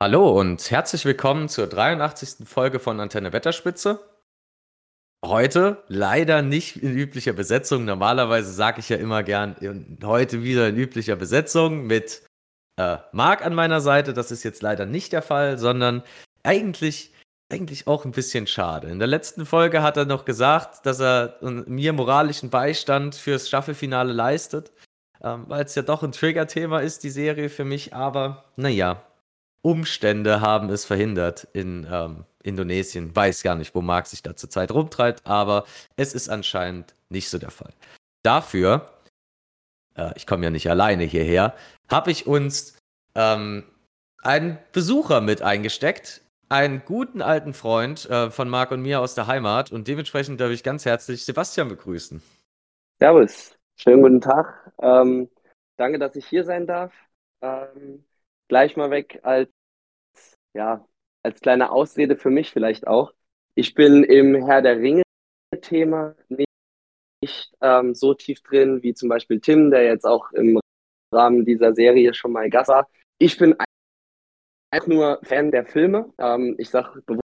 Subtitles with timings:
[0.00, 2.46] Hallo und herzlich willkommen zur 83.
[2.46, 3.98] Folge von Antenne Wetterspitze.
[5.26, 7.84] Heute leider nicht in üblicher Besetzung.
[7.84, 9.56] Normalerweise sage ich ja immer gern,
[10.04, 12.22] heute wieder in üblicher Besetzung mit
[12.76, 14.12] äh, Marc an meiner Seite.
[14.12, 16.04] Das ist jetzt leider nicht der Fall, sondern
[16.44, 17.12] eigentlich,
[17.52, 18.86] eigentlich auch ein bisschen schade.
[18.86, 24.12] In der letzten Folge hat er noch gesagt, dass er mir moralischen Beistand fürs Staffelfinale
[24.12, 24.70] leistet,
[25.24, 27.94] ähm, weil es ja doch ein Trigger-Thema ist, die Serie für mich.
[27.94, 29.02] Aber naja,
[29.62, 33.14] Umstände haben es verhindert in ähm, Indonesien.
[33.14, 35.64] Weiß gar nicht, wo Mark sich da zurzeit rumtreibt, aber
[35.96, 37.72] es ist anscheinend nicht so der Fall.
[38.22, 38.90] Dafür,
[39.96, 41.54] äh, ich komme ja nicht alleine hierher,
[41.90, 42.78] habe ich uns
[43.14, 43.64] ähm,
[44.22, 49.26] einen Besucher mit eingesteckt, einen guten alten Freund äh, von Marc und mir aus der
[49.26, 52.22] Heimat und dementsprechend darf ich ganz herzlich Sebastian begrüßen.
[52.98, 54.72] Servus, schönen guten Tag.
[54.80, 55.28] Ähm,
[55.76, 56.92] danke, dass ich hier sein darf.
[57.42, 58.04] Ähm,
[58.48, 59.50] gleich mal weg als,
[60.54, 60.86] ja,
[61.22, 63.12] als kleine Ausrede für mich vielleicht auch.
[63.54, 66.48] Ich bin im Herr der Ringe-Thema nicht,
[67.22, 70.60] nicht ähm, so tief drin wie zum Beispiel Tim, der jetzt auch im
[71.12, 72.88] Rahmen dieser Serie schon mal Gast war.
[73.18, 73.56] Ich bin
[74.70, 76.12] einfach nur Fan der Filme.
[76.18, 77.22] Ähm, ich sage bewusst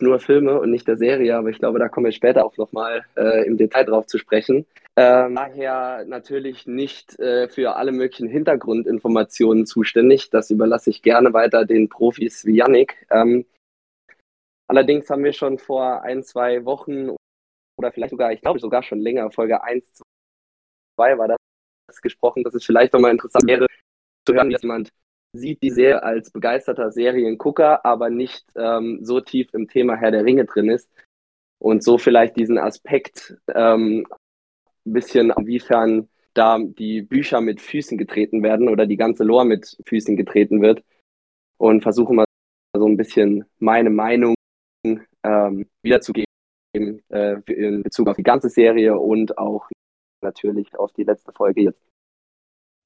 [0.00, 3.04] nur Filme und nicht der Serie, aber ich glaube, da kommen wir später auch nochmal
[3.16, 4.66] äh, im Detail drauf zu sprechen.
[4.96, 10.30] Ähm, daher natürlich nicht äh, für alle möglichen Hintergrundinformationen zuständig.
[10.30, 13.06] Das überlasse ich gerne weiter den Profis wie Yannick.
[13.10, 13.46] Ähm,
[14.66, 17.10] allerdings haben wir schon vor ein, zwei Wochen
[17.78, 20.02] oder vielleicht sogar, ich glaube sogar schon länger, Folge 1,
[20.96, 23.66] 2 war das gesprochen, dass es vielleicht nochmal interessant wäre
[24.26, 24.90] zu hören, dass jemand
[25.32, 30.24] sieht die Serie als begeisterter Seriengucker, aber nicht ähm, so tief im Thema Herr der
[30.24, 30.88] Ringe drin ist
[31.58, 34.06] und so vielleicht diesen Aspekt ähm,
[34.86, 39.76] ein bisschen, inwiefern da die Bücher mit Füßen getreten werden oder die ganze Lore mit
[39.86, 40.84] Füßen getreten wird
[41.58, 42.24] und versuche mal
[42.76, 44.34] so ein bisschen meine Meinung
[45.24, 46.26] ähm, wiederzugeben
[47.08, 49.68] äh, in Bezug auf die ganze Serie und auch
[50.22, 51.87] natürlich auf die letzte Folge jetzt.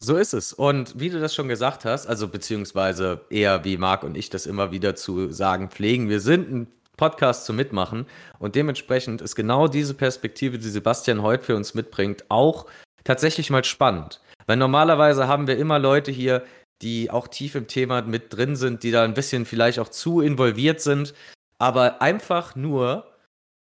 [0.04, 0.52] So ist es.
[0.52, 4.46] Und wie du das schon gesagt hast, also beziehungsweise eher wie Marc und ich das
[4.46, 8.06] immer wieder zu sagen pflegen, wir sind ein Podcast zu mitmachen
[8.40, 12.66] und dementsprechend ist genau diese Perspektive, die Sebastian heute für uns mitbringt, auch
[13.04, 14.20] tatsächlich mal spannend.
[14.46, 16.42] Weil normalerweise haben wir immer Leute hier,
[16.82, 20.20] die auch tief im Thema mit drin sind, die da ein bisschen vielleicht auch zu
[20.20, 21.14] involviert sind,
[21.58, 23.06] aber einfach nur,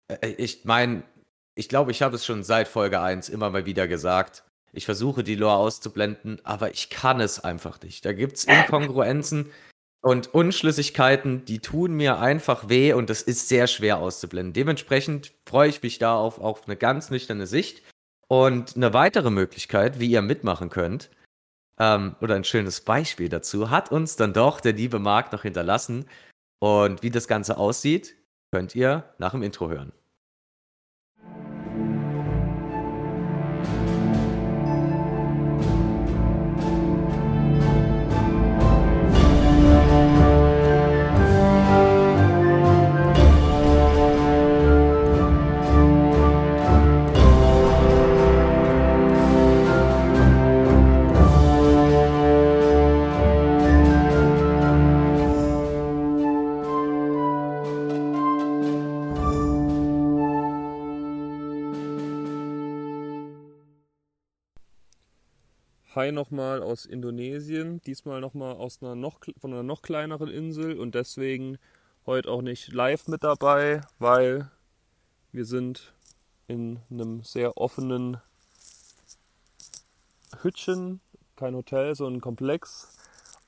[0.08, 1.02] äh, ich meine,
[1.56, 5.24] ich glaube, ich habe es schon seit Folge 1 immer mal wieder gesagt, ich versuche
[5.24, 8.06] die Lore auszublenden, aber ich kann es einfach nicht.
[8.06, 9.52] Da gibt es Inkongruenzen
[10.02, 14.54] und Unschlüssigkeiten, die tun mir einfach weh und das ist sehr schwer auszublenden.
[14.54, 17.84] Dementsprechend freue ich mich da auf, auf eine ganz nüchterne Sicht.
[18.28, 21.10] Und eine weitere Möglichkeit, wie ihr mitmachen könnt,
[21.80, 26.06] ähm, oder ein schönes Beispiel dazu, hat uns dann doch der liebe Marc noch hinterlassen.
[26.60, 28.16] Und wie das Ganze aussieht,
[28.52, 29.92] könnt ihr nach dem Intro hören.
[66.12, 71.58] Nochmal aus Indonesien, diesmal nochmal aus einer noch, von einer noch kleineren Insel und deswegen
[72.06, 74.50] heute auch nicht live mit dabei, weil
[75.32, 75.94] wir sind
[76.48, 78.18] in einem sehr offenen
[80.42, 81.02] Hütchen,
[81.36, 82.96] kein Hotel, sondern ein Komplex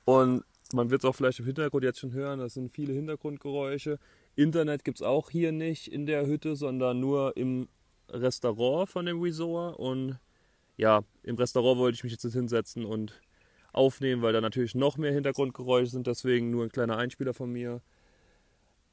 [0.04, 3.98] und man wird es auch vielleicht im Hintergrund jetzt schon hören, das sind viele Hintergrundgeräusche.
[4.36, 7.68] Internet gibt es auch hier nicht in der Hütte, sondern nur im
[8.08, 10.18] Restaurant von dem Resort und
[10.76, 13.20] ja, im Restaurant wollte ich mich jetzt hinsetzen und
[13.72, 16.06] aufnehmen, weil da natürlich noch mehr Hintergrundgeräusche sind.
[16.06, 17.80] Deswegen nur ein kleiner Einspieler von mir.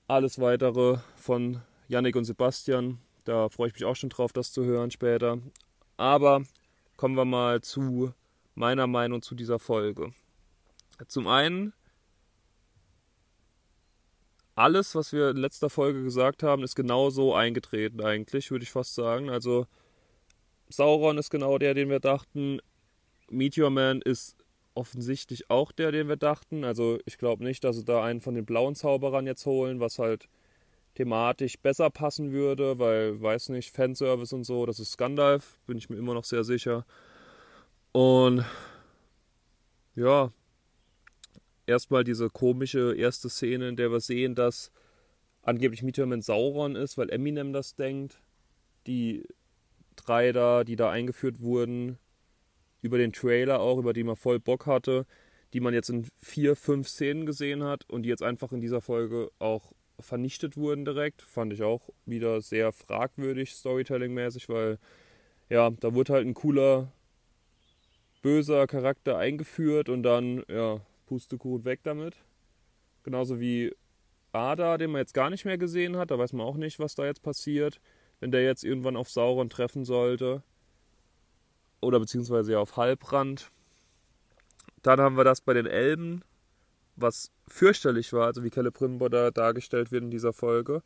[0.08, 3.00] Alles weitere von Yannick und Sebastian.
[3.26, 5.40] Da freue ich mich auch schon drauf, das zu hören später.
[5.98, 6.44] Aber
[6.98, 8.14] kommen wir mal zu
[8.56, 10.12] meiner Meinung zu dieser Folge.
[11.08, 11.74] Zum einen,
[14.56, 18.96] alles, was wir in letzter Folge gesagt haben, ist genauso eingetreten eigentlich, würde ich fast
[18.96, 19.30] sagen.
[19.30, 19.68] Also
[20.70, 22.60] Sauron ist genau der, den wir dachten.
[23.30, 24.38] Meteor Man ist
[24.76, 26.64] offensichtlich auch der, den wir dachten.
[26.64, 30.00] Also ich glaube nicht, dass sie da einen von den blauen Zauberern jetzt holen, was
[30.00, 30.30] halt
[30.96, 35.90] thematisch besser passen würde, weil, weiß nicht, Fanservice und so, das ist Gandalf, bin ich
[35.90, 36.86] mir immer noch sehr sicher.
[37.92, 38.46] Und
[39.96, 40.32] ja,
[41.66, 44.72] erstmal diese komische erste Szene, in der wir sehen, dass
[45.42, 48.22] angeblich Meteorman Sauron ist, weil Eminem das denkt.
[48.88, 49.26] Die
[50.06, 51.98] drei da, die da eingeführt wurden,
[52.82, 55.06] über den Trailer auch, über die man voll Bock hatte,
[55.54, 58.82] die man jetzt in vier, fünf Szenen gesehen hat und die jetzt einfach in dieser
[58.82, 61.22] Folge auch vernichtet wurden direkt.
[61.22, 64.80] Fand ich auch wieder sehr fragwürdig, Storytelling-mäßig, weil
[65.50, 66.92] ja, da wurde halt ein cooler,
[68.22, 72.16] böser Charakter eingeführt und dann, ja, Pustekuchen weg damit.
[73.04, 73.74] Genauso wie
[74.32, 76.96] Ada, den man jetzt gar nicht mehr gesehen hat, da weiß man auch nicht, was
[76.96, 77.82] da jetzt passiert,
[78.20, 80.44] wenn der jetzt irgendwann auf Sauron treffen sollte.
[81.82, 83.52] Oder beziehungsweise auf Halbrand.
[84.82, 86.24] Dann haben wir das bei den Elben,
[86.96, 90.84] was fürchterlich war, also wie Celebrimbor da dargestellt wird in dieser Folge.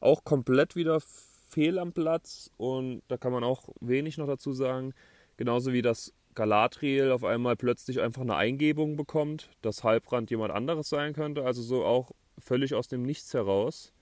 [0.00, 1.00] Auch komplett wieder
[1.48, 4.94] fehl am Platz und da kann man auch wenig noch dazu sagen.
[5.36, 10.88] Genauso wie das Galadriel auf einmal plötzlich einfach eine Eingebung bekommt, dass Halbrand jemand anderes
[10.88, 11.44] sein könnte.
[11.44, 13.92] Also so auch völlig aus dem Nichts heraus.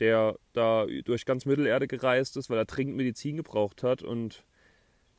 [0.00, 4.44] Der da durch ganz Mittelerde gereist ist, weil er dringend Medizin gebraucht hat und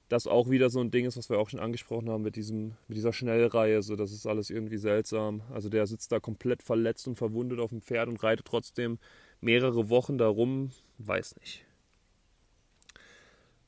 [0.10, 2.76] das auch wieder so ein Ding ist, was wir auch schon angesprochen haben mit, diesem,
[2.88, 3.82] mit dieser Schnellreihe.
[3.82, 5.42] So, das ist alles irgendwie seltsam.
[5.52, 9.00] Also der sitzt da komplett verletzt und verwundet auf dem Pferd und reitet trotzdem
[9.42, 10.72] mehrere Wochen da rum.
[11.00, 11.66] Weiß nicht.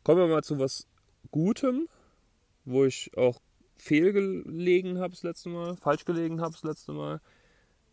[0.04, 0.88] Kommen wir mal zu was
[1.32, 1.88] Gutem,
[2.66, 3.42] wo ich auch
[3.76, 7.20] fehlgelegen habe das letzte Mal, falsch gelegen habe das letzte Mal.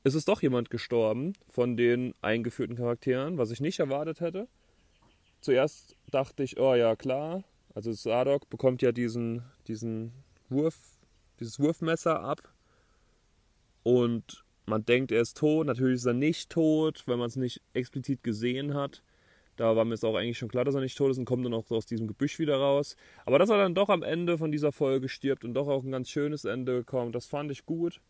[0.06, 4.48] Es ist doch jemand gestorben von den eingeführten Charakteren, was ich nicht erwartet hätte.
[5.40, 7.42] Zuerst dachte ich, oh ja, klar,
[7.74, 10.12] also Sadok bekommt ja diesen, diesen
[10.50, 10.78] Wurf,
[11.40, 12.52] dieses Wurfmesser ab
[13.82, 15.66] und man denkt, er ist tot.
[15.66, 19.02] Natürlich ist er nicht tot, wenn man es nicht explizit gesehen hat.
[19.56, 21.46] Da war mir es auch eigentlich schon klar, dass er nicht tot ist und kommt
[21.46, 22.96] dann auch aus diesem Gebüsch wieder raus.
[23.24, 25.92] Aber dass er dann doch am Ende von dieser Folge stirbt und doch auch ein
[25.92, 28.02] ganz schönes Ende bekommt, das fand ich gut.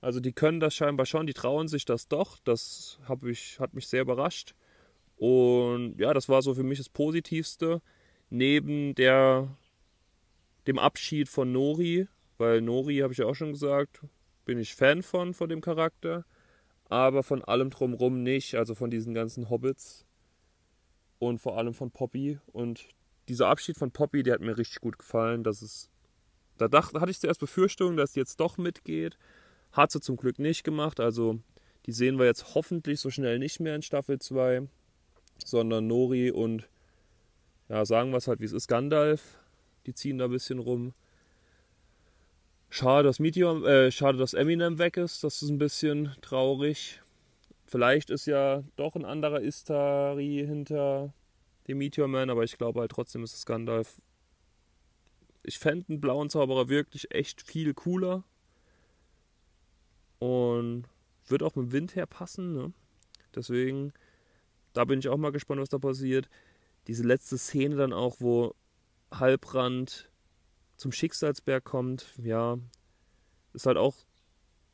[0.00, 2.38] Also die können das scheinbar schon, die trauen sich das doch.
[2.44, 4.54] Das ich, hat mich sehr überrascht.
[5.16, 7.82] Und ja, das war so für mich das Positivste
[8.30, 9.48] neben der,
[10.66, 12.06] dem Abschied von Nori,
[12.36, 14.00] weil Nori, habe ich ja auch schon gesagt,
[14.44, 16.24] bin ich Fan von, von dem Charakter,
[16.84, 20.06] aber von allem drumrum nicht, also von diesen ganzen Hobbits
[21.18, 22.38] und vor allem von Poppy.
[22.46, 22.88] Und
[23.28, 25.42] dieser Abschied von Poppy, der hat mir richtig gut gefallen.
[25.42, 25.90] Das ist,
[26.56, 29.18] da dachte, hatte ich zuerst Befürchtungen, dass die jetzt doch mitgeht.
[29.72, 31.40] Hat sie zum Glück nicht gemacht, also
[31.86, 34.68] die sehen wir jetzt hoffentlich so schnell nicht mehr in Staffel 2,
[35.44, 36.68] sondern Nori und
[37.68, 39.38] ja, sagen wir es halt, wie es ist, Gandalf.
[39.86, 40.94] Die ziehen da ein bisschen rum.
[42.70, 45.24] Schade, dass Meteor, äh, schade, dass Eminem weg ist.
[45.24, 47.00] Das ist ein bisschen traurig.
[47.64, 51.12] Vielleicht ist ja doch ein anderer Istari hinter
[51.66, 54.00] dem Meteor Man, aber ich glaube halt trotzdem ist es Gandalf.
[55.42, 58.24] Ich fände einen blauen Zauberer wirklich echt viel cooler.
[60.18, 60.84] Und
[61.26, 62.52] wird auch mit dem Wind her passen.
[62.54, 62.72] Ne?
[63.34, 63.92] Deswegen,
[64.72, 66.28] da bin ich auch mal gespannt, was da passiert
[66.88, 68.54] diese letzte Szene dann auch, wo
[69.12, 70.10] Halbrand
[70.76, 72.58] zum Schicksalsberg kommt, ja,
[73.52, 73.94] ist halt auch,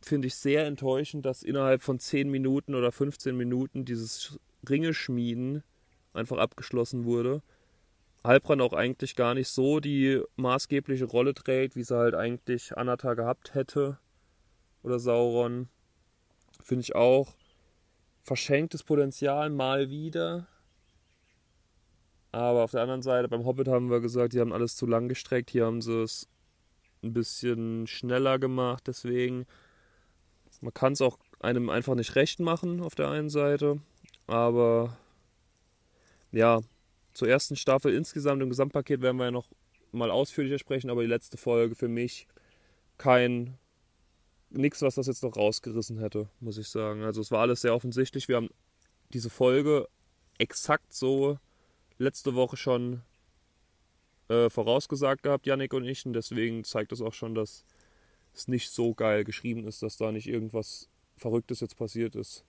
[0.01, 4.39] finde ich, sehr enttäuschend, dass innerhalb von 10 Minuten oder 15 Minuten dieses
[4.69, 5.65] Ringeschmieden
[6.13, 7.43] einfach abgeschlossen wurde.
[8.23, 13.17] Halbrand auch eigentlich gar nicht so die maßgebliche Rolle trägt, wie sie halt eigentlich Anatar
[13.17, 13.99] gehabt hätte.
[14.85, 15.69] Oder Sauron.
[16.63, 17.35] Finde ich auch
[18.23, 20.47] verschenktes Potenzial mal wieder.
[22.31, 25.09] Aber auf der anderen Seite, beim Hobbit haben wir gesagt, die haben alles zu lang
[25.09, 25.51] gestreckt.
[25.51, 26.29] Hier haben sie es
[27.03, 28.85] ein bisschen schneller gemacht.
[28.87, 29.47] Deswegen,
[30.61, 33.81] man kann es auch einem einfach nicht recht machen auf der einen Seite.
[34.27, 34.97] Aber
[36.33, 36.61] ja,
[37.13, 39.49] zur ersten Staffel insgesamt im Gesamtpaket werden wir ja noch
[39.93, 40.91] mal ausführlicher sprechen.
[40.91, 42.27] Aber die letzte Folge für mich
[42.99, 43.59] kein
[44.57, 47.03] nichts, was das jetzt noch rausgerissen hätte, muss ich sagen.
[47.03, 48.29] Also es war alles sehr offensichtlich.
[48.29, 48.51] Wir haben
[49.13, 49.89] diese Folge
[50.39, 51.39] exakt so
[51.99, 53.03] letzte Woche schon
[54.29, 56.07] äh, vorausgesagt gehabt, Yannick und ich.
[56.07, 57.65] Und deswegen zeigt das auch schon, dass
[58.35, 62.45] es nicht so geil geschrieben ist, dass da nicht irgendwas Verrücktes jetzt passiert ist.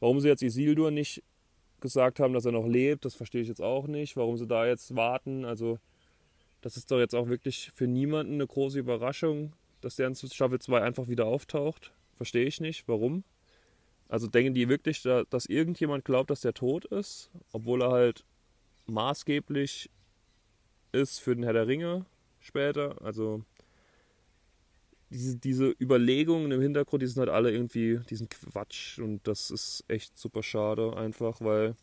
[0.00, 1.22] Warum sie jetzt Isildur nicht
[1.80, 4.16] gesagt haben, dass er noch lebt, das verstehe ich jetzt auch nicht.
[4.16, 5.78] Warum sie da jetzt warten, also
[6.62, 9.52] das ist doch jetzt auch wirklich für niemanden eine große Überraschung,
[9.84, 11.92] dass der in Staffel 2 einfach wieder auftaucht.
[12.16, 12.88] Verstehe ich nicht.
[12.88, 13.22] Warum?
[14.08, 18.24] Also denken die wirklich, dass irgendjemand glaubt, dass der tot ist, obwohl er halt
[18.86, 19.90] maßgeblich
[20.92, 22.06] ist für den Herr der Ringe
[22.40, 22.96] später.
[23.02, 23.42] Also
[25.10, 29.84] diese, diese Überlegungen im Hintergrund, die sind halt alle irgendwie, diesen Quatsch und das ist
[29.88, 31.74] echt super schade einfach, weil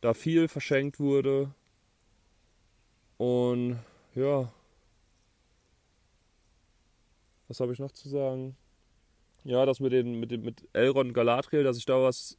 [0.00, 1.52] da viel verschenkt wurde
[3.16, 3.78] und
[4.14, 4.52] ja,
[7.48, 8.56] was habe ich noch zu sagen?
[9.44, 12.38] Ja, das mit, den, mit, den, mit Elrond Galadriel, dass sich da was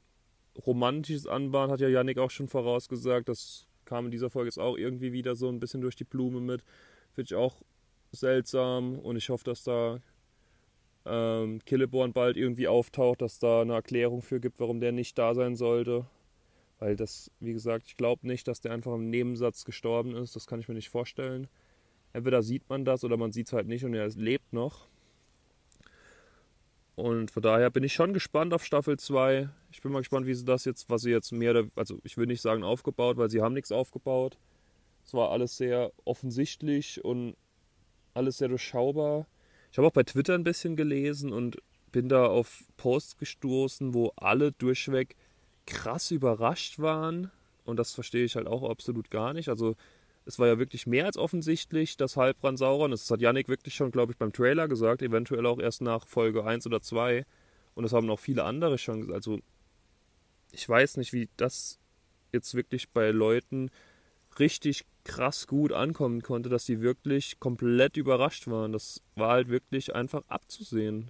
[0.66, 3.30] Romantisches anbahnt, hat ja Yannick auch schon vorausgesagt.
[3.30, 6.42] Das kam in dieser Folge jetzt auch irgendwie wieder so ein bisschen durch die Blume
[6.42, 6.63] mit.
[7.13, 7.62] Finde ich auch
[8.12, 10.00] seltsam und ich hoffe, dass da
[11.06, 15.34] ähm, Killeborn bald irgendwie auftaucht, dass da eine Erklärung für gibt, warum der nicht da
[15.34, 16.06] sein sollte.
[16.80, 20.36] Weil das, wie gesagt, ich glaube nicht, dass der einfach im Nebensatz gestorben ist.
[20.36, 21.48] Das kann ich mir nicht vorstellen.
[22.13, 24.88] Entweder sieht man das oder man sieht es halt nicht und er lebt noch.
[27.00, 29.48] Und von daher bin ich schon gespannt auf Staffel 2.
[29.72, 32.25] Ich bin mal gespannt, wie sie das jetzt, was sie jetzt mehr, also ich will
[32.25, 34.38] nicht sagen aufgebaut, weil sie haben nichts aufgebaut.
[35.06, 37.38] Es war alles sehr offensichtlich und
[38.13, 39.27] alles sehr durchschaubar.
[39.72, 41.62] Ich habe auch bei Twitter ein bisschen gelesen und
[41.94, 45.15] bin da auf Posts gestoßen, wo alle durchweg
[45.65, 47.32] krass überrascht waren.
[47.63, 49.48] Und das verstehe ich halt auch absolut gar nicht.
[49.48, 49.77] Also
[50.29, 53.05] es war ja wirklich mehr als offensichtlich, dass Heilbrand Sauron ist.
[53.05, 56.45] Das hat Yannick wirklich schon, glaube ich, beim Trailer gesagt, eventuell auch erst nach Folge
[56.45, 57.25] 1 oder 2.
[57.74, 59.15] Und das haben auch viele andere schon gesagt.
[59.15, 59.39] Also
[60.51, 61.79] ich weiß nicht, wie das
[62.31, 63.71] jetzt wirklich bei Leuten
[64.38, 68.71] richtig krass gut ankommen konnte, dass die wirklich komplett überrascht waren.
[68.71, 71.09] Das war halt wirklich einfach abzusehen.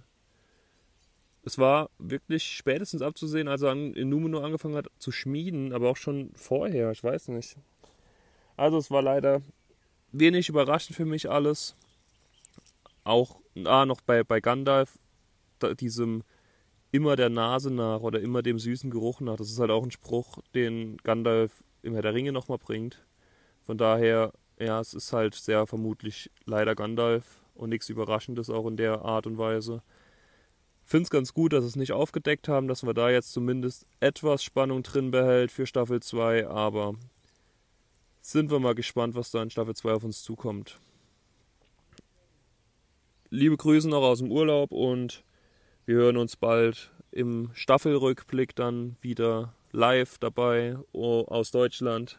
[1.42, 5.96] Es war wirklich spätestens abzusehen, als er in Numenor angefangen hat zu schmieden, aber auch
[5.98, 7.58] schon vorher, ich weiß nicht.
[8.60, 9.40] Also es war leider
[10.12, 11.74] wenig überraschend für mich alles.
[13.04, 14.98] Auch ah, noch bei, bei Gandalf,
[15.78, 16.24] diesem
[16.92, 19.36] immer der Nase nach oder immer dem süßen Geruch nach.
[19.36, 23.02] Das ist halt auch ein Spruch, den Gandalf im Herr der Ringe nochmal bringt.
[23.62, 28.76] Von daher, ja, es ist halt sehr vermutlich leider Gandalf und nichts Überraschendes auch in
[28.76, 29.80] der Art und Weise.
[30.84, 34.44] Finde es ganz gut, dass es nicht aufgedeckt haben, dass wir da jetzt zumindest etwas
[34.44, 36.94] Spannung drin behält für Staffel 2, aber
[38.20, 40.78] sind wir mal gespannt, was da in Staffel 2 auf uns zukommt.
[43.30, 45.24] Liebe Grüße noch aus dem Urlaub und
[45.86, 52.18] wir hören uns bald im Staffelrückblick dann wieder live dabei aus Deutschland.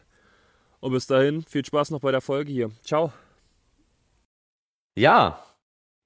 [0.80, 2.70] Und bis dahin, viel Spaß noch bei der Folge hier.
[2.82, 3.12] Ciao.
[4.96, 5.42] Ja,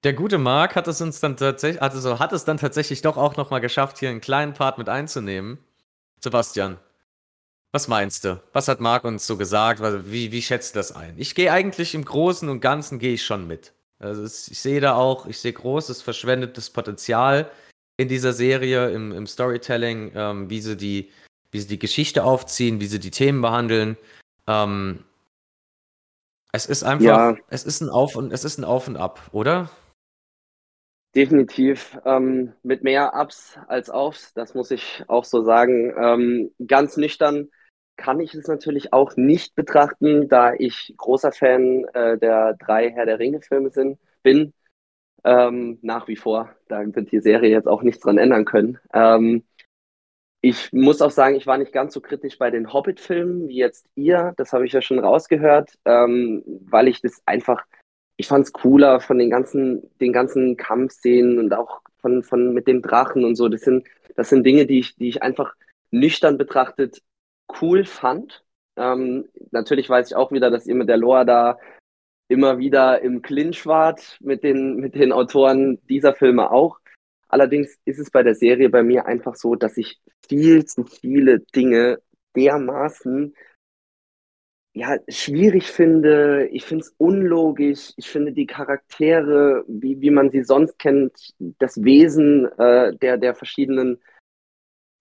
[0.03, 3.35] der gute Marc hat es uns dann tatsächlich, also hat es dann tatsächlich doch auch
[3.35, 5.57] nochmal geschafft, hier einen kleinen Part mit einzunehmen.
[6.23, 6.77] Sebastian,
[7.71, 8.41] was meinst du?
[8.53, 9.81] Was hat Marc uns so gesagt?
[10.09, 11.15] Wie, wie schätzt du das ein?
[11.17, 13.73] Ich gehe eigentlich im Großen und Ganzen gehe ich schon mit.
[13.99, 17.51] Also ich sehe da auch, ich sehe großes verschwendetes Potenzial
[17.97, 21.11] in dieser Serie, im, im Storytelling, ähm, wie, sie die,
[21.51, 23.97] wie sie die Geschichte aufziehen, wie sie die Themen behandeln.
[24.47, 25.03] Ähm,
[26.51, 27.37] es ist einfach, ja.
[27.49, 29.69] es ist ein Auf und es ist ein Auf und Ab, oder?
[31.15, 35.93] Definitiv ähm, mit mehr Ups als Aufs, das muss ich auch so sagen.
[35.97, 37.49] Ähm, ganz nüchtern
[37.97, 43.05] kann ich es natürlich auch nicht betrachten, da ich großer Fan äh, der drei Herr
[43.05, 43.71] der Ringe-Filme
[44.23, 44.53] bin.
[45.23, 46.55] Ähm, nach wie vor.
[46.69, 48.79] Da wird die Serie jetzt auch nichts dran ändern können.
[48.93, 49.43] Ähm,
[50.41, 53.87] ich muss auch sagen, ich war nicht ganz so kritisch bei den Hobbit-Filmen wie jetzt
[53.95, 54.33] ihr.
[54.37, 57.65] Das habe ich ja schon rausgehört, ähm, weil ich das einfach,
[58.15, 62.67] ich fand es cooler von den ganzen, den ganzen Kampfszenen und auch von, von mit
[62.67, 63.49] dem Drachen und so.
[63.49, 65.55] Das sind, das sind Dinge, die ich, die ich einfach
[65.91, 67.01] nüchtern betrachtet
[67.61, 68.43] cool fand.
[68.75, 71.57] Ähm, natürlich weiß ich auch wieder, dass ihr mit der Loa da
[72.29, 76.79] immer wieder im Clinch wart mit den, mit den Autoren dieser Filme auch.
[77.29, 81.39] Allerdings ist es bei der Serie bei mir einfach so, dass ich viel zu viele
[81.39, 81.99] Dinge
[82.35, 83.33] dermaßen
[84.77, 86.47] ja, schwierig finde.
[86.51, 87.93] Ich finde es unlogisch.
[87.97, 93.33] Ich finde die Charaktere, wie, wie man sie sonst kennt, das Wesen äh, der, der
[93.33, 93.99] verschiedenen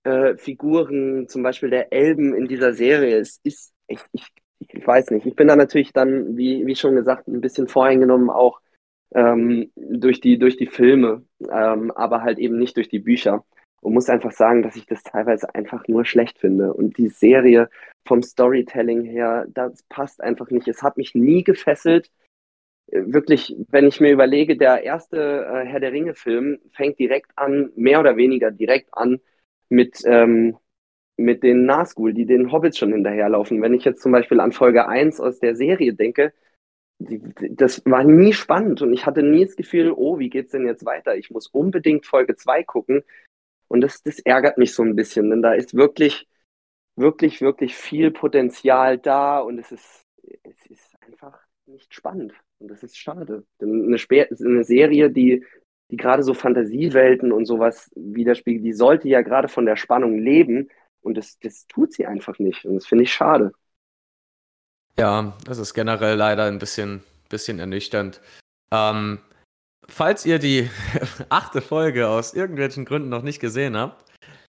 [0.07, 4.29] äh, Figuren, zum Beispiel der Elben in dieser Serie, es ist, ich, ich,
[4.61, 5.27] ich weiß nicht.
[5.27, 8.61] Ich bin da natürlich dann, wie, wie schon gesagt, ein bisschen voreingenommen auch
[9.15, 13.45] ähm, durch, die, durch die Filme, ähm, aber halt eben nicht durch die Bücher.
[13.83, 16.73] Und muss einfach sagen, dass ich das teilweise einfach nur schlecht finde.
[16.73, 17.69] Und die Serie
[18.07, 20.67] vom Storytelling her, das passt einfach nicht.
[20.67, 22.11] Es hat mich nie gefesselt.
[22.91, 28.01] Wirklich, wenn ich mir überlege, der erste äh, Herr der Ringe-Film fängt direkt an, mehr
[28.01, 29.21] oder weniger direkt an,
[29.69, 30.57] mit, ähm,
[31.17, 33.63] mit den Nazgul, die den Hobbits schon hinterherlaufen.
[33.63, 36.33] Wenn ich jetzt zum Beispiel an Folge 1 aus der Serie denke,
[36.99, 40.87] das war nie spannend und ich hatte nie das Gefühl, oh, wie geht's denn jetzt
[40.87, 41.17] weiter?
[41.17, 43.03] Ich muss unbedingt Folge 2 gucken.
[43.69, 46.27] Und das, das ärgert mich so ein bisschen, denn da ist wirklich,
[46.97, 50.05] wirklich, wirklich viel Potenzial da und es ist,
[50.45, 52.33] es ist einfach nicht spannend.
[52.59, 53.45] Und das ist schade.
[53.61, 55.45] Denn eine, eine Serie, die,
[55.91, 60.69] die gerade so Fantasiewelten und sowas widerspiegelt, die sollte ja gerade von der Spannung leben
[61.01, 62.65] und das, das tut sie einfach nicht.
[62.65, 63.53] Und das finde ich schade.
[64.99, 68.21] Ja, das ist generell leider ein bisschen, bisschen ernüchternd.
[68.73, 69.21] Ähm,
[69.87, 70.69] falls ihr die
[71.29, 74.05] achte Folge aus irgendwelchen Gründen noch nicht gesehen habt,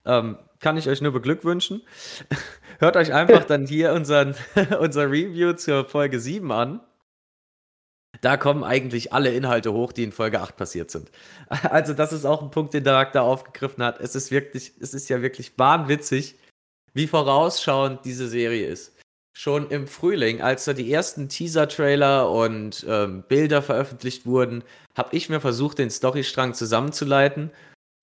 [0.06, 1.82] ähm, kann ich euch nur beglückwünschen.
[2.78, 4.34] Hört euch einfach dann hier unseren,
[4.80, 6.80] unser Review zur Folge 7 an.
[8.20, 11.10] Da kommen eigentlich alle Inhalte hoch, die in Folge 8 passiert sind.
[11.62, 14.00] Also, das ist auch ein Punkt, den der da aufgegriffen hat.
[14.00, 16.36] Es ist wirklich, es ist ja wirklich wahnwitzig,
[16.94, 18.94] wie vorausschauend diese Serie ist.
[19.32, 24.64] Schon im Frühling, als da die ersten Teaser-Trailer und ähm, Bilder veröffentlicht wurden,
[24.96, 27.52] habe ich mir versucht, den Storystrang zusammenzuleiten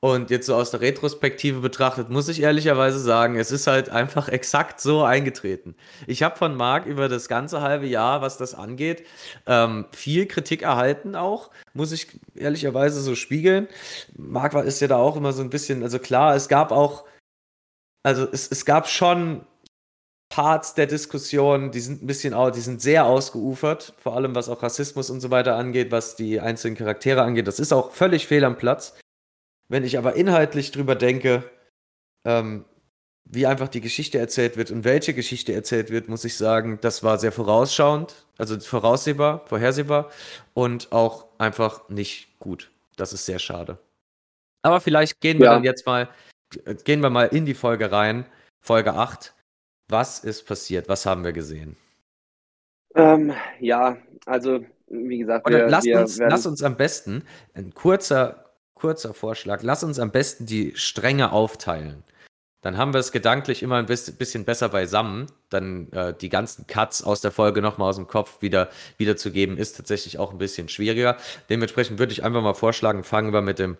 [0.05, 4.29] und jetzt so aus der Retrospektive betrachtet, muss ich ehrlicherweise sagen, es ist halt einfach
[4.29, 5.73] exakt so eingetreten.
[6.05, 9.03] Ich habe von Marc über das ganze halbe Jahr, was das angeht,
[9.47, 13.67] ähm, viel Kritik erhalten auch, muss ich ehrlicherweise so spiegeln.
[14.15, 17.05] Marc ist ja da auch immer so ein bisschen, also klar, es gab auch,
[18.03, 19.43] also es, es gab schon
[20.29, 24.61] Parts der Diskussion, die sind ein bisschen, die sind sehr ausgeufert, vor allem was auch
[24.61, 27.47] Rassismus und so weiter angeht, was die einzelnen Charaktere angeht.
[27.47, 28.93] Das ist auch völlig fehl am Platz.
[29.67, 31.49] Wenn ich aber inhaltlich drüber denke,
[32.25, 32.65] ähm,
[33.25, 37.03] wie einfach die Geschichte erzählt wird und welche Geschichte erzählt wird, muss ich sagen, das
[37.03, 40.11] war sehr vorausschauend, also voraussehbar, vorhersehbar
[40.53, 42.71] und auch einfach nicht gut.
[42.97, 43.79] Das ist sehr schade.
[44.61, 45.53] Aber vielleicht gehen wir ja.
[45.53, 46.09] dann jetzt mal,
[46.83, 48.25] gehen wir mal in die Folge rein,
[48.61, 49.33] Folge 8.
[49.89, 50.87] Was ist passiert?
[50.87, 51.75] Was haben wir gesehen?
[52.95, 58.44] Ähm, ja, also wie gesagt, wir, lass, wir uns, lass uns am besten ein kurzer
[58.75, 59.63] kurzer Vorschlag.
[59.63, 62.03] Lass uns am besten die Stränge aufteilen.
[62.61, 65.27] Dann haben wir es gedanklich immer ein bisschen besser beisammen.
[65.49, 69.77] Dann äh, die ganzen Cuts aus der Folge nochmal aus dem Kopf wieder wiederzugeben, ist
[69.77, 71.17] tatsächlich auch ein bisschen schwieriger.
[71.49, 73.77] Dementsprechend würde ich einfach mal vorschlagen, fangen wir mit dem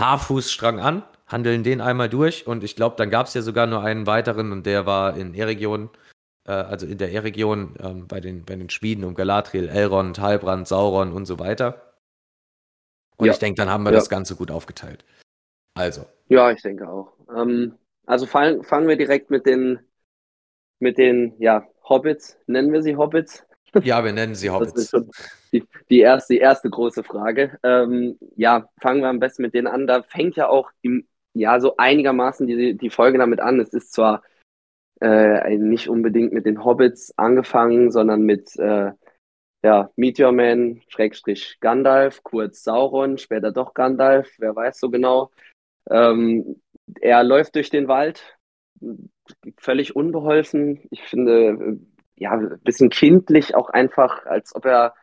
[0.00, 3.84] Haarfußstrang an, handeln den einmal durch und ich glaube, dann gab es ja sogar nur
[3.84, 5.90] einen weiteren und der war in E-Region,
[6.44, 10.66] äh, also in der E-Region äh, bei, den, bei den Schmieden um Galadriel, Elrond, Halbrand,
[10.66, 11.93] Sauron und so weiter.
[13.16, 13.32] Und ja.
[13.32, 13.98] ich denke, dann haben wir ja.
[13.98, 15.04] das Ganze gut aufgeteilt.
[15.74, 16.06] Also.
[16.28, 17.12] Ja, ich denke auch.
[17.34, 17.74] Ähm,
[18.06, 19.80] also fangen, fangen wir direkt mit den,
[20.78, 22.38] mit den ja, Hobbits.
[22.46, 23.44] Nennen wir sie Hobbits?
[23.82, 24.72] Ja, wir nennen sie Hobbits.
[24.72, 25.10] Das ist schon
[25.52, 27.58] die, die, erste, die erste große Frage.
[27.64, 29.88] Ähm, ja, fangen wir am besten mit denen an.
[29.88, 33.58] Da fängt ja auch im, ja, so einigermaßen die, die Folge damit an.
[33.58, 34.22] Es ist zwar
[35.00, 38.92] äh, nicht unbedingt mit den Hobbits angefangen, sondern mit äh,
[39.64, 45.30] ja, Meteor Man, Schrägstrich Gandalf, kurz Sauron, später doch Gandalf, wer weiß so genau.
[45.88, 46.60] Ähm,
[47.00, 48.36] er läuft durch den Wald,
[49.56, 50.86] völlig unbeholfen.
[50.90, 51.80] Ich finde,
[52.16, 54.94] ja, ein bisschen kindlich auch einfach, als ob er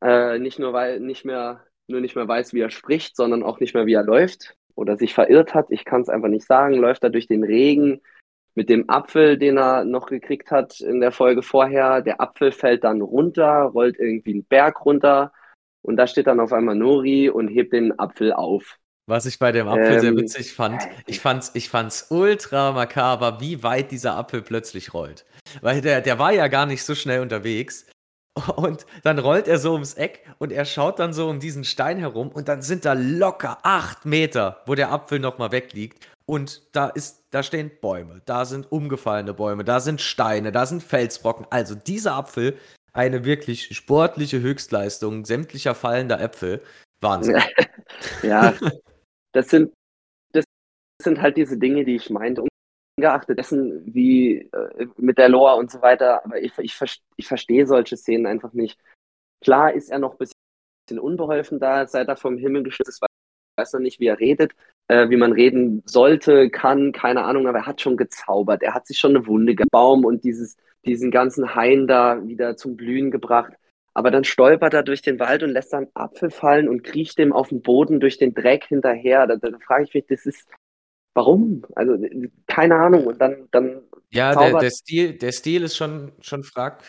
[0.00, 3.60] äh, nicht nur weil nicht mehr nur nicht mehr weiß, wie er spricht, sondern auch
[3.60, 5.66] nicht mehr, wie er läuft oder sich verirrt hat.
[5.70, 6.74] Ich kann es einfach nicht sagen.
[6.74, 8.00] Läuft er durch den Regen,
[8.54, 12.02] mit dem Apfel, den er noch gekriegt hat in der Folge vorher.
[12.02, 15.32] Der Apfel fällt dann runter, rollt irgendwie einen Berg runter
[15.82, 18.78] und da steht dann auf einmal Nori und hebt den Apfel auf.
[19.06, 23.40] Was ich bei dem Apfel ähm, sehr witzig fand, ich fand's, ich fand's ultra makaber,
[23.40, 25.26] wie weit dieser Apfel plötzlich rollt.
[25.60, 27.86] Weil der, der war ja gar nicht so schnell unterwegs.
[28.56, 31.98] Und dann rollt er so ums Eck und er schaut dann so um diesen Stein
[31.98, 36.06] herum und dann sind da locker acht Meter, wo der Apfel nochmal wegliegt.
[36.32, 40.82] Und da ist, da stehen Bäume, da sind umgefallene Bäume, da sind Steine, da sind
[40.82, 41.46] Felsbrocken.
[41.50, 42.56] Also dieser Apfel,
[42.94, 46.62] eine wirklich sportliche Höchstleistung sämtlicher fallender Äpfel.
[47.02, 47.36] Wahnsinn.
[48.22, 48.54] ja,
[49.32, 49.74] das sind,
[50.32, 50.46] das
[51.02, 52.44] sind halt diese Dinge, die ich meinte.
[52.96, 56.78] Ungeachtet dessen, wie äh, mit der Lore und so weiter, aber ich, ich,
[57.18, 58.80] ich verstehe solche Szenen einfach nicht.
[59.44, 63.02] Klar ist er noch ein bisschen unbeholfen da, seit er vom Himmel geschützt ist,
[63.62, 64.52] weiß noch nicht, wie er redet,
[64.88, 68.62] äh, wie man reden sollte, kann, keine Ahnung, aber er hat schon gezaubert.
[68.62, 72.76] Er hat sich schon eine Wunde gebaum und dieses, diesen ganzen Hain da wieder zum
[72.76, 73.52] Blühen gebracht.
[73.94, 77.32] Aber dann stolpert er durch den Wald und lässt dann Apfel fallen und kriecht dem
[77.32, 79.26] auf dem Boden durch den Dreck hinterher.
[79.26, 80.48] Da, da, da frage ich mich, das ist,
[81.14, 81.64] warum?
[81.74, 81.98] Also,
[82.46, 83.06] keine Ahnung.
[83.06, 86.82] Und dann, dann ja, der, der, Stil, der Stil ist schon, schon frag,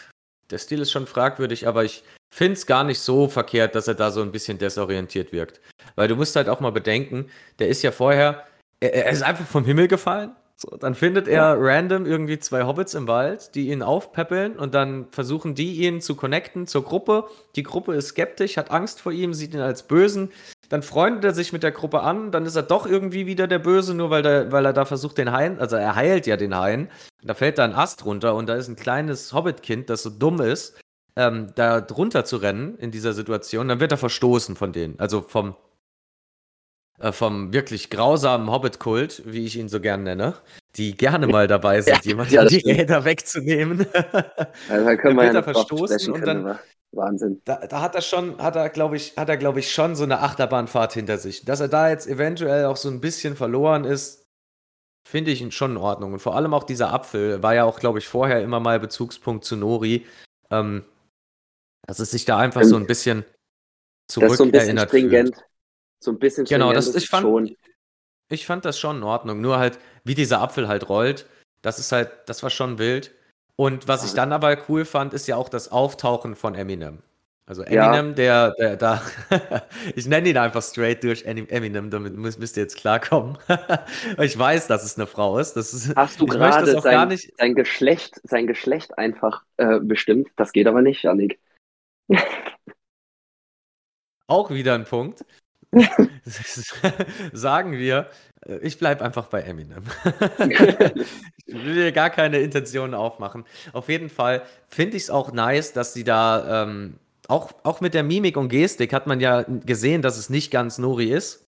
[0.49, 3.95] der Stil ist schon fragwürdig, aber ich finde es gar nicht so verkehrt, dass er
[3.95, 5.61] da so ein bisschen desorientiert wirkt.
[5.95, 7.27] Weil du musst halt auch mal bedenken,
[7.59, 8.43] der ist ja vorher,
[8.79, 10.31] er, er ist einfach vom Himmel gefallen.
[10.55, 11.55] So, dann findet er ja.
[11.57, 16.15] random irgendwie zwei Hobbits im Wald, die ihn aufpäppeln und dann versuchen die ihn zu
[16.15, 17.25] connecten zur Gruppe.
[17.55, 20.31] Die Gruppe ist skeptisch, hat Angst vor ihm, sieht ihn als Bösen.
[20.69, 23.59] Dann freundet er sich mit der Gruppe an, dann ist er doch irgendwie wieder der
[23.59, 26.55] Böse, nur weil, der, weil er da versucht, den Hain, also er heilt ja den
[26.55, 26.89] Hain.
[27.23, 30.39] Da fällt da ein Ast runter und da ist ein kleines Hobbitkind, das so dumm
[30.39, 30.79] ist,
[31.15, 33.67] ähm, da drunter zu rennen in dieser Situation.
[33.67, 35.55] Dann wird er verstoßen von denen, also vom
[36.99, 40.35] äh, vom wirklich grausamen Hobbit-Kult, wie ich ihn so gern nenne,
[40.75, 42.79] die gerne mal dabei sind, ja, jemanden ja, die stimmt.
[42.79, 43.85] Räder wegzunehmen.
[44.69, 46.59] Also, da können wir ja verstoßen und dann
[46.91, 47.41] Wahnsinn.
[47.45, 50.03] Da, da, hat er schon, hat er, glaube ich, hat er, glaube ich, schon so
[50.03, 51.43] eine Achterbahnfahrt hinter sich.
[51.45, 54.25] Dass er da jetzt eventuell auch so ein bisschen verloren ist,
[55.07, 56.13] finde ich schon in Ordnung.
[56.13, 59.43] Und vor allem auch dieser Apfel war ja auch, glaube ich, vorher immer mal Bezugspunkt
[59.43, 60.05] zu Nori.
[60.51, 60.83] Ähm,
[61.85, 63.25] dass es sich da einfach so ein bisschen
[64.09, 65.35] zurück so ein bisschen erinnert stringent.
[65.35, 65.47] Fühlt.
[66.03, 67.55] So ein bisschen Genau, das, ich, fand, schon.
[68.29, 69.41] ich fand das schon in Ordnung.
[69.41, 71.27] Nur halt, wie dieser Apfel halt rollt,
[71.61, 73.11] das ist halt, das war schon wild.
[73.55, 76.99] Und was ich dann aber cool fand, ist ja auch das Auftauchen von Eminem.
[77.45, 78.13] Also Eminem, ja.
[78.13, 79.01] der, der da,
[79.95, 83.37] ich nenne ihn einfach straight durch Eminem, damit müsst, ihr jetzt klarkommen.
[84.19, 85.53] ich weiß, dass es eine Frau ist.
[85.53, 90.29] Das ist Hast du gerade sein, sein, Geschlecht, sein Geschlecht einfach äh, bestimmt?
[90.37, 91.39] Das geht aber nicht, Janik.
[94.27, 95.25] auch wieder ein Punkt.
[97.33, 98.09] Sagen wir,
[98.45, 99.83] äh, ich bleibe einfach bei Eminem.
[101.45, 103.45] ich will dir gar keine Intentionen aufmachen.
[103.73, 106.95] Auf jeden Fall finde ich es auch nice, dass sie da, ähm,
[107.27, 110.77] auch, auch mit der Mimik und Gestik hat man ja gesehen, dass es nicht ganz
[110.77, 111.47] Nori ist.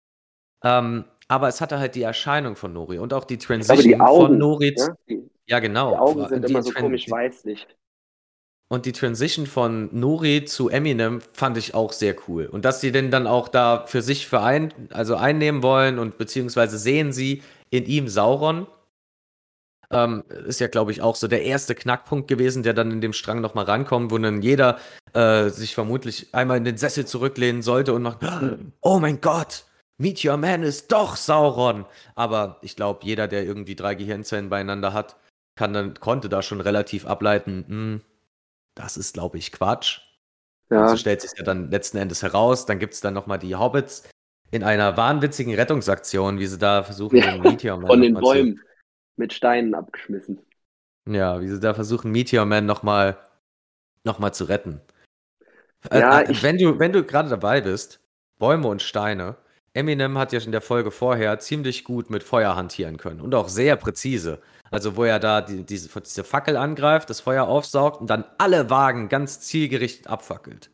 [0.63, 4.27] Ähm, aber es hatte halt die Erscheinung von Nori und auch die Transition die Augen,
[4.27, 4.75] von Nori.
[4.75, 5.91] Ja, die, ja, genau.
[5.91, 7.67] Die Augen sind die immer so komisch weißlich.
[8.71, 12.45] Und die Transition von Nori zu Eminem fand ich auch sehr cool.
[12.45, 16.77] Und dass sie den dann auch da für sich verein, also einnehmen wollen und beziehungsweise
[16.77, 18.67] sehen sie in ihm Sauron,
[19.91, 23.13] ähm, ist ja, glaube ich, auch so der erste Knackpunkt gewesen, der dann in dem
[23.13, 24.77] Strang nochmal rankommt, wo dann jeder
[25.13, 28.19] äh, sich vermutlich einmal in den Sessel zurücklehnen sollte und macht,
[28.81, 29.65] oh mein Gott,
[29.97, 31.85] Meteor Man ist doch Sauron.
[32.13, 35.15] Aber ich glaube, jeder, der irgendwie drei Gehirnzellen beieinander hat,
[35.55, 38.01] kann dann, konnte da schon relativ ableiten, mh, hm,
[38.75, 40.01] das ist, glaube ich, Quatsch.
[40.69, 40.83] Ja.
[40.83, 42.65] Und so stellt sich ja dann letzten Endes heraus.
[42.65, 44.07] Dann gibt es dann nochmal die Hobbits
[44.51, 48.57] in einer wahnwitzigen Rettungsaktion, wie sie da versuchen, ja, den Meteor Man von den Bäumen
[48.57, 48.63] zu...
[49.17, 50.39] mit Steinen abgeschmissen.
[51.07, 53.17] Ja, wie sie da versuchen, Meteor Man nochmal
[54.03, 54.81] noch mal zu retten.
[55.91, 56.41] Äh, ja, äh.
[56.41, 57.99] Wenn du, wenn du gerade dabei bist,
[58.37, 59.35] Bäume und Steine,
[59.73, 63.49] Eminem hat ja in der Folge vorher ziemlich gut mit Feuer hantieren können und auch
[63.49, 64.41] sehr präzise.
[64.71, 68.69] Also wo er da die, diese, diese Fackel angreift, das Feuer aufsaugt und dann alle
[68.69, 70.69] Wagen ganz zielgerichtet abfackelt.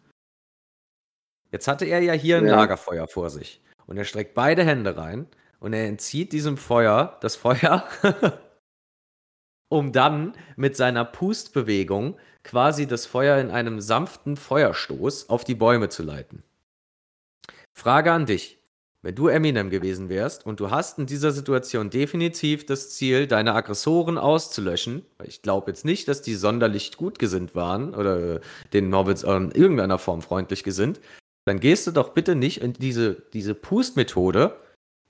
[1.51, 2.55] Jetzt hatte er ja hier ein ja.
[2.55, 3.62] Lagerfeuer vor sich.
[3.88, 5.27] Und er streckt beide Hände rein
[5.60, 7.88] und er entzieht diesem Feuer das Feuer,
[9.69, 15.89] um dann mit seiner Pustbewegung quasi das Feuer in einem sanften Feuerstoß auf die Bäume
[15.89, 16.43] zu leiten.
[17.73, 18.60] Frage an dich.
[19.05, 23.53] Wenn du Eminem gewesen wärst und du hast in dieser Situation definitiv das Ziel, deine
[23.53, 28.39] Aggressoren auszulöschen, weil ich glaube jetzt nicht, dass die sonderlich gut gesinnt waren oder
[28.73, 31.01] den Hobbits in irgendeiner Form freundlich gesinnt,
[31.45, 34.59] dann gehst du doch bitte nicht in diese, diese Pust-Methode,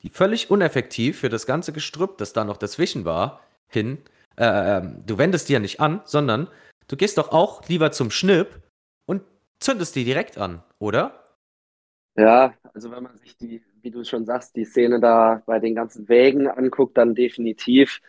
[0.03, 3.99] die völlig uneffektiv für das ganze Gestrüpp, das da noch dazwischen war, hin.
[4.35, 6.49] Äh, ähm, du wendest ja nicht an, sondern
[6.89, 8.61] du gehst doch auch lieber zum Schnipp
[9.05, 9.21] und
[9.61, 11.23] zündest die direkt an, oder?
[12.17, 15.75] Ja, also wenn man sich die, wie du schon sagst, die Szene da bei den
[15.75, 18.01] ganzen Wägen anguckt, dann definitiv.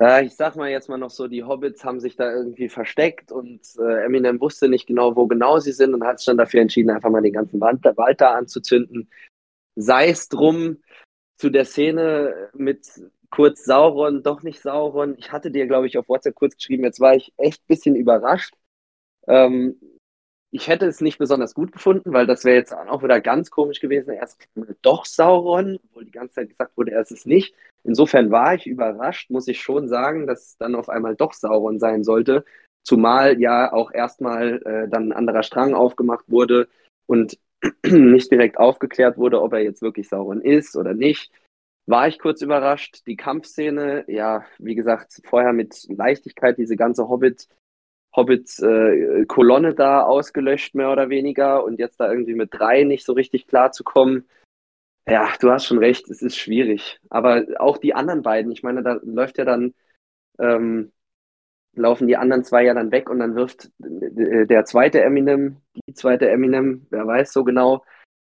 [0.00, 3.30] Äh, ich sag mal jetzt mal noch so, die Hobbits haben sich da irgendwie versteckt
[3.30, 6.62] und äh, Eminem wusste nicht genau, wo genau sie sind und hat sich dann dafür
[6.62, 9.10] entschieden, einfach mal den ganzen Wald, Wald da anzuzünden.
[9.76, 10.82] Sei es drum,
[11.36, 12.88] zu der Szene mit
[13.30, 15.16] kurz Sauron, doch nicht Sauron.
[15.18, 17.94] Ich hatte dir, glaube ich, auf WhatsApp kurz geschrieben, jetzt war ich echt ein bisschen
[17.94, 18.54] überrascht.
[19.26, 19.78] Ähm,
[20.54, 23.80] ich hätte es nicht besonders gut gefunden, weil das wäre jetzt auch wieder ganz komisch
[23.80, 24.14] gewesen.
[24.14, 24.40] Erst
[24.82, 27.56] doch Sauron, obwohl die ganze Zeit gesagt wurde, er ist es nicht.
[27.82, 32.04] Insofern war ich überrascht, muss ich schon sagen, dass dann auf einmal doch Sauron sein
[32.04, 32.44] sollte.
[32.84, 36.68] Zumal ja auch erstmal äh, dann ein anderer Strang aufgemacht wurde
[37.06, 37.36] und
[37.84, 41.32] nicht direkt aufgeklärt wurde, ob er jetzt wirklich Sauron ist oder nicht.
[41.86, 43.02] War ich kurz überrascht.
[43.08, 47.48] Die Kampfszene, ja, wie gesagt, vorher mit Leichtigkeit, diese ganze Hobbit-
[48.16, 53.12] Hobbit-Kolonne äh, da ausgelöscht, mehr oder weniger, und jetzt da irgendwie mit drei nicht so
[53.12, 54.28] richtig klar zu kommen.
[55.08, 57.00] Ja, du hast schon recht, es ist schwierig.
[57.10, 59.74] Aber auch die anderen beiden, ich meine, da läuft ja dann,
[60.38, 60.92] ähm,
[61.74, 65.94] laufen die anderen zwei ja dann weg und dann wirft äh, der zweite Eminem, die
[65.94, 67.84] zweite Eminem, wer weiß so genau,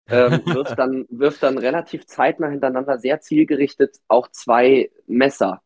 [0.08, 5.62] ähm, wirft, dann, wirft dann relativ zeitnah hintereinander sehr zielgerichtet auch zwei Messer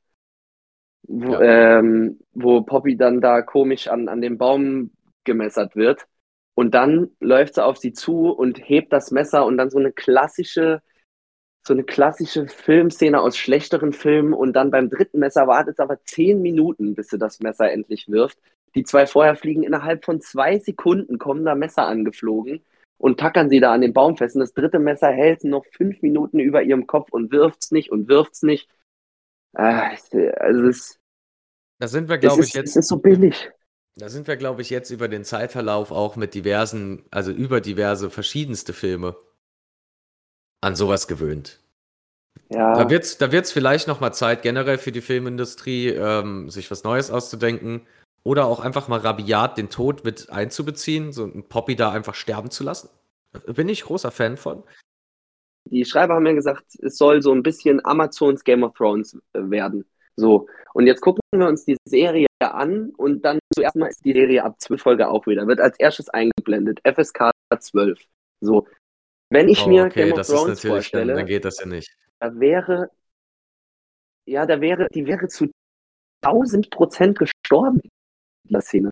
[1.09, 1.79] wo, ja.
[1.79, 4.91] ähm, wo Poppy dann da komisch an, an dem Baum
[5.25, 6.07] gemessert wird.
[6.55, 9.93] Und dann läuft sie auf sie zu und hebt das Messer und dann so eine
[9.93, 10.81] klassische,
[11.67, 16.03] so eine klassische Filmszene aus schlechteren Filmen und dann beim dritten Messer wartet es aber
[16.05, 18.39] zehn Minuten, bis sie das Messer endlich wirft.
[18.75, 22.63] Die zwei vorher fliegen innerhalb von zwei Sekunden, kommen da Messer angeflogen.
[22.99, 24.37] und tackern sie da an den Baum fest.
[24.37, 28.09] Und das dritte Messer hält noch fünf Minuten über ihrem Kopf und wirft's nicht und
[28.09, 28.69] wirft's nicht.
[29.57, 29.91] Ah,
[30.41, 31.01] also es,
[31.79, 32.71] da sind wir, glaube ich, jetzt.
[32.71, 33.51] Es ist so billig.
[33.97, 38.11] Da sind wir, glaube ich, jetzt über den Zeitverlauf auch mit diversen, also über diverse
[38.11, 39.17] verschiedenste Filme
[40.61, 41.61] an sowas gewöhnt.
[42.51, 42.75] Ja.
[42.75, 46.85] Da wird es da wird's vielleicht nochmal Zeit, generell für die Filmindustrie, ähm, sich was
[46.85, 47.87] Neues auszudenken.
[48.23, 52.51] Oder auch einfach mal rabiat den Tod mit einzubeziehen, so ein Poppy da einfach sterben
[52.51, 52.91] zu lassen.
[53.47, 54.65] Bin ich großer Fan von.
[55.71, 59.41] Die Schreiber haben ja gesagt, es soll so ein bisschen Amazons Game of Thrones äh,
[59.51, 59.85] werden.
[60.17, 60.49] So.
[60.75, 64.45] Und jetzt gucken wir uns die Serie an und dann zuerst mal ist die Serie
[64.45, 65.47] ab 12 Folge auch wieder.
[65.47, 66.81] Wird als erstes eingeblendet.
[66.85, 67.99] FSK 12.
[68.41, 68.67] So.
[69.31, 71.67] Wenn ich Oh, mir okay, Game of das ist Thrones vorstelle, dann geht das ja
[71.67, 71.95] nicht.
[72.21, 72.91] da wäre,
[74.27, 75.51] ja, da wäre, die wäre zu
[76.25, 77.91] 1000 Prozent gestorben in
[78.49, 78.91] dieser Szene.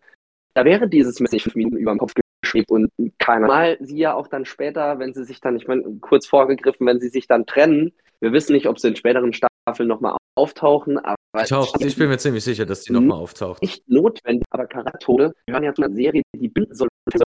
[0.54, 2.12] Da wäre dieses Messer fünf Minuten über dem Kopf
[2.44, 3.46] geschwebt und keiner.
[3.46, 7.00] Mal sie ja auch dann später, wenn sie sich dann, ich meine, kurz vorgegriffen, wenn
[7.00, 11.16] sie sich dann trennen, wir wissen nicht, ob sie in späteren Staffeln nochmal auftauchen, aber
[11.46, 13.00] taucht, ich bin mir ziemlich sicher, dass die Mhm.
[13.06, 13.62] nochmal auftaucht.
[13.62, 16.88] nicht notwendig, aber Charaktere gehören ja zu einer Serie, die binden soll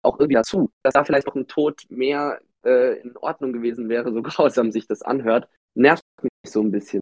[0.03, 0.69] auch irgendwie dazu.
[0.83, 4.87] Dass da vielleicht noch ein Tod mehr äh, in Ordnung gewesen wäre, so grausam sich
[4.87, 7.01] das anhört, nervt mich so ein bisschen.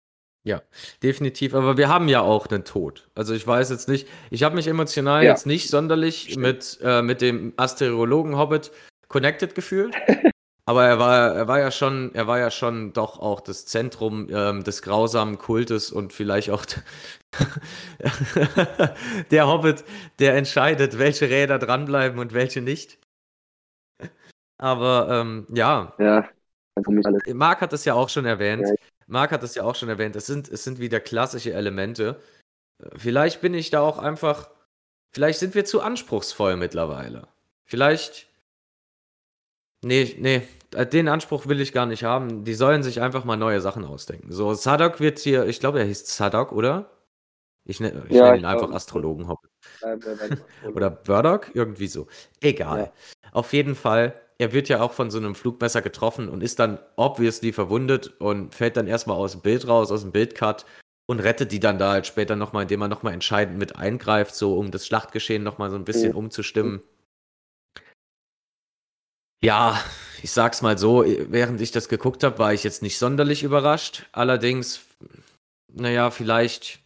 [1.02, 3.08] Definitiv, aber wir haben ja auch einen Tod.
[3.16, 5.32] Also ich weiß jetzt nicht, ich habe mich emotional Ja.
[5.32, 6.38] jetzt nicht sonderlich Stimmt.
[6.38, 8.72] mit, äh, mit dem Asterologen Hobbit
[9.08, 9.96] connected gefühlt.
[10.66, 14.28] aber er war, er war ja schon, er war ja schon doch auch das Zentrum
[14.32, 16.66] ähm, des grausamen Kultes und vielleicht auch
[19.32, 19.84] der Hobbit,
[20.20, 22.98] der entscheidet, welche Räder dranbleiben und welche nicht.
[24.58, 26.28] Aber ähm, ja, Ja,
[26.88, 27.22] mich alles.
[27.34, 28.68] Marc hat es ja auch schon erwähnt.
[28.68, 28.74] Ja.
[29.08, 30.16] Marc hat es ja auch schon erwähnt.
[30.16, 32.20] Es sind, es sind wieder klassische Elemente.
[32.96, 34.50] Vielleicht bin ich da auch einfach.
[35.12, 37.28] Vielleicht sind wir zu anspruchsvoll mittlerweile.
[37.66, 38.28] Vielleicht.
[39.86, 40.48] Nee, nee,
[40.86, 42.46] den Anspruch will ich gar nicht haben.
[42.46, 44.32] Die sollen sich einfach mal neue Sachen ausdenken.
[44.32, 46.90] So, Sadok wird hier, ich glaube, er hieß Sadok, oder?
[47.66, 49.50] Ich, ne, ich Ja, nenne ihn einfach Astrologen Hobbit.
[50.76, 51.52] Oder Burdock?
[51.54, 52.08] Irgendwie so.
[52.42, 52.92] Egal.
[53.24, 53.32] Ja.
[53.32, 54.14] Auf jeden Fall,
[54.44, 58.54] er wird ja auch von so einem Flugmesser getroffen und ist dann obviously verwundet und
[58.54, 60.66] fällt dann erstmal aus dem Bild raus, aus dem Bildcut
[61.06, 64.58] und rettet die dann da halt später nochmal, indem er nochmal entscheidend mit eingreift, so
[64.58, 66.82] um das Schlachtgeschehen nochmal so ein bisschen umzustimmen.
[69.42, 69.82] Ja,
[70.22, 74.08] ich sag's mal so, während ich das geguckt habe, war ich jetzt nicht sonderlich überrascht.
[74.12, 74.82] Allerdings,
[75.72, 76.80] naja, vielleicht.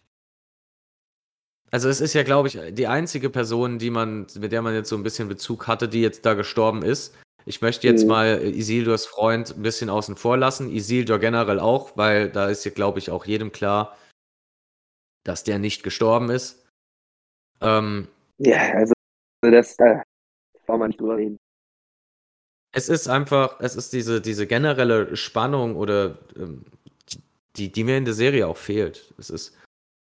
[1.72, 4.90] Also es ist ja, glaube ich, die einzige Person, die man, mit der man jetzt
[4.90, 7.16] so ein bisschen Bezug hatte, die jetzt da gestorben ist.
[7.48, 8.10] Ich möchte jetzt Mhm.
[8.10, 10.70] mal Isildurs Freund ein bisschen außen vor lassen.
[10.70, 13.98] Isildur generell auch, weil da ist ja, glaube ich, auch jedem klar,
[15.24, 16.68] dass der nicht gestorben ist.
[17.62, 18.94] Ähm, Ja, also
[19.42, 20.04] das, da
[20.66, 21.38] braucht man nicht drüber reden.
[22.74, 26.66] Es ist einfach, es ist diese, diese generelle Spannung oder ähm,
[27.56, 29.14] die, die mir in der Serie auch fehlt.
[29.18, 29.58] Es ist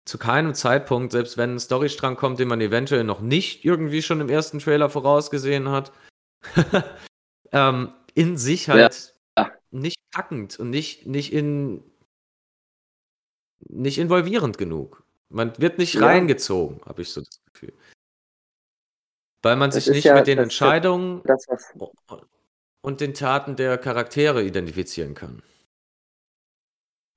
[0.06, 4.20] zu keinem Zeitpunkt, selbst wenn ein Storystrang kommt, den man eventuell noch nicht irgendwie schon
[4.20, 5.92] im ersten Trailer vorausgesehen hat,
[7.56, 9.52] ähm, in sich halt Ja.
[9.72, 11.84] nicht packend und nicht, nicht in
[13.68, 15.04] nicht involvierend genug.
[15.30, 16.06] Man wird nicht Ja.
[16.06, 17.74] reingezogen, habe ich so das Gefühl.
[19.42, 21.46] Weil man Das sich nicht ja- mit den das Entscheidungen Das,
[22.82, 25.42] und den Taten der Charaktere identifizieren kann.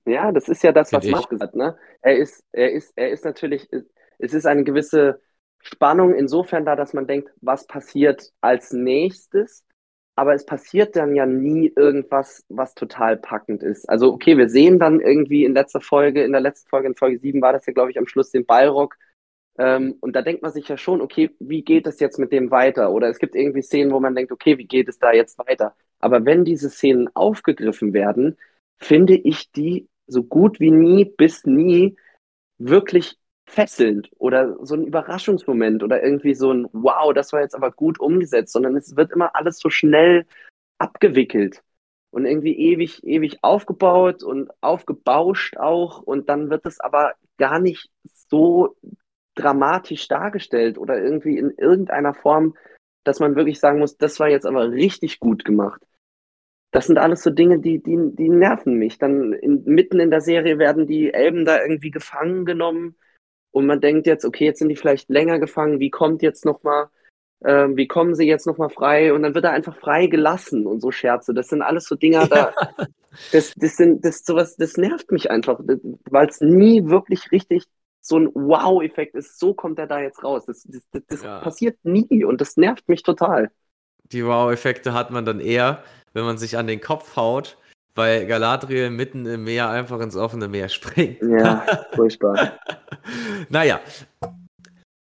[0.05, 1.11] Ja, das ist ja das, was ich.
[1.11, 1.55] Marc gesagt hat.
[1.55, 1.77] Ne?
[2.01, 3.69] Er ist, er ist, er ist natürlich,
[4.17, 5.21] es ist eine gewisse
[5.59, 9.65] Spannung insofern da, dass man denkt, was passiert als nächstes,
[10.19, 13.87] aber es passiert dann ja nie irgendwas, was total packend ist.
[13.89, 17.19] Also, okay, wir sehen dann irgendwie in letzter Folge, in der letzten Folge, in Folge
[17.19, 18.97] 7 war das ja, glaube ich, am Schluss den Ballrock.
[19.57, 22.51] Ähm, und da denkt man sich ja schon, okay, wie geht es jetzt mit dem
[22.51, 22.91] weiter?
[22.91, 25.73] Oder es gibt irgendwie Szenen, wo man denkt, okay, wie geht es da jetzt weiter?
[25.99, 28.37] Aber wenn diese Szenen aufgegriffen werden,
[28.77, 31.95] finde ich die so gut wie nie bis nie
[32.57, 33.18] wirklich
[33.49, 37.99] fesselnd oder so ein Überraschungsmoment oder irgendwie so ein Wow, das war jetzt aber gut
[37.99, 40.25] umgesetzt, sondern es wird immer alles so schnell
[40.77, 41.63] abgewickelt
[42.11, 47.89] und irgendwie ewig, ewig aufgebaut und aufgebauscht auch und dann wird es aber gar nicht
[48.29, 48.75] so
[49.35, 52.55] dramatisch dargestellt oder irgendwie in irgendeiner Form,
[53.03, 55.81] dass man wirklich sagen muss, das war jetzt aber richtig gut gemacht.
[56.71, 58.99] Das sind alles so Dinge, die, die, die nerven mich.
[58.99, 62.95] Dann in, mitten in der Serie werden die Elben da irgendwie gefangen genommen
[63.51, 66.89] und man denkt jetzt, okay, jetzt sind die vielleicht länger gefangen, wie kommt jetzt nochmal,
[67.41, 69.13] äh, wie kommen sie jetzt nochmal frei?
[69.13, 71.33] Und dann wird er einfach frei gelassen und so Scherze.
[71.33, 72.53] Das sind alles so Dinger, da,
[73.31, 75.59] das, das sind, das sowas, das nervt mich einfach,
[76.09, 77.65] weil es nie wirklich richtig
[78.01, 79.39] so ein Wow-Effekt ist.
[79.39, 80.45] So kommt er da jetzt raus.
[80.45, 81.39] Das, das, das, das Ja.
[81.41, 83.51] passiert nie und das nervt mich total.
[84.11, 85.83] die Wow-Effekte hat man dann eher,
[86.13, 87.57] wenn man sich an den Kopf haut,
[87.99, 91.21] weil Galadriel mitten im Meer einfach ins offene Meer springt.
[91.21, 92.57] Ja, furchtbar.
[93.49, 93.81] naja.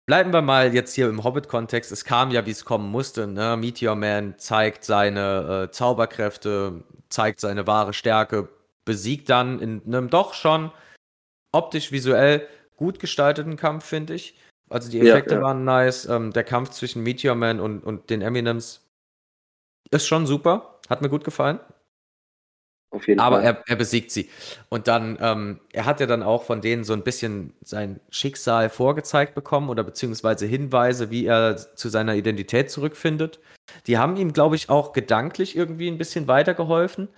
[0.06, 1.92] Bleiben wir mal jetzt hier im Hobbit-Kontext.
[1.92, 3.26] Es kam ja, wie es kommen musste.
[3.26, 3.56] Ne?
[3.58, 8.48] Meteor Man zeigt seine äh, Zauberkräfte, zeigt seine wahre Stärke,
[8.86, 10.70] besiegt dann in einem doch schon
[11.52, 14.38] optisch, visuell gut gestalteten Kampf, finde ich.
[14.70, 15.46] Also die Effekte ja, ja.
[15.46, 16.06] waren nice.
[16.06, 18.86] Ähm, der Kampf zwischen Meteor Man und, und den Eminems
[19.90, 20.80] ist schon super.
[20.88, 21.60] Hat mir gut gefallen.
[22.90, 23.44] Auf jeden Aber Fall.
[23.44, 24.30] er, er besiegt sie.
[24.68, 28.70] Und dann, ähm, er hat ja dann auch von denen so ein bisschen sein Schicksal
[28.70, 33.40] vorgezeigt bekommen oder beziehungsweise Hinweise, wie er zu seiner Identität zurückfindet.
[33.86, 37.08] Die haben ihm, glaube ich, auch gedanklich irgendwie ein bisschen weitergeholfen,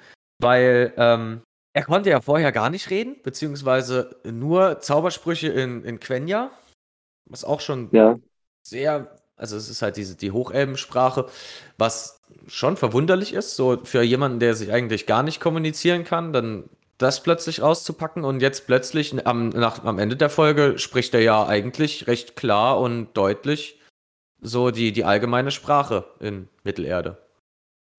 [0.40, 1.42] weil ähm,
[1.74, 6.50] er konnte ja vorher gar nicht reden, beziehungsweise nur Zaubersprüche in, in Quenya,
[7.28, 8.18] was auch schon ja.
[8.66, 11.26] sehr, also es ist halt diese, die Hochelbensprache,
[11.78, 16.64] was schon verwunderlich ist, so für jemanden, der sich eigentlich gar nicht kommunizieren kann, dann
[16.98, 21.46] das plötzlich auszupacken und jetzt plötzlich am, nach, am Ende der Folge spricht er ja
[21.46, 23.80] eigentlich recht klar und deutlich
[24.40, 27.16] so die, die allgemeine Sprache in Mittelerde.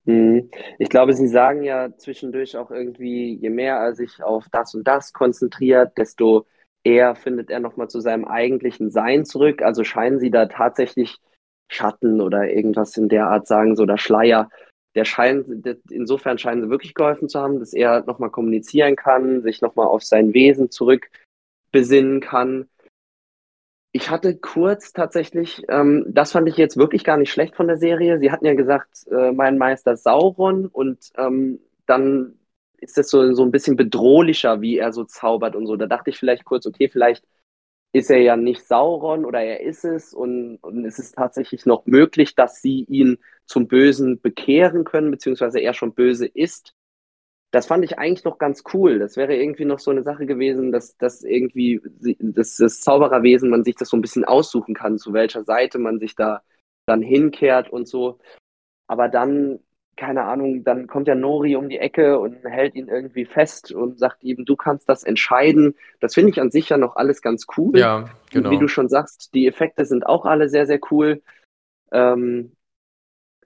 [0.05, 0.49] Mhm.
[0.77, 4.87] Ich glaube, Sie sagen ja zwischendurch auch irgendwie, je mehr er sich auf das und
[4.87, 6.45] das konzentriert, desto
[6.83, 9.61] eher findet er nochmal zu seinem eigentlichen Sein zurück.
[9.61, 11.17] Also scheinen Sie da tatsächlich
[11.69, 14.49] Schatten oder irgendwas in der Art sagen, so der Schleier.
[14.95, 15.45] Der scheint,
[15.91, 20.03] insofern scheinen sie wirklich geholfen zu haben, dass er nochmal kommunizieren kann, sich nochmal auf
[20.03, 22.67] sein Wesen zurückbesinnen kann.
[23.91, 27.77] Ich hatte kurz tatsächlich, ähm, das fand ich jetzt wirklich gar nicht schlecht von der
[27.77, 28.19] Serie.
[28.19, 32.39] Sie hatten ja gesagt, äh, mein Meister Sauron und ähm, dann
[32.77, 35.75] ist das so, so ein bisschen bedrohlicher, wie er so zaubert und so.
[35.75, 37.25] Da dachte ich vielleicht kurz, okay, vielleicht
[37.91, 41.85] ist er ja nicht Sauron oder er ist es und, und es ist tatsächlich noch
[41.85, 46.75] möglich, dass sie ihn zum Bösen bekehren können, beziehungsweise er schon böse ist.
[47.51, 48.99] Das fand ich eigentlich noch ganz cool.
[48.99, 51.81] Das wäre irgendwie noch so eine Sache gewesen, dass, dass irgendwie
[52.19, 55.99] das, das Zaubererwesen man sich das so ein bisschen aussuchen kann, zu welcher Seite man
[55.99, 56.43] sich da
[56.85, 58.19] dann hinkehrt und so.
[58.87, 59.59] Aber dann
[59.99, 63.99] keine Ahnung, dann kommt ja Nori um die Ecke und hält ihn irgendwie fest und
[63.99, 65.75] sagt ihm, du kannst das entscheiden.
[65.99, 67.77] Das finde ich an sich ja noch alles ganz cool.
[67.77, 68.49] Ja, genau.
[68.49, 71.21] Wie du schon sagst, die Effekte sind auch alle sehr, sehr cool.
[71.91, 72.53] Ähm,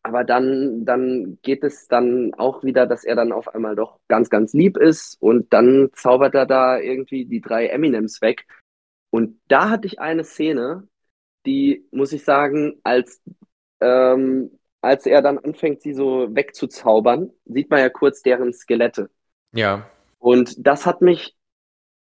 [0.03, 4.29] aber dann, dann geht es dann auch wieder, dass er dann auf einmal doch ganz,
[4.29, 8.45] ganz lieb ist und dann zaubert er da irgendwie die drei Eminems weg.
[9.09, 10.87] Und da hatte ich eine Szene,
[11.47, 13.23] die, muss ich sagen, als
[13.81, 14.51] ähm,
[14.83, 19.09] als er dann anfängt, sie so wegzuzaubern, sieht man ja kurz deren Skelette.
[19.53, 19.89] Ja.
[20.19, 21.35] Und das hat mich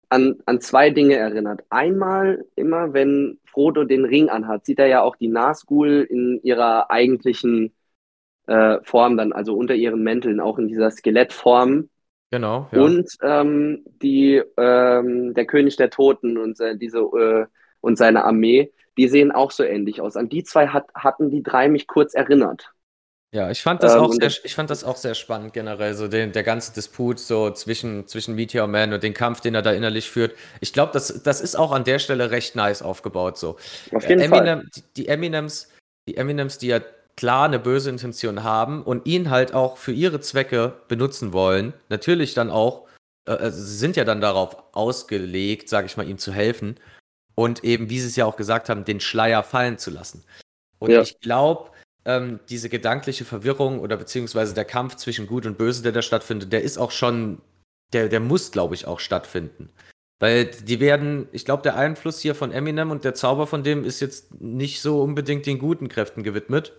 [0.08, 1.62] an, an zwei Dinge erinnert.
[1.70, 6.90] Einmal, immer wenn Frodo den Ring anhat, sieht er ja auch die Nazgul in ihrer
[6.90, 7.74] eigentlichen
[8.46, 11.88] äh, Form dann, also unter ihren Mänteln, auch in dieser Skelettform.
[12.30, 12.68] Genau.
[12.72, 12.82] Ja.
[12.82, 17.46] Und ähm, die, ähm, der König der Toten und äh, diese äh,
[17.80, 20.16] und seine Armee, die sehen auch so ähnlich aus.
[20.16, 22.74] An die zwei hat, hatten die drei mich kurz erinnert.
[23.35, 26.07] Ja, ich fand das ähm, auch sehr, ich fand das auch sehr spannend generell, so
[26.07, 29.72] den, der ganze Disput so zwischen, zwischen Meteor Man und den Kampf, den er da
[29.72, 30.37] innerlich führt.
[30.61, 33.57] Ich glaube, das, das ist auch an der Stelle recht nice aufgebaut so.
[33.92, 34.70] Auf jeden Eminem, Fall.
[34.76, 35.68] Die, die Eminems,
[36.09, 36.80] die Eminems, die ja
[37.16, 42.35] klar eine böse Intention haben und ihn halt auch für ihre Zwecke benutzen wollen, natürlich
[42.35, 42.87] dann auch,
[43.26, 46.78] äh, sie sind ja dann darauf ausgelegt, sage ich mal, ihm zu helfen
[47.35, 50.25] und eben, wie Sie es ja auch gesagt haben, den Schleier fallen zu lassen.
[50.79, 51.03] Und ja.
[51.03, 51.70] ich glaube,
[52.05, 56.53] ähm, diese gedankliche Verwirrung oder beziehungsweise der Kampf zwischen Gut und Böse, der da stattfindet,
[56.53, 57.40] der ist auch schon,
[57.92, 59.70] der, der muss, glaube ich, auch stattfinden.
[60.20, 63.85] Weil die werden, ich glaube, der Einfluss hier von Eminem und der Zauber von dem
[63.85, 66.73] ist jetzt nicht so unbedingt den guten Kräften gewidmet.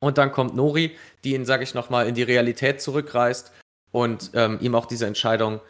[0.00, 3.52] Und dann kommt Nori, die ihn, sage ich nochmal, in die Realität zurückreißt
[3.90, 5.60] und ähm, ihm auch diese Entscheidung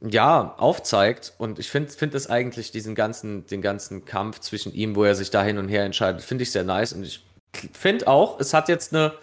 [0.00, 1.34] ja, aufzeigt.
[1.38, 5.14] Und ich finde find es eigentlich, diesen ganzen, den ganzen Kampf zwischen ihm, wo er
[5.14, 6.92] sich da hin und her entscheidet, finde ich sehr nice.
[6.92, 7.24] Und ich
[7.72, 9.14] finde auch, es hat jetzt eine,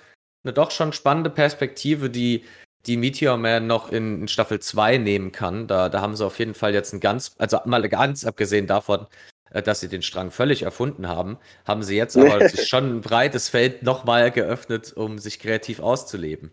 [0.43, 2.43] eine doch schon spannende Perspektive, die,
[2.86, 5.67] die Meteor Man noch in, in Staffel 2 nehmen kann.
[5.67, 9.07] Da, da haben sie auf jeden Fall jetzt ein ganz, also mal ganz abgesehen davon,
[9.51, 13.49] äh, dass sie den Strang völlig erfunden haben, haben sie jetzt aber schon ein breites
[13.49, 16.51] Feld nochmal geöffnet, um sich kreativ auszuleben.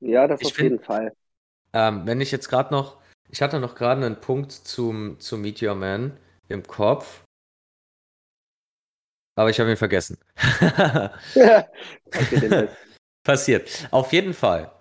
[0.00, 1.12] Ja, das ich auf find, jeden Fall.
[1.72, 2.98] Ähm, wenn ich jetzt gerade noch
[3.28, 6.18] ich hatte noch gerade einen Punkt zum, zum Meteor Man
[6.48, 7.24] im Kopf.
[9.36, 10.18] Aber ich habe ihn vergessen.
[13.24, 13.88] Passiert.
[13.90, 14.72] Auf jeden Fall.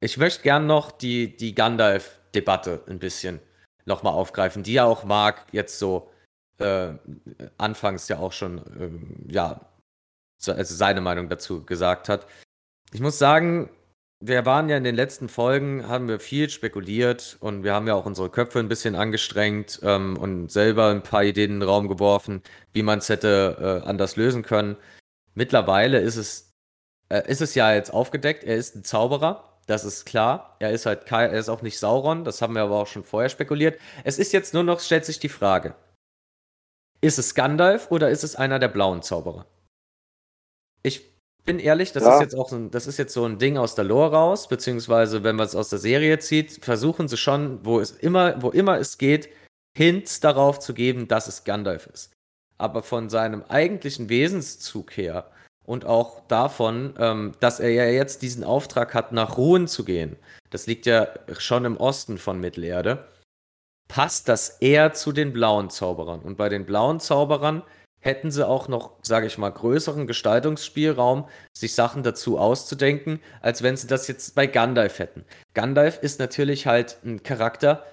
[0.00, 3.40] Ich möchte gern noch die, die Gandalf-Debatte ein bisschen
[3.84, 6.10] nochmal aufgreifen, die ja auch Marc jetzt so
[6.58, 6.92] äh,
[7.56, 8.58] anfangs ja auch schon
[9.28, 9.60] äh, ja,
[10.46, 12.26] also seine Meinung dazu gesagt hat.
[12.92, 13.70] Ich muss sagen,
[14.20, 17.94] wir waren ja in den letzten Folgen, haben wir viel spekuliert und wir haben ja
[17.94, 21.88] auch unsere Köpfe ein bisschen angestrengt ähm, und selber ein paar Ideen in den Raum
[21.88, 22.42] geworfen,
[22.72, 24.76] wie man es hätte äh, anders lösen können.
[25.34, 26.52] Mittlerweile ist es,
[27.10, 30.56] äh, ist es ja jetzt aufgedeckt, er ist ein Zauberer, das ist klar.
[30.60, 33.04] Er ist halt kein, er ist auch nicht Sauron, das haben wir aber auch schon
[33.04, 33.78] vorher spekuliert.
[34.02, 35.74] Es ist jetzt nur noch, stellt sich die Frage:
[37.02, 39.46] Ist es Gandalf oder ist es einer der blauen Zauberer?
[40.82, 41.17] Ich
[41.48, 42.14] bin ehrlich, das ja.
[42.14, 44.48] ist jetzt auch so ein, das ist jetzt so ein Ding aus der Lore raus,
[44.48, 48.50] beziehungsweise wenn man es aus der Serie zieht, versuchen sie schon, wo es immer, wo
[48.50, 49.30] immer es geht,
[49.74, 52.12] Hints darauf zu geben, dass es Gandalf ist.
[52.58, 55.30] Aber von seinem eigentlichen Wesenszug her
[55.64, 60.16] und auch davon, ähm, dass er ja jetzt diesen Auftrag hat, nach Ruhen zu gehen,
[60.50, 63.08] das liegt ja schon im Osten von Mittelerde,
[63.88, 66.20] passt das eher zu den blauen Zauberern.
[66.20, 67.62] Und bei den blauen Zauberern
[68.00, 73.76] hätten sie auch noch, sage ich mal, größeren Gestaltungsspielraum, sich Sachen dazu auszudenken, als wenn
[73.76, 75.24] sie das jetzt bei Gandalf hätten.
[75.54, 77.84] Gandalf ist natürlich halt ein Charakter,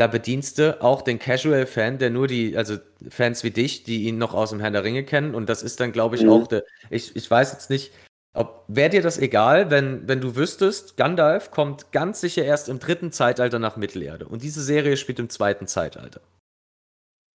[0.00, 2.78] da bedienst du auch den Casual-Fan, der nur die, also
[3.10, 5.34] Fans wie dich, die ihn noch aus dem Herrn der Ringe kennen.
[5.34, 6.30] Und das ist dann, glaube ich, mhm.
[6.30, 7.92] auch der, ich, ich weiß jetzt nicht,
[8.32, 12.78] ob, wäre dir das egal, wenn, wenn du wüsstest, Gandalf kommt ganz sicher erst im
[12.78, 14.26] dritten Zeitalter nach Mittelerde.
[14.26, 16.22] Und diese Serie spielt im zweiten Zeitalter.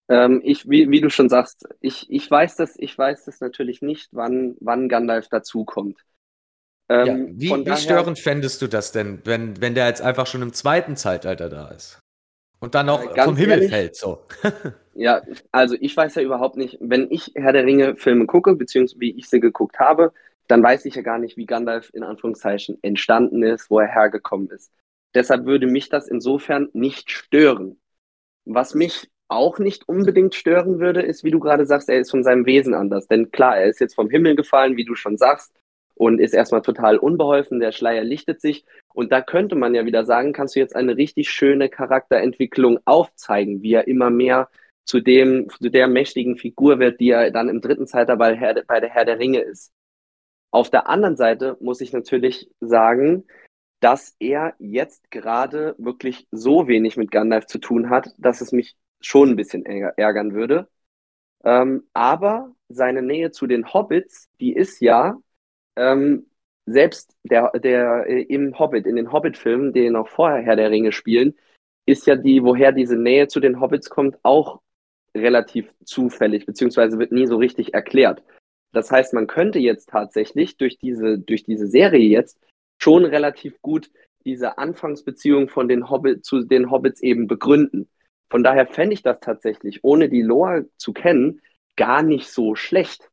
[0.08, 3.82] Ähm, ich, wie, wie du schon sagst, ich, ich weiß das, ich weiß das natürlich
[3.82, 6.00] nicht, wann, wann Gandalf dazukommt.
[6.90, 10.28] Ähm, ja, wie, wie daher, störend fändest du das denn, wenn, wenn der jetzt einfach
[10.28, 12.00] schon im zweiten Zeitalter da ist?
[12.60, 14.24] Und dann noch äh, vom Himmel ehrlich, fällt, so.
[14.94, 19.00] ja, also ich weiß ja überhaupt nicht, wenn ich Herr der Ringe Filme gucke, beziehungsweise
[19.00, 20.14] wie ich sie geguckt habe,
[20.48, 24.50] dann weiß ich ja gar nicht, wie Gandalf in Anführungszeichen entstanden ist, wo er hergekommen
[24.50, 24.72] ist.
[25.16, 27.80] Deshalb würde mich das insofern nicht stören.
[28.46, 32.24] Was mich auch nicht unbedingt stören würde, ist, wie du gerade sagst, er ist von
[32.24, 33.08] seinem Wesen anders.
[33.08, 35.52] Denn klar, er ist jetzt vom Himmel gefallen, wie du schon sagst,
[35.96, 38.66] und ist erstmal total unbeholfen, der Schleier lichtet sich.
[38.94, 43.62] Und da könnte man ja wieder sagen, kannst du jetzt eine richtig schöne Charakterentwicklung aufzeigen,
[43.62, 44.50] wie er immer mehr
[44.86, 48.62] zu dem, zu der mächtigen Figur wird, die er dann im dritten Zeitalter bei, Herr,
[48.68, 49.72] bei der Herr der Ringe ist.
[50.52, 53.26] Auf der anderen Seite muss ich natürlich sagen,
[53.80, 58.76] dass er jetzt gerade wirklich so wenig mit Gandalf zu tun hat, dass es mich
[59.02, 60.68] schon ein bisschen ärgern würde.
[61.44, 65.18] Ähm, aber seine Nähe zu den Hobbits, die ist ja
[65.76, 66.28] ähm,
[66.66, 70.92] selbst der, der äh, im Hobbit, in den Hobbit-Filmen, die noch vorher Herr der Ringe
[70.92, 71.36] spielen,
[71.86, 74.62] ist ja die, woher diese Nähe zu den Hobbits kommt, auch
[75.16, 78.24] relativ zufällig, beziehungsweise wird nie so richtig erklärt.
[78.74, 82.40] Das heißt, man könnte jetzt tatsächlich durch diese, durch diese Serie jetzt
[82.78, 83.90] schon relativ gut
[84.26, 87.88] diese Anfangsbeziehung von den Hobbit zu den Hobbits eben begründen.
[88.30, 91.42] Von daher fände ich das tatsächlich, ohne die Lore zu kennen,
[91.76, 93.10] gar nicht so schlecht.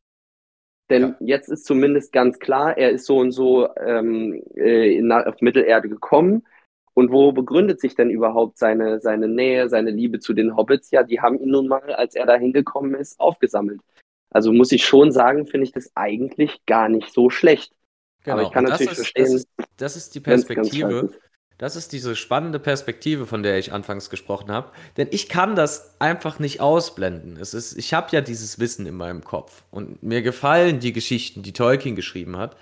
[0.91, 1.17] Denn ja.
[1.21, 5.89] jetzt ist zumindest ganz klar, er ist so und so ähm, äh, nach, auf Mittelerde
[5.89, 6.47] gekommen.
[6.95, 10.91] Und wo begründet sich denn überhaupt seine, seine Nähe, seine Liebe zu den Hobbits?
[10.91, 13.81] Ja, die haben ihn nun mal, als er da hingekommen ist, aufgesammelt.
[14.31, 17.73] Also muss ich schon sagen, finde ich das eigentlich gar nicht so schlecht.
[18.25, 18.37] Genau.
[18.37, 19.25] Aber ich kann natürlich ist, verstehen.
[19.25, 21.11] Das ist, das ist die Perspektive,
[21.63, 24.73] das ist diese spannende Perspektive, von der ich anfangs gesprochen habe.
[24.97, 27.37] Denn ich kann das einfach nicht ausblenden.
[27.37, 29.63] Es ist, ich habe ja dieses Wissen in meinem Kopf.
[29.71, 32.57] Und mir gefallen die Geschichten, die Tolkien geschrieben hat.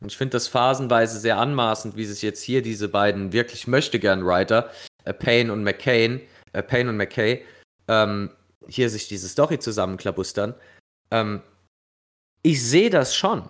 [0.00, 4.26] Und ich finde das phasenweise sehr anmaßend, wie sich jetzt hier diese beiden wirklich möchtegern
[4.26, 4.70] Writer,
[5.04, 6.20] äh, Payne und McCain,
[6.52, 7.42] äh, Payne und McKay,
[7.88, 8.28] ähm,
[8.68, 10.54] hier sich diese Story zusammenklabustern.
[11.10, 11.40] Ähm,
[12.42, 13.48] ich sehe das schon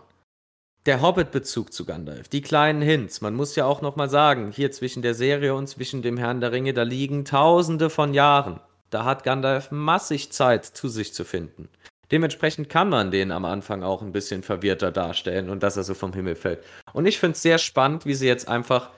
[0.87, 3.21] der Hobbit-Bezug zu Gandalf, die kleinen Hints.
[3.21, 6.41] Man muss ja auch noch mal sagen, hier zwischen der Serie und zwischen dem Herrn
[6.41, 8.61] der Ringe, da liegen Tausende von Jahren.
[8.91, 11.69] Da hat Gandalf massig Zeit, zu sich zu finden.
[12.11, 15.95] Dementsprechend kann man den am Anfang auch ein bisschen verwirrter darstellen und dass er so
[15.95, 16.63] vom Himmel fällt.
[16.93, 18.91] Und ich finde es sehr spannend, wie sie jetzt einfach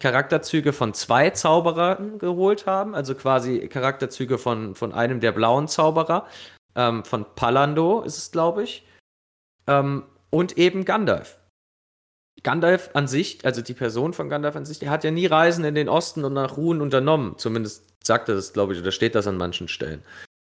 [0.00, 6.26] Charakterzüge von zwei Zauberern geholt haben, also quasi Charakterzüge von, von einem der blauen Zauberer,
[6.76, 8.84] ähm, von Palando ist es, glaube ich,
[9.66, 11.38] ähm, und eben Gandalf.
[12.42, 15.64] Gandalf an sich, also die Person von Gandalf an sich, der hat ja nie Reisen
[15.64, 17.36] in den Osten und nach Ruhen unternommen.
[17.36, 20.02] Zumindest sagt er das, glaube ich, oder steht das an manchen Stellen.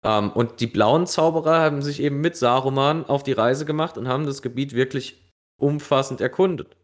[0.04, 4.08] Ähm, und die blauen Zauberer haben sich eben mit Saruman auf die Reise gemacht und
[4.08, 5.20] haben das Gebiet wirklich
[5.60, 6.76] umfassend erkundet.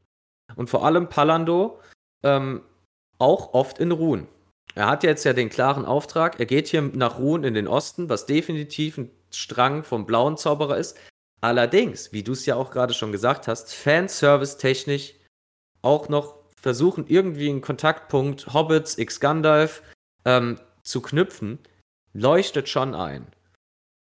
[0.57, 1.80] Und vor allem Palando
[2.24, 2.62] ähm,
[3.18, 4.26] auch oft in Ruhen.
[4.74, 8.09] Er hat jetzt ja den klaren Auftrag, er geht hier nach Ruhen in den Osten,
[8.09, 10.99] was definitiv ein Strang vom blauen Zauberer ist.
[11.47, 15.14] Allerdings, wie du es ja auch gerade schon gesagt hast, Fanservice-technisch
[15.80, 19.84] auch noch versuchen, irgendwie einen Kontaktpunkt Hobbits x Gandalf
[20.24, 21.61] ähm, zu knüpfen,
[22.14, 23.28] leuchtet schon ein.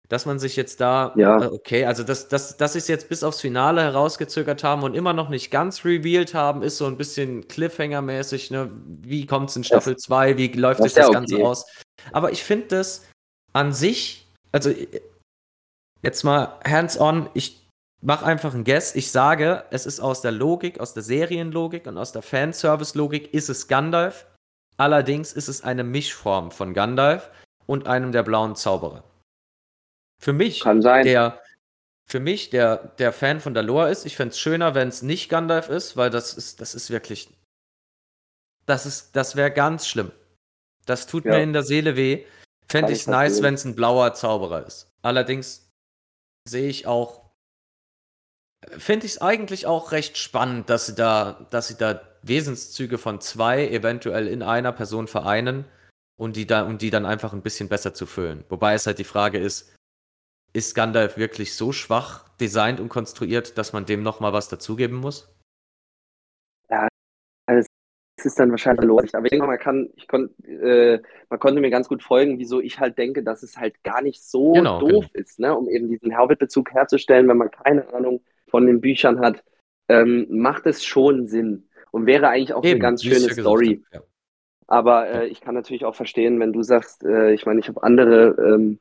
[0.09, 1.43] dass man sich jetzt da, Ja.
[1.43, 4.95] äh, okay, also dass, dass, dass sie es jetzt bis aufs Finale herausgezögert haben und
[4.95, 8.71] immer noch nicht ganz revealed haben, ist so ein bisschen Cliffhanger-mäßig, ne?
[8.87, 11.43] Wie kommt es in Staffel 2, wie läuft das sich ja das Ganze okay.
[11.43, 11.65] aus?
[12.11, 13.05] Aber ich finde das
[13.53, 14.87] an sich, also äh,
[16.05, 17.67] jetzt mal hands-on, ich
[18.01, 18.95] mache einfach ein Guess.
[18.95, 23.49] Ich sage, es ist aus der Logik, aus der Serienlogik und aus der Fanservice-Logik ist
[23.49, 24.27] es Gandalf.
[24.77, 27.31] Allerdings ist es eine Mischform von Gandalf
[27.65, 29.03] und einem der blauen Zauberer.
[30.21, 31.05] Für mich, Kann sein.
[31.05, 31.41] der
[32.07, 35.01] für mich, der, der Fan von der Lore ist, ich fände es schöner, wenn es
[35.01, 37.29] nicht Gandalf ist, weil das ist, das ist wirklich.
[38.67, 40.11] Das ist, das wäre ganz schlimm.
[40.85, 41.31] Das tut Ja.
[41.31, 42.23] mir in der Seele weh.
[42.67, 44.87] Fände ich es nice, wenn es ein blauer Zauberer ist.
[45.01, 45.64] Allerdings
[46.47, 47.31] sehe ich auch,
[48.77, 53.21] finde ich es eigentlich auch recht spannend, dass sie da, dass sie da Wesenszüge von
[53.21, 55.65] zwei eventuell in einer Person vereinen
[56.17, 58.43] und die, da, und die dann einfach ein bisschen besser zu füllen.
[58.49, 59.75] Wobei es halt die Frage ist,
[60.53, 65.34] ist Gandalf wirklich so schwach designt und konstruiert, dass man dem nochmal was dazugeben muss?
[68.25, 69.13] Es ist dann wahrscheinlich los.
[69.13, 70.99] Aber ich denke, man kann, ich kon, äh,
[71.29, 74.23] man konnte mir ganz gut folgen, wieso ich halt denke, dass es halt gar nicht
[74.23, 75.55] so Genau, doof ist, ne?
[75.55, 79.43] um eben diesen Hobbit-Bezug herzustellen, wenn man keine Ahnung von den Büchern hat,
[79.89, 83.83] ähm, macht es schon Sinn und wäre eigentlich auch eine ganz schöne Story.
[83.91, 84.07] hab, ja.
[84.65, 87.83] Aber äh, ich kann natürlich auch verstehen, wenn du sagst, äh, ich meine, ich habe
[87.83, 88.79] andere ähm,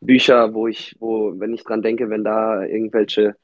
[0.00, 3.36] Bücher, wo ich, wo, wenn ich dran denke, wenn da irgendwelche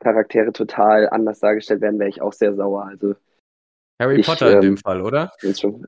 [0.00, 2.86] Charaktere total anders dargestellt werden, wäre ich auch sehr sauer.
[2.86, 3.14] Also
[3.98, 5.32] Harry Ich, Potter in dem ähm, Fall, oder?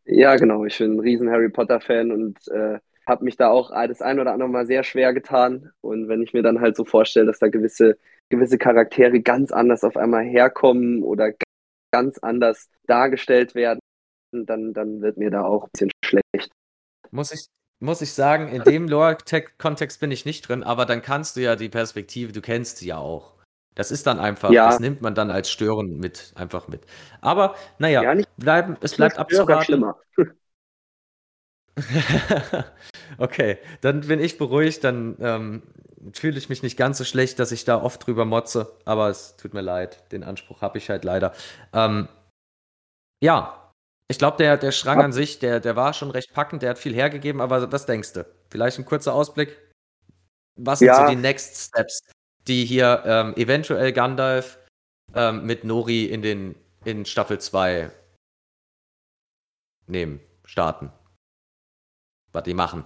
[0.05, 0.65] Ja, genau.
[0.65, 4.33] Ich bin ein riesen Harry Potter-Fan und äh, habe mich da auch das ein oder
[4.33, 5.71] andere Mal sehr schwer getan.
[5.81, 7.99] Und wenn ich mir dann halt so vorstelle, dass da gewisse,
[8.29, 11.33] gewisse Charaktere ganz anders auf einmal herkommen oder
[11.91, 13.81] ganz anders dargestellt werden,
[14.33, 16.51] dann, dann wird mir da auch ein bisschen schlecht.
[17.11, 17.47] Muss ich,
[17.81, 21.57] muss ich sagen, in dem Lore-Kontext bin ich nicht drin, aber dann kannst du ja
[21.57, 23.38] die Perspektive, du kennst sie ja auch.
[23.79, 24.67] Das ist dann einfach, Ja.
[24.67, 26.83] das nimmt man dann als Stören mit, einfach mit.
[27.21, 29.65] Aber naja, Ja, nicht bleiben, es bleibt abzuwarten.
[29.65, 29.97] schlimmer.
[33.19, 35.63] okay, dann bin ich beruhigt, dann ähm,
[36.13, 39.37] fühle ich mich nicht ganz so schlecht, dass ich da oft drüber motze, aber es
[39.37, 41.33] tut mir leid, den Anspruch habe ich halt leider.
[41.73, 42.09] Ähm,
[43.23, 43.73] ja,
[44.09, 46.71] ich glaube, der, der Strang Ab- an sich, der, der war schon recht packend, der
[46.71, 48.27] hat viel hergegeben, aber was denkst du?
[48.51, 49.57] Vielleicht ein kurzer Ausblick?
[50.57, 50.97] Was sind Ja.
[51.07, 52.01] so die Next Steps,
[52.49, 54.59] die hier ähm, eventuell Gandalf
[55.15, 57.91] ähm, mit Nori in den in Staffel 2
[59.87, 60.91] nehmen, starten?
[62.33, 62.85] Was die machen?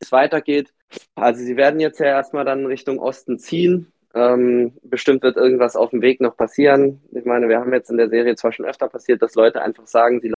[0.00, 0.72] es weitergeht.
[1.14, 3.92] Also sie werden jetzt ja erstmal dann Richtung Osten ziehen.
[4.14, 7.02] Ähm, bestimmt wird irgendwas auf dem Weg noch passieren.
[7.12, 9.86] Ich meine, wir haben jetzt in der Serie zwar schon öfter passiert, dass Leute einfach
[9.86, 10.32] sagen, sie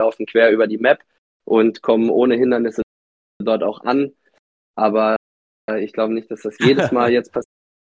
[0.00, 1.02] laufen quer über die Map
[1.44, 2.82] und kommen ohne Hindernisse
[3.42, 4.12] dort auch an.
[4.76, 5.16] Aber
[5.70, 7.32] äh, ich glaube nicht, dass das jedes Mal jetzt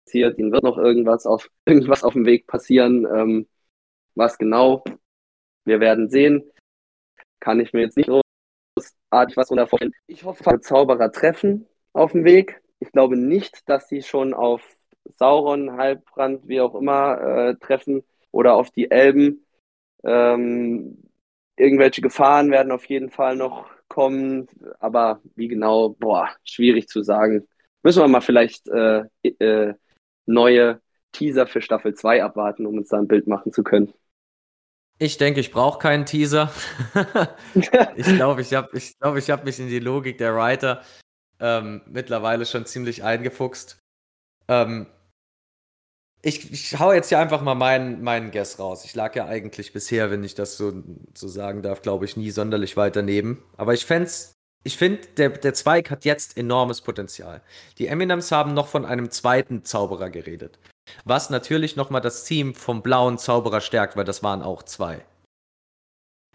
[0.06, 0.38] passiert.
[0.38, 3.06] Ihnen wird noch irgendwas auf, irgendwas auf dem Weg passieren.
[3.06, 3.48] Ähm,
[4.16, 4.84] was genau?
[5.66, 6.44] Wir werden sehen.
[7.40, 9.94] Kann ich mir jetzt nicht großartig was vorstellen.
[10.08, 12.62] Ich hoffe, Zauberer treffen auf dem Weg.
[12.80, 14.62] Ich glaube nicht, dass sie schon auf
[15.06, 19.46] Sauron, Halbrand, wie auch immer, äh, treffen oder auf die Elben.
[20.04, 21.04] Ähm,
[21.58, 24.48] irgendwelche Gefahren werden auf jeden Fall noch kommen,
[24.80, 27.48] aber wie genau, boah, schwierig zu sagen.
[27.84, 29.74] Müssen wir mal vielleicht äh, äh,
[30.32, 33.94] neue Teaser für Staffel 2 abwarten, um uns da ein Bild machen zu können.
[34.98, 36.52] Ich denke, ich brauche keinen Teaser.
[37.96, 40.82] ich glaube, ich habe ich glaub, ich hab mich in die Logik der Writer
[41.40, 43.80] ähm, mittlerweile schon ziemlich eingefuchst.
[44.48, 44.86] Ähm,
[46.22, 48.86] ich, ich hau jetzt hier einfach mal meinen, meinen Guess raus.
[48.86, 50.72] Ich lag ja eigentlich bisher, wenn ich das so,
[51.16, 53.44] so sagen darf, glaube ich, nie sonderlich weit daneben.
[53.58, 54.10] Aber ich fände
[54.64, 57.42] ich finde, der, der Zweig hat jetzt enormes Potenzial.
[57.78, 60.60] Die Eminems haben noch von einem zweiten Zauberer geredet.
[61.04, 65.04] Was natürlich nochmal das Team vom blauen Zauberer stärkt, weil das waren auch zwei.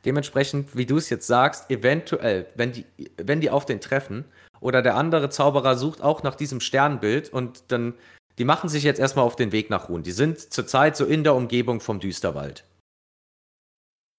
[0.04, 4.24] Dementsprechend, wie du es jetzt sagst, eventuell, wenn die, wenn die auf den treffen
[4.60, 7.94] oder der andere Zauberer sucht auch nach diesem Sternbild und dann,
[8.38, 10.02] die machen sich jetzt erstmal auf den Weg nach Ruhn.
[10.02, 12.64] Die sind zurzeit so in der Umgebung vom Düsterwald.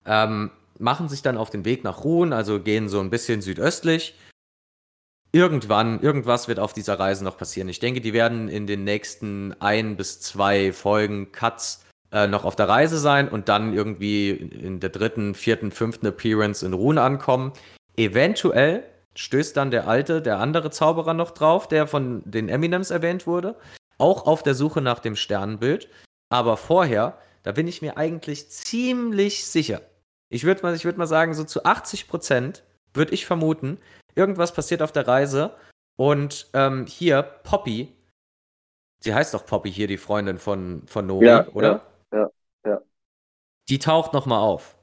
[0.06, 4.16] Ähm, machen sich dann auf den Weg nach Ruhn, also gehen so ein bisschen südöstlich.
[5.32, 7.70] Irgendwann, irgendwas wird auf dieser Reise noch passieren.
[7.70, 12.56] Ich denke, die werden in den nächsten ein bis zwei Folgen Cuts äh, noch auf
[12.56, 17.52] der Reise sein und dann irgendwie in der dritten, vierten, fünften Appearance in Ruhn ankommen.
[17.98, 18.84] Eventuell
[19.16, 23.56] stößt dann der alte, der andere Zauberer noch drauf, der von den Eminems erwähnt wurde,
[23.98, 25.90] auch auf der Suche nach dem Sternenbild.
[26.30, 29.82] Aber vorher, da bin ich mir eigentlich ziemlich sicher.
[30.30, 32.64] Ich würde mal, ich würd mal sagen, so zu 80 Prozent
[32.94, 33.80] würde ich vermuten,
[34.16, 35.56] irgendwas passiert auf der Reise
[35.98, 37.98] und ähm, hier Poppy
[39.04, 41.82] sie heißt doch Poppy hier, die Freundin von, von Nori, Ja, oder?
[42.12, 42.32] ja, ja,
[42.66, 42.82] ja.
[43.70, 44.78] Die taucht nochmal auf.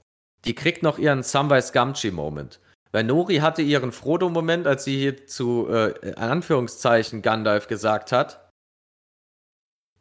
[0.45, 2.61] Die kriegt noch ihren Samwise Gamgee-Moment.
[2.92, 8.49] Weil Nori hatte ihren Frodo-Moment, als sie hier zu, äh, in Anführungszeichen, Gandalf gesagt hat,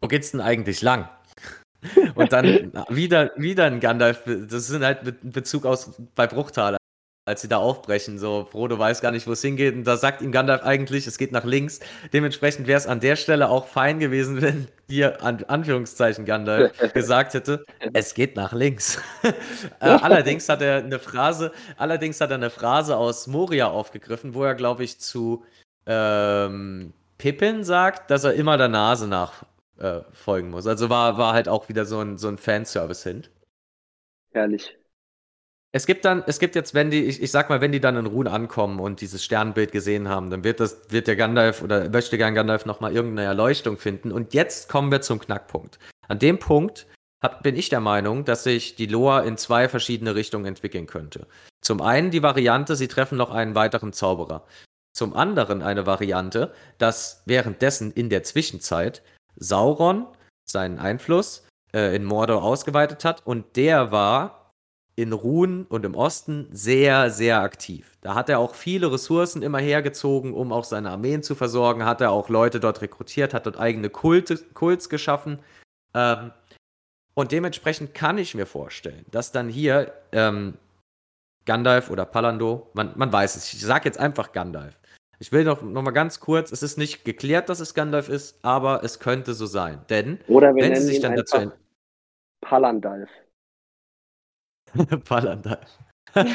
[0.01, 1.09] wo geht's denn eigentlich lang?
[2.15, 6.77] Und dann wieder, wieder ein Gandalf, das sind halt mit Bezug aus bei Bruchtaler,
[7.25, 10.21] als sie da aufbrechen, so Frodo weiß gar nicht, wo es hingeht und da sagt
[10.21, 11.79] ihm Gandalf eigentlich, es geht nach links.
[12.11, 17.34] Dementsprechend wäre es an der Stelle auch fein gewesen, wenn hier an Anführungszeichen Gandalf gesagt
[17.34, 17.63] hätte,
[17.93, 18.99] es geht nach links.
[19.79, 24.43] äh, allerdings hat er eine Phrase, allerdings hat er eine Phrase aus Moria aufgegriffen, wo
[24.43, 25.45] er glaube ich zu
[25.86, 29.45] ähm, Pippin sagt, dass er immer der Nase nach
[29.78, 30.67] äh, folgen muss.
[30.67, 33.32] Also war, war halt auch wieder so ein, so ein Fanservice-Hint.
[34.32, 34.78] Herrlich.
[35.76, 37.97] Es gibt dann, es gibt jetzt, wenn die, ich, ich sag mal, wenn die dann
[37.97, 41.89] in Ruhen ankommen und dieses Sternbild gesehen haben, dann wird das, wird der Gandalf oder
[41.89, 44.11] möchte gern Gandalf nochmal irgendeine Erleuchtung finden.
[44.11, 45.80] Und jetzt kommen wir zum Knackpunkt.
[46.07, 46.86] An dem Punkt
[47.24, 51.26] hab, bin ich der Meinung, dass sich die Lore in zwei verschiedene Richtungen entwickeln könnte.
[51.61, 54.45] Zum einen die Variante, sie treffen noch einen weiteren Zauberer.
[54.95, 59.01] Zum anderen eine Variante, dass währenddessen in der Zwischenzeit
[59.36, 60.07] Sauron
[60.45, 64.43] seinen Einfluss äh, in Mordor ausgeweitet hat und der war
[64.95, 67.97] in Ruhen und im Osten sehr, sehr aktiv.
[68.01, 72.01] Da hat er auch viele Ressourcen immer hergezogen, um auch seine Armeen zu versorgen, hat
[72.01, 75.39] er auch Leute dort rekrutiert, hat dort eigene Kulte, Kults geschaffen.
[75.95, 76.31] Ähm,
[77.15, 80.55] und dementsprechend kann ich mir vorstellen, dass dann hier ähm,
[81.45, 84.79] Gandalf oder Palando, man, man weiß es, ich sage jetzt einfach Gandalf.
[85.24, 88.43] Ich will noch, noch mal ganz kurz, es ist nicht geklärt, dass es Gandalf ist,
[88.43, 89.80] aber es könnte so sein.
[89.89, 91.55] Denn Oder wir wenn sie sich dann dazu einfach
[92.41, 93.09] Palandalf.
[95.05, 95.80] Palandalf.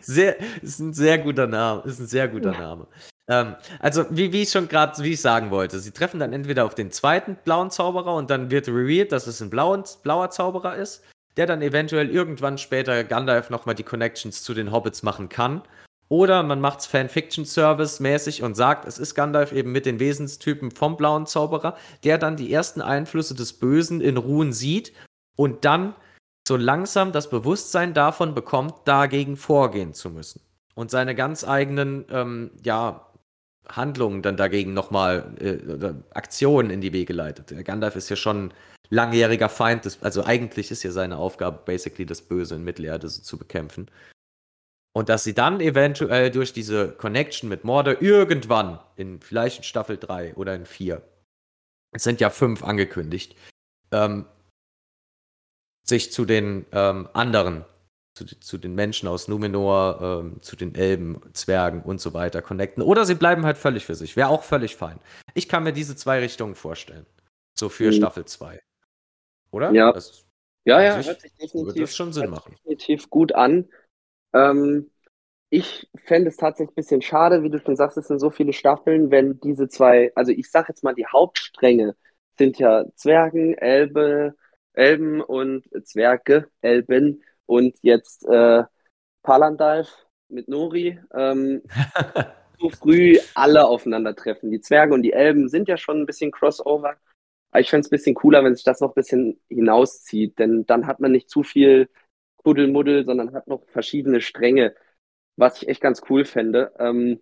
[0.00, 1.82] sehr, ist ein sehr guter Name.
[1.86, 2.86] Ist ein sehr guter Name.
[3.26, 6.66] Ähm, also, wie, wie ich schon gerade, wie ich sagen wollte, sie treffen dann entweder
[6.66, 10.76] auf den zweiten blauen Zauberer und dann wird revealed, dass es ein blauen, blauer Zauberer
[10.76, 11.02] ist,
[11.36, 15.62] der dann eventuell irgendwann später Gandalf nochmal die Connections zu den Hobbits machen kann.
[16.08, 20.96] Oder man macht es Fanfiction-Service-mäßig und sagt, es ist Gandalf eben mit den Wesenstypen vom
[20.96, 24.92] blauen Zauberer, der dann die ersten Einflüsse des Bösen in Ruhen sieht
[25.36, 25.94] und dann
[26.46, 30.40] so langsam das Bewusstsein davon bekommt, dagegen vorgehen zu müssen.
[30.74, 33.04] Und seine ganz eigenen, ähm, ja,
[33.68, 37.50] Handlungen dann dagegen nochmal, äh, Aktionen in die Wege leitet.
[37.50, 38.54] Der Gandalf ist ja schon
[38.88, 43.20] langjähriger Feind, des, also eigentlich ist ja seine Aufgabe, basically das Böse in Mittelerde so
[43.20, 43.90] zu bekämpfen.
[44.92, 49.96] Und dass sie dann eventuell durch diese Connection mit Morde irgendwann in vielleicht in Staffel
[49.96, 51.02] 3 oder in 4,
[51.92, 53.36] es sind ja fünf angekündigt,
[53.92, 54.26] ähm,
[55.84, 57.64] sich zu den ähm, anderen,
[58.14, 62.82] zu, zu, den Menschen aus Numenor, ähm, zu den Elben, Zwergen und so weiter connecten.
[62.82, 64.16] Oder sie bleiben halt völlig für sich.
[64.16, 64.98] Wäre auch völlig fein.
[65.34, 67.06] Ich kann mir diese zwei Richtungen vorstellen.
[67.58, 67.94] So für Mhm.
[67.94, 68.60] Staffel 2.
[69.50, 69.72] Oder?
[69.72, 69.92] Ja.
[69.92, 70.24] Das
[70.64, 73.68] Ja, ja, sich hört sich definitiv, das schon Sinn hört definitiv gut an.
[74.32, 74.90] Ähm,
[75.50, 78.52] ich fände es tatsächlich ein bisschen schade, wie du schon sagst, es sind so viele
[78.52, 81.96] Staffeln, wenn diese zwei, also ich sag jetzt mal, die Hauptstränge
[82.38, 84.34] sind ja Zwergen, Elbe,
[84.74, 88.64] Elben und Zwerge, Elben und jetzt äh,
[89.22, 91.00] Palandalf mit Nori.
[91.14, 91.62] Ähm,
[92.60, 94.50] so früh alle aufeinandertreffen.
[94.50, 96.96] Die Zwerge und die Elben sind ja schon ein bisschen Crossover.
[97.50, 100.66] Aber ich fände es ein bisschen cooler, wenn sich das noch ein bisschen hinauszieht, denn
[100.66, 101.88] dann hat man nicht zu viel
[102.38, 104.74] Kuddelmuddel, sondern hat noch verschiedene Stränge,
[105.36, 106.72] was ich echt ganz cool fände.
[106.78, 107.20] Ähm,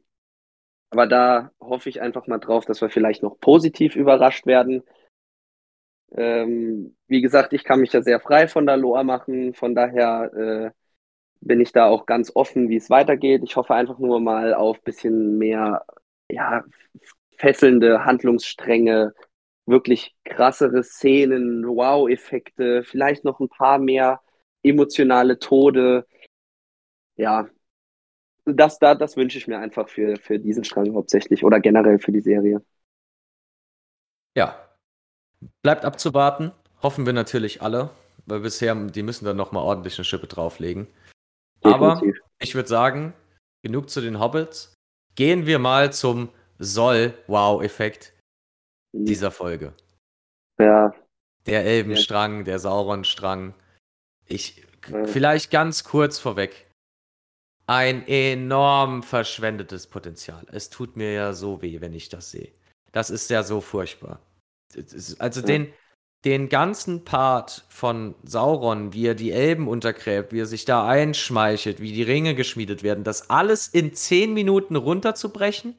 [0.91, 4.83] aber da hoffe ich einfach mal drauf, dass wir vielleicht noch positiv überrascht werden.
[6.13, 10.33] Ähm, wie gesagt, ich kann mich ja sehr frei von der Loa machen, von daher
[10.35, 10.71] äh,
[11.41, 13.43] bin ich da auch ganz offen, wie es weitergeht.
[13.45, 15.85] Ich hoffe einfach nur mal auf ein bisschen mehr,
[16.31, 16.65] ja,
[17.37, 19.15] fesselnde Handlungsstränge,
[19.67, 24.21] wirklich krassere Szenen, Wow-Effekte, vielleicht noch ein paar mehr
[24.69, 26.07] emotionale Tode.
[27.17, 27.49] Ja,
[28.45, 32.13] das, da, das wünsche ich mir einfach für, für diesen Strang hauptsächlich oder generell für
[32.13, 32.63] die Serie.
[34.37, 34.69] Ja.
[35.63, 36.53] Bleibt abzuwarten.
[36.83, 37.91] Hoffen wir natürlich alle,
[38.27, 40.87] weil bisher, die müssen dann nochmal ordentlich eine Schippe drauflegen.
[41.63, 42.23] Aber Definitiv.
[42.39, 43.15] ich würde sagen,
[43.63, 44.75] genug zu den Hobbits.
[45.15, 48.13] Gehen wir mal zum Soll-Wow-Effekt
[48.93, 49.73] dieser Folge.
[50.59, 50.95] Ja,
[51.47, 53.55] Der Elbenstrang, der Sauron-Strang.
[54.27, 55.05] Ich, Ja.
[55.07, 56.67] vielleicht ganz kurz vorweg.
[57.67, 60.47] Ein enorm verschwendetes Potenzial.
[60.53, 62.53] Es tut mir ja so weh, wenn ich das sehe.
[62.93, 64.21] Das ist ja so furchtbar.
[65.19, 65.47] Also Ja.
[65.47, 65.73] den,
[66.25, 71.81] den ganzen Part von Sauron, wie er die Elben untergräbt, wie er sich da einschmeichelt,
[71.81, 75.77] wie die Ringe geschmiedet werden, das alles in zehn Minuten runterzubrechen,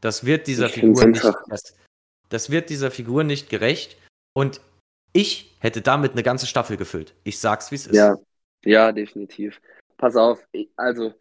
[0.00, 1.76] das wird dieser Ich Figur nicht das,
[2.28, 3.96] das wird dieser Figur nicht gerecht.
[4.34, 4.60] Und
[5.12, 7.14] ich hätte damit eine ganze Staffel gefüllt.
[7.22, 7.96] Ich sag's, wie es ist.
[7.96, 8.18] Ja,
[8.64, 9.60] ja, definitiv.
[9.96, 10.44] Pass auf,
[10.76, 11.14] also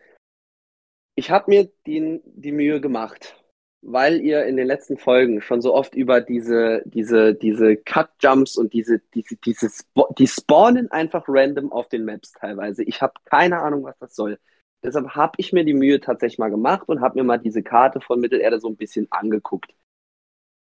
[1.16, 3.40] ich habe mir die, die Mühe gemacht,
[3.84, 8.74] weil ihr in den letzten Folgen schon so oft über diese, diese, diese Cut-Jumps und
[8.74, 12.84] diese, diese, diese Spo die spawnen einfach random auf den Maps teilweise.
[12.84, 14.40] Ich habe keine Ahnung, was das soll.
[14.84, 18.02] Deshalb habe ich mir die Mühe tatsächlich mal gemacht und habe mir mal diese Karte
[18.02, 19.76] von Mittelerde so ein bisschen angeguckt.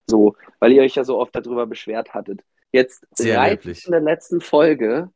[0.09, 2.43] So, weil ihr euch ja so oft darüber beschwert hattet.
[2.71, 3.85] Jetzt Sehr löblich.
[3.85, 5.11] in der letzten Folge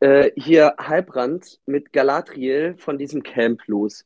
[0.00, 4.04] äh, hier Halbrand mit Galatriel von diesem Camp los.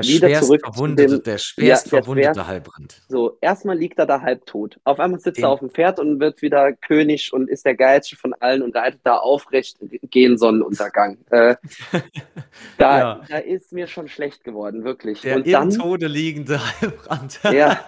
[0.00, 3.02] Der wieder schwerst verwundete, dem- der schwerst Ja, der verwundete schwerst- Halbrand.
[3.08, 4.78] So, erstmal liegt er da halbtot.
[4.84, 7.74] Auf einmal sitzt Den- er auf dem Pferd und wird wieder König und ist der
[7.74, 9.76] geilste von allen und reitet da aufrecht
[10.10, 11.18] gegen Sonnenuntergang.
[11.30, 11.56] Äh,
[12.78, 13.20] da, Ja.
[13.28, 15.20] da ist mir schon schlecht geworden, wirklich.
[15.22, 17.40] Der und im dann, Tode liegende Halbrand.
[17.52, 17.78] Ja.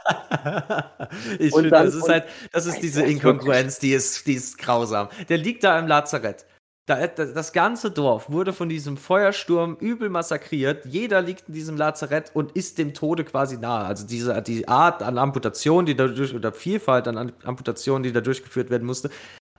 [1.39, 5.09] ich finde, das ist halt, das ist diese Inkongruenz, die ist, die ist grausam.
[5.29, 6.45] Der liegt da im Lazarett.
[6.87, 10.85] Da, das ganze Dorf wurde von diesem Feuersturm übel massakriert.
[10.85, 13.87] Jeder liegt in diesem Lazarett und ist dem Tode quasi nahe.
[13.87, 18.69] Also diese die Art an Amputation, die dadurch oder Vielfalt an Amputationen, die da durchgeführt
[18.69, 19.09] werden musste.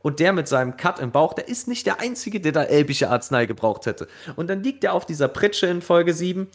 [0.04, 3.10] Und der mit seinem Cut im Bauch, der ist nicht der Einzige, der da elbische
[3.10, 4.08] Arznei gebraucht hätte.
[4.36, 6.48] Und dann liegt er auf dieser Pritsche in Folge 7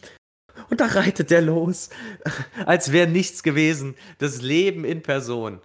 [0.69, 1.89] und da reitet der los,
[2.65, 3.95] als wäre nichts gewesen.
[4.19, 5.59] Das Leben in Person.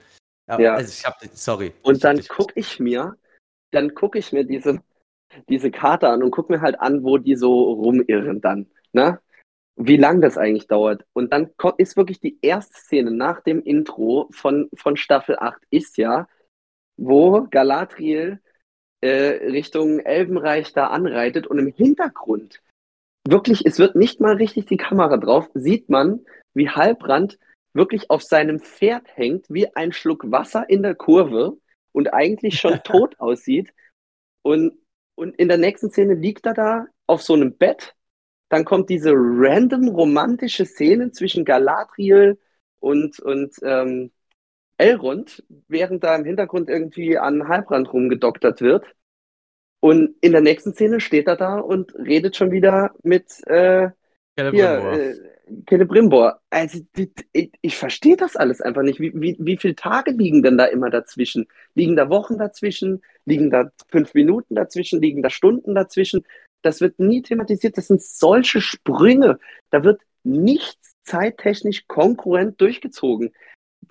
[0.48, 0.74] Aber, Ja.
[0.74, 1.72] Also ich hab, sorry.
[1.82, 3.16] und dann gucke ich mir,
[3.70, 4.80] dann gucke ich mir diese,
[5.49, 8.66] diese Karte an und gucke mir halt an, wo die so rumirren dann.
[8.93, 9.20] Ne?
[9.77, 11.05] wie lang das eigentlich dauert.
[11.12, 15.99] Und dann ist wirklich die erste Szene nach dem Intro von, von Staffel 8 ist
[15.99, 16.29] ja,
[16.97, 18.41] wo Galadriel
[19.03, 22.62] äh, Richtung Elbenreich da anreitet und im Hintergrund
[23.29, 26.24] wirklich, es wird nicht mal richtig die Kamera drauf, sieht man,
[26.55, 27.39] wie Halbrand
[27.74, 31.59] wirklich auf seinem Pferd hängt, wie ein Schluck Wasser in der Kurve
[31.93, 33.74] und eigentlich schon tot aussieht.
[34.43, 34.79] Und,
[35.16, 37.94] und in der nächsten Szene liegt er da auf so einem Bett.
[38.48, 42.38] Dann kommt diese random romantische Szene zwischen Galadriel
[42.78, 44.12] und, und ähm,
[44.78, 48.86] Elrond, während da im Hintergrund irgendwie an Halbrand rumgedoktert wird.
[49.80, 53.90] Und in der nächsten Szene steht er da und redet schon wieder mit äh,
[54.36, 55.14] hier, äh,
[55.68, 56.40] Celebrimbor.
[56.51, 56.80] Also
[57.32, 59.01] ich, ich verstehe das alles einfach nicht.
[59.01, 61.47] Wie, wie, wie viele Tage liegen denn da immer dazwischen?
[61.74, 63.03] Liegen da Wochen dazwischen?
[63.24, 65.01] Liegen da fünf Minuten dazwischen?
[65.01, 66.24] Liegen da Stunden dazwischen?
[66.62, 67.78] Das wird nie thematisiert.
[67.78, 69.38] Das sind solche Sprünge.
[69.70, 73.32] Da wird nichts zeittechnisch konkurrent durchgezogen.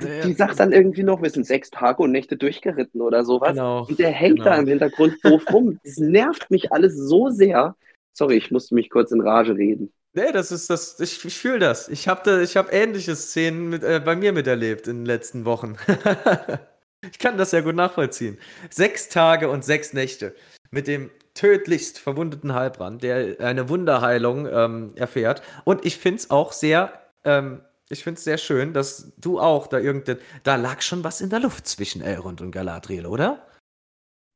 [0.02, 3.24] Die, Ja, die sagt dann irgendwie noch, wir sind sechs Tage und Nächte durchgeritten oder
[3.24, 3.52] sowas.
[3.52, 3.86] Genau.
[3.86, 4.64] Und der hängt da genau.
[4.64, 5.80] im Hintergrund doof rum.
[5.86, 7.78] Das nervt mich alles so sehr.
[8.12, 9.94] Sorry, ich musste mich kurz in Rage reden.
[10.16, 11.90] Nee, das ist das, ich, ich fühle das.
[11.90, 15.44] Ich habe da, ich hab ähnliche Szenen mit, äh, bei mir miterlebt in den letzten
[15.44, 15.76] Wochen.
[17.12, 18.40] ich kann das ja gut nachvollziehen.
[18.70, 20.34] Sechs Tage und sechs Nächte
[20.72, 25.44] mit dem tödlichst verwundeten Halbrand, der eine Wunderheilung ähm, erfährt.
[25.66, 26.94] Und ich finde es auch sehr,
[27.26, 31.30] ähm, ich finde sehr schön, dass du auch da irgendein, da lag schon was in
[31.30, 33.46] der Luft zwischen Elrond und Galadriel, oder?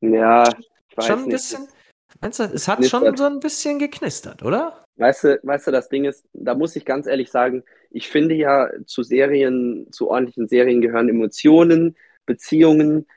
[0.01, 0.43] Ja,
[0.89, 1.31] ich weiß schon ein nicht.
[1.31, 1.69] bisschen,
[2.19, 4.83] meinst du, es hat schon so ein bisschen geknistert, oder?
[4.99, 8.35] Weißt du, weißt du, das Ding ist, da muss ich ganz ehrlich sagen, ich finde
[8.35, 11.95] ja zu Serien, zu ordentlichen Serien gehören Emotionen,
[12.25, 13.07] Beziehungen,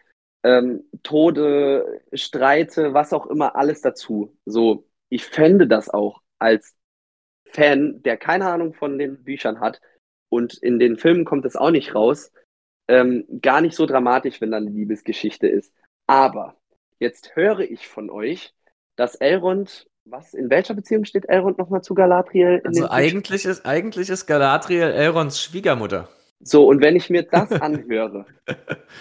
[0.44, 4.36] ähm, Tode, Streite, was auch immer, alles dazu.
[4.44, 6.76] So, ich fände das auch als
[7.46, 9.80] Fan, der keine Ahnung von den Büchern hat
[10.28, 12.32] und in den Filmen kommt es auch nicht raus,
[12.88, 15.74] ähm, gar nicht so dramatisch, wenn da eine Liebesgeschichte ist.
[16.06, 16.56] Aber
[17.00, 18.54] jetzt höre ich von euch,
[18.96, 22.60] dass Elrond, was, in welcher Beziehung steht Elrond nochmal zu Galadriel?
[22.64, 26.08] in Also eigentlich ist, eigentlich ist Galadriel Elronds Schwiegermutter.
[26.40, 28.26] So, und wenn ich mir das anhöre,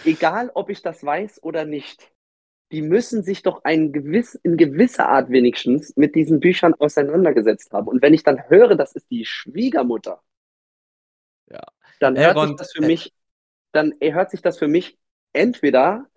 [0.06, 2.12] egal ob ich das weiß oder nicht,
[2.72, 7.88] die müssen sich doch ein gewiss, in gewisser Art wenigstens mit diesen Büchern auseinandergesetzt haben.
[7.88, 10.22] Und wenn ich dann höre, das ist die Schwiegermutter,
[11.48, 11.62] Ja.
[12.00, 13.14] dann hört sich das für mich,
[13.74, 14.98] dann hört sich das für mich
[15.34, 16.08] entweder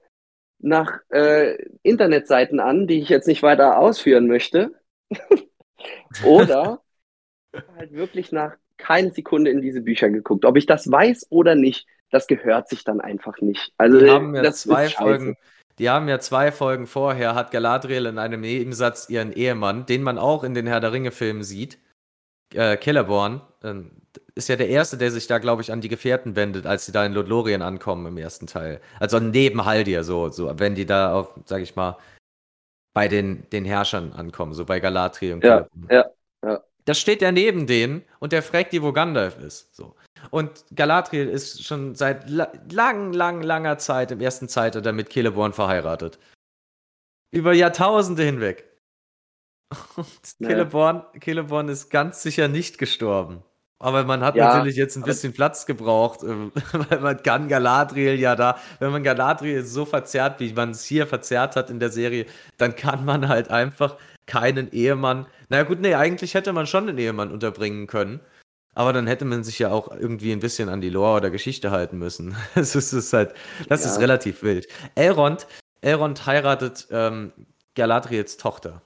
[0.65, 4.73] nach äh, Internetseiten an, die ich jetzt nicht weiter ausführen möchte,
[6.25, 6.81] oder
[7.77, 10.45] halt wirklich nach keine Sekunde in diese Bücher geguckt.
[10.45, 13.73] Ob ich das weiß oder nicht, das gehört sich dann einfach nicht.
[13.77, 14.89] Also Die haben ja das zwei.
[14.89, 15.37] Folgen.
[15.79, 20.19] Die haben ja zwei Folgen vorher, hat Galadriel in einem Nebensatz ihren Ehemann, den man
[20.19, 21.79] auch in den Herr der Ringe-Filmen sieht,
[22.55, 23.90] äh, Celeborn, ähm,
[24.34, 26.92] ist ja der Erste, der sich da, glaube ich, an die Gefährten wendet, als sie
[26.92, 28.80] da in Lothlorien ankommen im ersten Teil.
[28.98, 31.96] Also neben Haldir, so, so, wenn die da auf, sag ich mal,
[32.94, 35.88] bei den, den Herrschern ankommen, so bei Galadriel und Ja, Celeborn.
[35.90, 36.05] ja,
[36.44, 36.61] ja.
[36.84, 39.74] Da steht er neben denen und der fragt die, wo Gandalf ist.
[39.74, 39.94] So.
[40.30, 45.52] Und Galadriel ist schon seit la lang, lang, langer Zeit im ersten Zeitalter mit Celeborn
[45.52, 46.18] verheiratet.
[47.30, 48.64] Über Jahrtausende hinweg.
[49.97, 50.07] Und
[50.39, 50.49] Ja.
[50.49, 53.43] Celeborn, Celeborn ist ganz sicher nicht gestorben.
[53.81, 56.27] Aber man hat Ja, natürlich jetzt ein bisschen Platz gebraucht, äh,
[56.91, 61.07] weil man kann Galadriel ja da, wenn man Galadriel so verzerrt, wie man es hier
[61.07, 63.97] verzerrt hat in der Serie, dann kann man halt einfach
[64.27, 65.27] keinen Ehemann.
[65.51, 68.21] Naja, gut, nee, eigentlich hätte man schon einen Ehemann unterbringen können.
[68.77, 71.71] Aber dann hätte man sich ja auch irgendwie ein bisschen an die Lore oder Geschichte
[71.71, 72.35] halten müssen.
[72.55, 73.35] Das ist, ist halt,
[73.69, 74.01] das ist Ja.
[74.01, 74.67] relativ wild.
[74.95, 75.47] Elrond,
[75.83, 77.33] Elrond heiratet ähm,
[77.75, 78.81] Galadriels Tochter.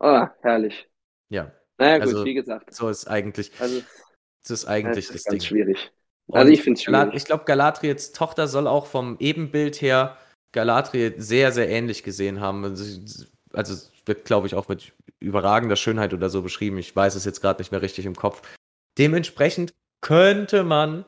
[0.00, 0.88] Ah, herrlich.
[1.30, 2.74] Ja, Naja, gut, Also, wie gesagt.
[2.74, 5.48] so ist eigentlich, Also, das ist das eigentlich ist das ganz Ding.
[5.48, 5.92] schwierig.
[6.26, 7.14] Und Also, ich finde es schwierig.
[7.14, 10.16] Ich glaube, Galadriels Tochter soll auch vom Ebenbild her
[10.52, 12.64] Galadriel sehr, sehr ähnlich gesehen haben.
[12.64, 13.00] Also,
[13.52, 16.78] also wird, glaube ich, auch mit überragender Schönheit oder so beschrieben.
[16.78, 18.42] Ich weiß es jetzt gerade nicht mehr richtig im Kopf.
[18.98, 21.04] Dementsprechend könnte man.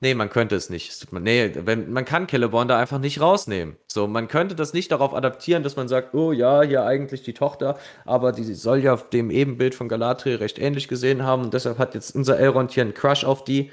[0.00, 0.90] Nee, man könnte es nicht.
[0.90, 3.76] Es tut mir, nee, wenn, man kann Celeborn da einfach nicht rausnehmen.
[3.90, 7.32] So, man könnte das nicht darauf adaptieren, dass man sagt, oh ja, hier eigentlich die
[7.32, 11.78] Tochter, aber die soll ja dem Ebenbild von Galadriel recht ähnlich gesehen haben und deshalb
[11.78, 13.70] hat jetzt unser Elrond hier einen Crush auf die.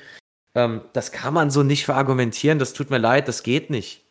[0.55, 4.05] Ähm, das kann man so nicht verargumentieren, das tut mir leid, das geht nicht.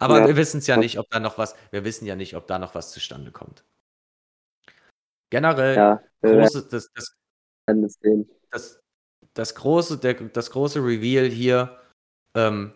[0.00, 0.26] Aber Ja.
[0.26, 2.58] wir wissen es ja nicht, ob da noch was, wir wissen ja nicht, ob da
[2.58, 3.64] noch was zustande kommt.
[5.30, 7.14] Generell, Ja, große, das, das,
[8.50, 8.79] das,
[9.40, 11.78] das, große, der, das große Reveal hier,
[12.36, 12.72] ähm,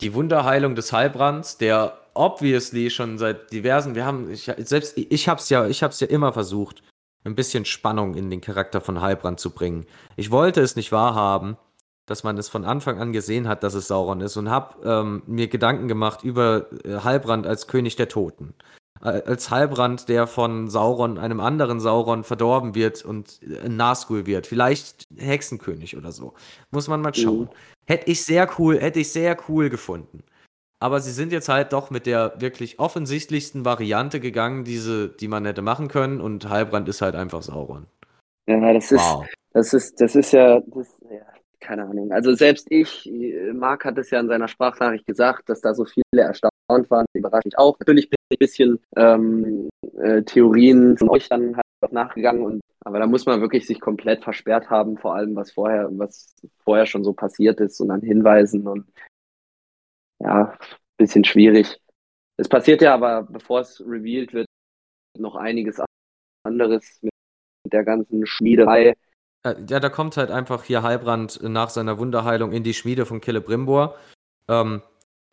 [0.00, 5.48] die Wunderheilung des Heilbrands, der obviously schon seit diversen, wir haben, ich, selbst ich hab's
[5.48, 6.84] ja, ich hab's ja immer versucht,
[7.24, 9.84] ein bisschen Spannung in den Charakter von Heilbrand zu bringen.
[10.14, 11.56] Ich wollte es nicht wahrhaben,
[12.06, 15.24] dass man es von Anfang an gesehen hat, dass es Sauron ist und hab ähm,
[15.26, 18.54] mir Gedanken gemacht über äh, Heilbrand als König der Toten.
[19.00, 24.46] Als Heilbrand, der von Sauron, einem anderen Sauron, verdorben wird und ein Nazgul wird.
[24.46, 26.34] Vielleicht Hexenkönig oder so.
[26.70, 27.48] Muss man mal schauen.
[27.86, 30.22] Hätte ich sehr cool, hätte ich sehr cool gefunden.
[30.78, 35.46] Aber sie sind jetzt halt doch mit der wirklich offensichtlichsten Variante gegangen, diese, die man
[35.46, 37.86] hätte machen können, und Heilbrand ist halt einfach Sauron.
[38.46, 39.26] Ja, das ist, Wow.
[39.52, 41.26] das ist, das ist ja, das, ja,
[41.60, 42.12] keine Ahnung.
[42.12, 45.84] Also selbst ich, äh, Marc hat es ja in seiner Sprachnachricht gesagt, dass da so
[45.84, 47.78] viele erstaunt waren, überrascht mich auch.
[47.78, 52.60] Natürlich bin ich ein bisschen ähm, äh, Theorien von euch dann halt auch nachgegangen und
[52.84, 56.86] aber da muss man wirklich sich komplett versperrt haben, vor allem was vorher, was vorher
[56.86, 58.86] schon so passiert ist und an Hinweisen und
[60.20, 60.56] ja,
[60.96, 61.80] bisschen schwierig.
[62.36, 64.46] Es passiert ja aber, bevor es revealed wird,
[65.18, 65.82] noch einiges
[66.44, 67.12] anderes mit
[67.72, 68.94] der ganzen Schmiederei.
[69.44, 73.96] Ja, da kommt halt einfach hier Heilbrand nach seiner Wunderheilung in die Schmiede von Celebrimbor.
[74.48, 74.82] Ähm,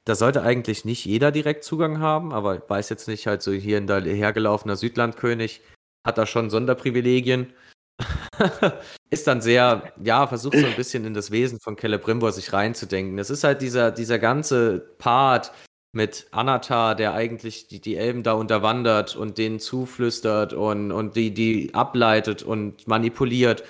[0.05, 3.77] da sollte eigentlich nicht jeder direkt Zugang haben, aber weiß jetzt nicht, halt so hier
[3.77, 5.61] ein dahergelaufener Südlandkönig
[6.05, 7.53] hat da schon Sonderprivilegien.
[9.09, 13.17] ist dann sehr, ja, versucht so ein bisschen in das Wesen von Celebrimbor sich reinzudenken.
[13.19, 15.53] Es ist halt dieser, dieser ganze Part
[15.93, 21.33] mit Anatar, der eigentlich die, die Elben da unterwandert und denen zuflüstert und, und die,
[21.33, 23.63] die ableitet und manipuliert.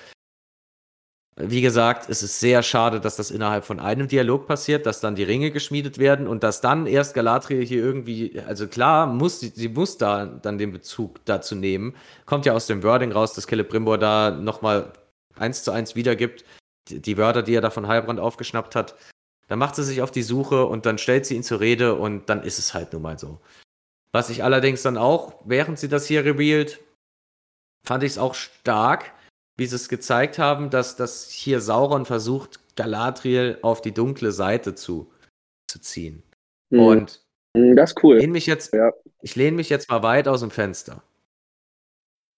[1.36, 5.16] Wie gesagt, es ist sehr schade, dass das innerhalb von einem Dialog passiert, dass dann
[5.16, 9.68] die Ringe geschmiedet werden und dass dann erst Galadriel hier irgendwie, also klar, muss sie,
[9.68, 11.96] muss da dann den Bezug dazu nehmen.
[12.24, 14.92] Kommt ja aus dem Wording raus, dass Celebrimbor da nochmal
[15.36, 16.44] eins zu eins wiedergibt,
[16.88, 18.94] die, die Wörter, die er da von Heilbrand aufgeschnappt hat.
[19.48, 22.28] Dann macht sie sich auf die Suche und dann stellt sie ihn zur Rede und
[22.28, 23.40] dann ist es halt nun mal so.
[24.12, 26.78] Was ich allerdings dann auch, während sie das hier revealed,
[27.84, 29.12] fand ich es auch stark,
[29.56, 34.74] wie sie es gezeigt haben, dass, dass hier Sauron versucht, Galadriel auf die dunkle Seite
[34.74, 35.12] zu,
[35.68, 36.22] zu ziehen.
[36.72, 37.24] Hm, Und
[37.56, 38.18] hm, das ist cool.
[38.18, 38.92] lehn mich jetzt, Ja.
[39.22, 41.02] ich lehne mich jetzt mal weit aus dem Fenster.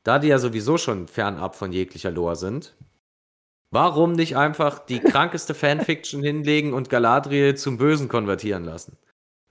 [0.04, 2.76] Da die ja sowieso schon fernab von jeglicher Lore sind,
[3.72, 8.98] warum nicht einfach die krankeste Fanfiction hinlegen und Galadriel zum Bösen konvertieren lassen?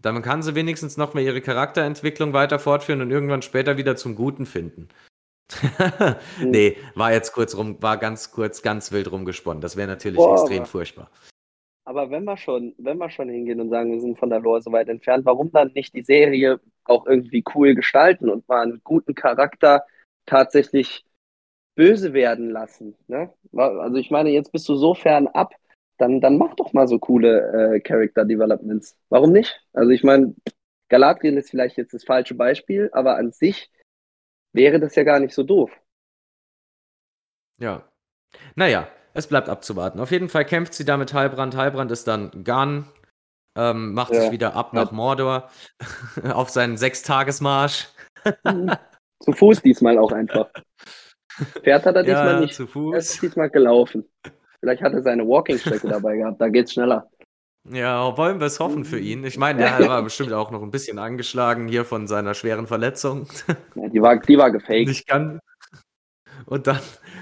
[0.02, 4.16] Dann kann sie wenigstens noch mal ihre Charakterentwicklung weiter fortführen und irgendwann später wieder zum
[4.16, 4.88] Guten finden.
[6.44, 9.62] nee, war jetzt kurz rum, war ganz kurz, ganz wild rumgesponnen.
[9.62, 11.12] Das wäre natürlich Boah, extrem aber- furchtbar.
[11.88, 14.60] Aber wenn wir schon, wenn wir schon hingehen und sagen, wir sind von der Lore
[14.60, 18.82] so weit entfernt, warum dann nicht die Serie auch irgendwie cool gestalten und mal einen
[18.84, 19.86] guten Charakter
[20.26, 21.06] tatsächlich
[21.76, 22.96] böse werden lassen?
[23.08, 23.32] Ne?
[23.54, 25.54] Also ich meine, jetzt bist du so fern ab,
[26.00, 28.98] dann, dann mach doch mal so coole äh, Character Developments.
[29.10, 29.64] Warum nicht?
[29.74, 30.34] Also ich meine,
[30.90, 33.70] Galadriel ist vielleicht jetzt das falsche Beispiel, aber an sich
[34.56, 35.72] wäre das ja gar nicht so doof.
[37.60, 37.84] Ja.
[38.56, 40.00] Naja, es bleibt abzuwarten.
[40.00, 41.56] Auf jeden Fall kämpft sie da mit Heilbrand.
[41.56, 42.86] Heilbrand ist dann gone,
[43.58, 44.22] ähm, macht Ja.
[44.22, 45.50] sich wieder ab nach Mordor
[46.34, 47.88] auf seinen Sechstagesmarsch.
[49.22, 50.50] Zu Fuß diesmal auch einfach.
[51.64, 52.56] Pferd hat er diesmal Ja, nicht.
[52.56, 53.20] zu Er ist Fuß.
[53.22, 54.10] diesmal gelaufen.
[54.60, 57.10] Vielleicht hat er seine Walking-Strecke dabei gehabt, da geht's schneller.
[57.72, 59.24] Ja, wollen wir es hoffen für ihn.
[59.24, 63.28] Ich meine, der war bestimmt auch noch ein bisschen angeschlagen hier von seiner schweren Verletzung.
[63.76, 64.88] Ja, die war, die war gefaked.
[64.88, 65.40] Nicht kann.
[66.46, 66.80] Und dann,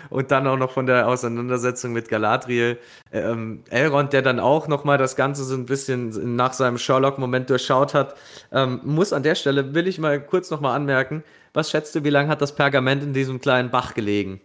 [0.10, 2.78] und dann auch noch von der Auseinandersetzung mit Galadriel.
[3.14, 7.94] Ähm, Elrond, der dann auch nochmal das Ganze so ein bisschen nach seinem Sherlock-Moment durchschaut
[7.94, 8.16] hat,
[8.52, 11.24] ähm, muss an der Stelle, will ich mal kurz nochmal anmerken,
[11.54, 14.42] was schätzt du, wie lange hat das Pergament in diesem kleinen Bach gelegen?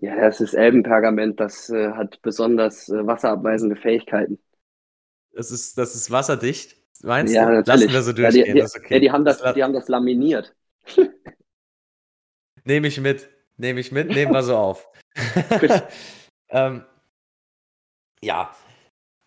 [0.00, 4.38] Ja, das ist Elbenpergament, das äh, hat besonders äh, wasserabweisende Fähigkeiten.
[5.32, 7.56] Das ist, das ist wasserdicht, meinst Ja, du?
[7.56, 7.92] natürlich.
[7.92, 8.94] Lassen wir so Ja, durchgehen, die, die, das okay.
[8.94, 10.54] ja, die, haben das, die haben das laminiert.
[12.64, 13.28] Nehme ich mit.
[13.56, 14.88] Nehme ich mit, nehmen wir so auf.
[16.50, 16.84] ähm,
[18.22, 18.54] ja,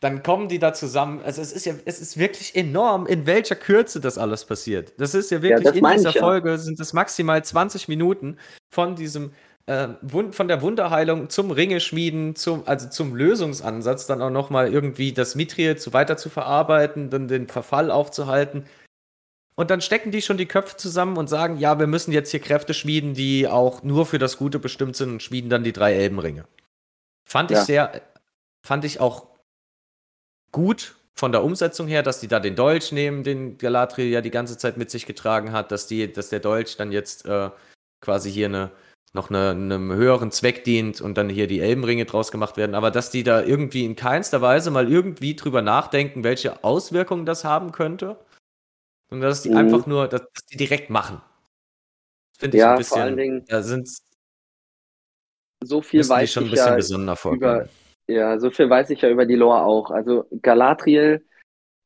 [0.02, 1.22] dann kommen die da zusammen.
[1.24, 4.94] Also es ist ja, es ist wirklich enorm, in welcher Kürze das alles passiert.
[5.00, 6.22] Das ist ja wirklich das in dieser ich ja.
[6.22, 8.38] Folge sind es maximal 20 Minuten
[8.74, 9.32] von diesem
[9.66, 9.90] äh,
[10.32, 15.78] von der Wunderheilung zum Ringeschmieden, zum, also zum Lösungsansatz, dann auch nochmal irgendwie das Mithril
[15.78, 18.66] zu weiter zu verarbeiten, dann den Verfall aufzuhalten.
[19.56, 22.40] Und dann stecken die schon die Köpfe zusammen und sagen, ja, wir müssen jetzt hier
[22.40, 25.94] Kräfte schmieden, die auch nur für das Gute bestimmt sind und schmieden dann die drei
[25.94, 26.46] Elbenringe.
[27.26, 27.66] Fand ich Ja.
[27.66, 28.02] sehr,
[28.66, 29.28] fand ich auch
[30.52, 34.32] gut von der Umsetzung her, dass die da den Dolch nehmen, den Galadriel ja die
[34.32, 37.52] ganze Zeit mit sich getragen hat, dass die, dass der Dolch dann jetzt äh,
[38.00, 38.72] quasi hier eine,
[39.14, 42.92] noch eine, einem höheren Zweck dient und dann hier die Elbenringe draus gemacht werden, aber
[42.92, 47.72] dass die da irgendwie in keinster Weise mal irgendwie drüber nachdenken, welche Auswirkungen das haben
[47.72, 48.18] könnte.
[49.10, 49.58] Und dass die Mhm.
[49.58, 51.22] einfach nur, dass, dass die direkt machen.
[52.34, 53.90] Das finde ich Ja, ein vor bisschen, allen Dingen- da sind
[55.64, 57.70] So viel weiß schon ein ich bisschen ja besonderer über,
[58.08, 59.92] ja, so viel weiß ich ja über die Lore auch.
[59.92, 61.26] Also Galadriel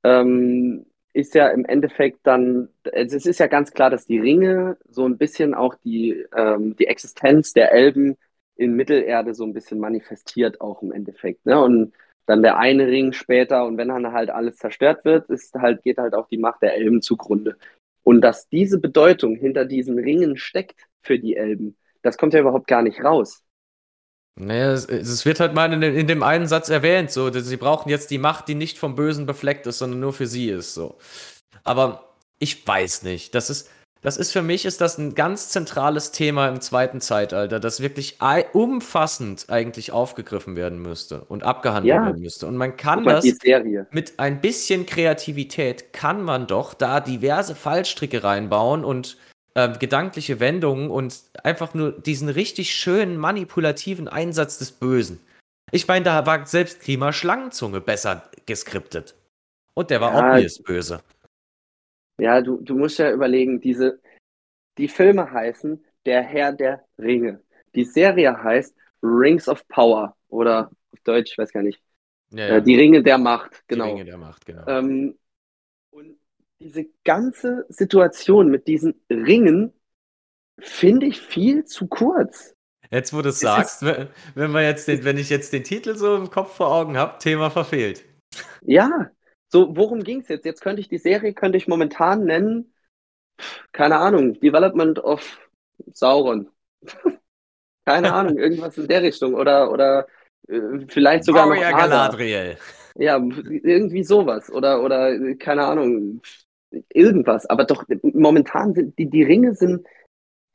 [0.03, 0.85] ähm,
[1.15, 5.17] ist ja im Endeffekt dann, es ist ja ganz klar, dass die Ringe so ein
[5.17, 8.17] bisschen auch die, ähm, die Existenz der Elben
[8.57, 11.45] in Mittelerde so ein bisschen manifestiert auch im Endeffekt.
[11.45, 11.61] Ne?
[11.61, 11.93] Und
[12.25, 15.99] dann der eine Ring später und wenn dann halt alles zerstört wird, ist halt, geht
[15.99, 17.57] halt auch die Macht der Elben zugrunde.
[18.03, 22.67] Und dass diese Bedeutung hinter diesen Ringen steckt für die Elben, das kommt ja überhaupt
[22.67, 23.44] gar nicht raus.
[24.37, 27.45] Naja, es, es wird halt mal in, dem- in dem einen Satz erwähnt, so, dass
[27.45, 30.49] sie brauchen jetzt die Macht, die nicht vom Bösen befleckt ist, sondern nur für sie
[30.49, 30.97] ist, so.
[31.63, 33.33] Aber ich weiß nicht.
[33.33, 33.69] Das ist,
[34.01, 38.17] das ist für mich ist das ein ganz zentrales Thema im zweiten Zeitalter, das wirklich
[38.51, 42.05] umfassend eigentlich aufgegriffen werden müsste und abgehandelt Ja.
[42.05, 42.45] werden müsste.
[42.45, 43.25] Und man kann das
[43.91, 49.17] mit ein bisschen Kreativität kann man doch da diverse Fallstricke reinbauen und
[49.55, 55.19] ähm, gedankliche Wendungen und einfach nur diesen richtig schönen manipulativen Einsatz des Bösen.
[55.71, 59.15] Ich meine, da war selbst Klima Schlangenzunge besser geskriptet.
[59.73, 61.01] Und der war Ja, obvious böse.
[62.17, 63.99] Ja, du, du musst ja überlegen, diese,
[64.77, 67.43] die Filme heißen Der Herr der Ringe.
[67.75, 71.81] Die Serie heißt Rings of Power oder auf Deutsch, ich weiß gar nicht.
[72.31, 73.85] Ja, Äh, die Ringe der Macht, die genau.
[73.89, 74.67] Ringe der Macht, genau.
[74.67, 75.17] Ähm,
[76.59, 79.73] diese ganze Situation mit diesen Ringen
[80.59, 82.55] finde ich viel zu kurz.
[82.91, 85.95] Jetzt, wo du es sagst, wenn, wenn, wir jetzt den, wenn ich jetzt den Titel
[85.95, 88.05] so im Kopf vor Augen habe, Thema verfehlt.
[88.61, 89.09] Ja,
[89.51, 90.45] so, worum ging es jetzt?
[90.45, 92.73] Jetzt könnte ich die Serie, könnte ich momentan nennen,
[93.71, 95.39] keine Ahnung, Development of
[95.93, 96.49] Sauron.
[97.85, 99.33] keine Ahnung, irgendwas in der Richtung.
[99.33, 100.07] Oder, oder
[100.47, 101.87] äh, vielleicht sogar noch Warrior Ada.
[101.87, 102.57] Galadriel.
[102.97, 104.49] Ja, irgendwie sowas.
[104.49, 106.21] Oder, oder, keine Ahnung,
[106.89, 107.45] irgendwas.
[107.45, 109.85] Aber doch, momentan sind die, die Ringe sind,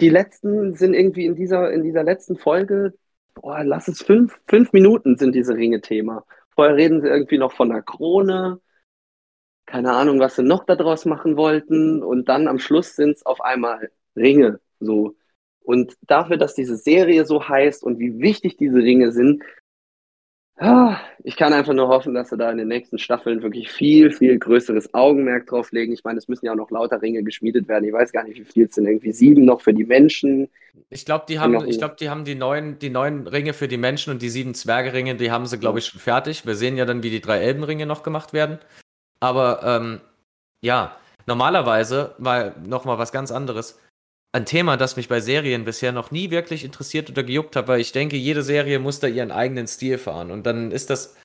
[0.00, 2.94] die letzten sind irgendwie in dieser, in dieser letzten Folge,
[3.34, 6.24] boah, lass es fünf, fünf Minuten sind diese Ringe Thema.
[6.54, 8.60] Vorher reden sie irgendwie noch von einer Krone.
[9.66, 12.02] Keine Ahnung, was sie noch daraus machen wollten.
[12.02, 14.60] Und dann am Schluss sind es auf einmal Ringe.
[14.80, 15.16] So.
[15.62, 19.42] Und dafür, dass diese Serie so heißt und wie wichtig diese Ringe sind,
[21.24, 24.38] ich kann einfach nur hoffen, dass sie da in den nächsten Staffeln wirklich viel, viel
[24.38, 25.92] größeres Augenmerk drauf legen.
[25.92, 27.84] Ich meine, es müssen ja auch noch lauter Ringe geschmiedet werden.
[27.84, 28.86] Ich weiß gar nicht, wie viel es sind.
[28.86, 30.48] Irgendwie sieben noch für die Menschen.
[30.90, 33.78] Ich glaube, die haben, ich glaube, die haben die neuen, die neuen Ringe für die
[33.78, 36.44] Menschen und die sieben Zwergeringe, die haben sie, glaube ich, schon fertig.
[36.44, 38.58] Wir sehen ja dann, wie die drei Elbenringe noch gemacht werden.
[39.20, 40.00] Aber ähm,
[40.62, 40.96] ja,
[41.26, 43.78] normalerweise, mal noch mal was ganz anderes.
[44.32, 47.80] Ein Thema, das mich bei Serien bisher noch nie wirklich interessiert oder gejuckt hat, weil
[47.80, 50.30] ich denke, jede Serie muss da ihren eigenen Stil fahren.
[50.30, 51.16] Und dann ist das,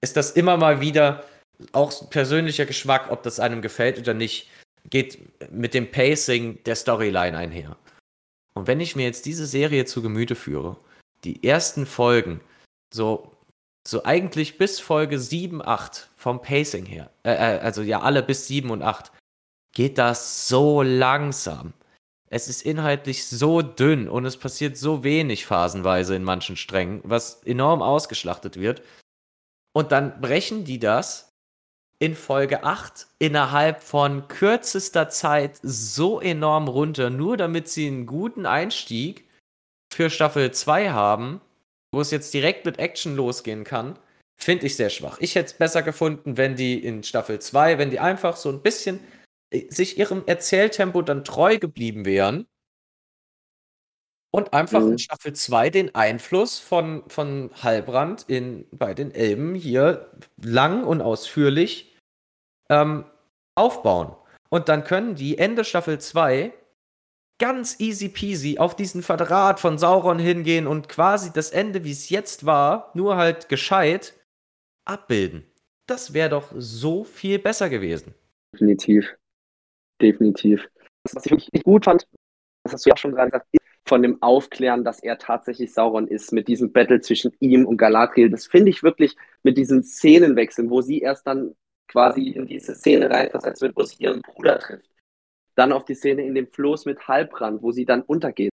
[0.00, 1.24] ist das immer mal wieder
[1.72, 4.48] auch persönlicher Geschmack, ob das einem gefällt oder nicht,
[4.88, 5.18] geht
[5.52, 7.76] mit dem Pacing der Storyline einher.
[8.54, 10.76] Und wenn ich mir jetzt diese Serie zu Gemüte führe,
[11.24, 12.40] die ersten Folgen,
[12.92, 13.36] so,
[13.86, 18.46] so eigentlich bis Folge 7, 8 vom Pacing her, äh, äh, also ja alle bis
[18.46, 19.12] 7 und 8,
[19.74, 21.72] geht das so langsam.
[22.32, 27.42] Es ist inhaltlich so dünn und es passiert so wenig phasenweise in manchen Strängen, was
[27.42, 28.82] enorm ausgeschlachtet wird.
[29.72, 31.32] Und dann brechen die das
[31.98, 38.46] in Folge 8 innerhalb von kürzester Zeit so enorm runter, nur damit sie einen guten
[38.46, 39.28] Einstieg
[39.92, 41.40] für Staffel 2 haben,
[41.92, 43.98] wo es jetzt direkt mit Action losgehen kann,
[44.40, 45.18] finde ich sehr schwach.
[45.20, 48.62] Ich hätte es besser gefunden, wenn die in Staffel 2, wenn die einfach so ein
[48.62, 49.00] bisschen
[49.68, 52.46] sich ihrem Erzähltempo dann treu geblieben wären
[54.32, 54.92] und einfach mhm.
[54.92, 61.02] in Staffel 2 den Einfluss von, von Halbrand in, bei den Elben hier lang und
[61.02, 61.96] ausführlich
[62.68, 63.04] ähm,
[63.56, 64.14] aufbauen.
[64.48, 66.52] Und dann können die Ende Staffel 2
[67.38, 72.10] ganz easy peasy auf diesen Verrat von Sauron hingehen und quasi das Ende, wie es
[72.10, 74.14] jetzt war, nur halt gescheit
[74.84, 75.44] abbilden.
[75.86, 78.14] Das wäre doch so viel besser gewesen.
[78.52, 79.16] Definitiv
[80.00, 80.68] definitiv.
[81.04, 82.06] Was ich wirklich gut fand,
[82.64, 83.46] das hast du ja schon gerade gesagt,
[83.86, 88.30] von dem Aufklären, dass er tatsächlich Sauron ist, mit diesem Battle zwischen ihm und Galadriel.
[88.30, 91.56] Das finde ich wirklich mit diesen Szenenwechseln, wo sie erst dann
[91.88, 94.88] quasi in diese Szene reinversetzt wird, wo sie ihren Bruder trifft.
[95.56, 98.52] Dann auf die Szene in dem Floß mit Halbrand, wo sie dann untergeht.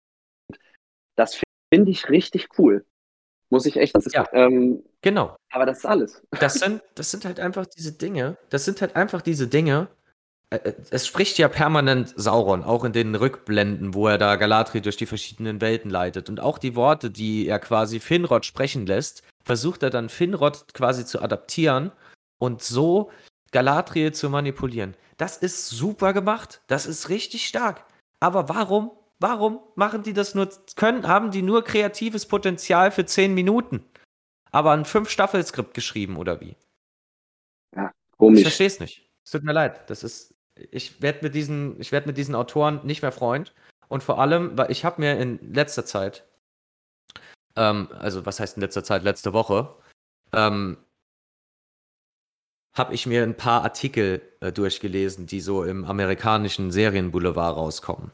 [1.17, 1.41] Das
[1.73, 2.87] finde ich richtig cool.
[3.51, 3.95] Muss ich echt.
[3.95, 5.37] Das ist, ja, ähm, genau.
[5.53, 6.23] Aber das ist alles.
[6.41, 8.39] Das sind, das sind halt einfach diese Dinge.
[8.49, 9.89] Das sind halt einfach diese Dinge,
[10.51, 15.07] es spricht ja permanent Sauron, auch in den Rückblenden, wo er da Galadriel durch die
[15.07, 16.29] verschiedenen Welten leitet.
[16.29, 21.05] Und auch die Worte, die er quasi Finrod sprechen lässt, versucht er dann Finrod quasi
[21.05, 21.91] zu adaptieren
[22.39, 23.11] und so
[23.51, 24.95] Galadriel zu manipulieren.
[25.17, 26.61] Das ist super gemacht.
[26.69, 27.85] Das ist richtig stark.
[28.21, 28.93] Aber warum?
[29.19, 30.51] Warum machen die das nur?
[30.77, 33.85] Können, haben die nur kreatives Potenzial für zehn Minuten?
[34.53, 36.55] Aber ein Fünf-Staffel-Skript geschrieben, oder wie?
[37.75, 38.41] Ja, komisch.
[38.41, 39.11] Ich verstehe es nicht.
[39.25, 39.89] Es tut mir leid.
[39.91, 40.36] Das ist
[40.71, 43.55] ich werde mit diesen, ich werde mit diesen Autoren nicht mehr Freund.
[43.89, 46.25] Und vor allem, weil ich habe mir in letzter Zeit,
[47.57, 49.75] ähm, also was heißt in letzter Zeit, letzte Woche,
[50.33, 50.79] ähm,
[52.75, 58.11] habe ich mir ein paar Artikel äh, durchgelesen, die so im amerikanischen Serienboulevard rauskommen.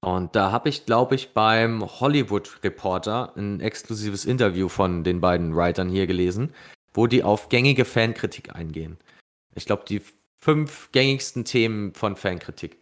[0.00, 5.54] Und da habe ich, glaube ich, beim Hollywood Reporter ein exklusives Interview von den beiden
[5.54, 6.54] Writern hier gelesen,
[6.94, 8.98] wo die auf gängige Fankritik eingehen.
[9.54, 10.02] Ich glaube, die
[10.38, 12.78] fünf gängigsten Themen von Fankritik.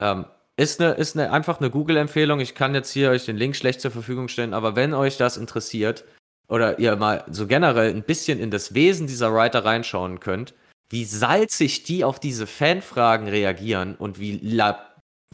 [0.00, 0.26] Ähm,
[0.56, 2.40] ist, eine, ist eine, einfach eine Google-Empfehlung.
[2.40, 5.36] Ich kann jetzt hier euch den Link schlecht zur Verfügung stellen, aber wenn euch das
[5.36, 6.04] interessiert
[6.48, 10.54] oder ihr mal so generell ein bisschen in das Wesen dieser Writer reinschauen könnt,
[10.90, 14.40] wie salzig die auf diese Fanfragen reagieren und wie,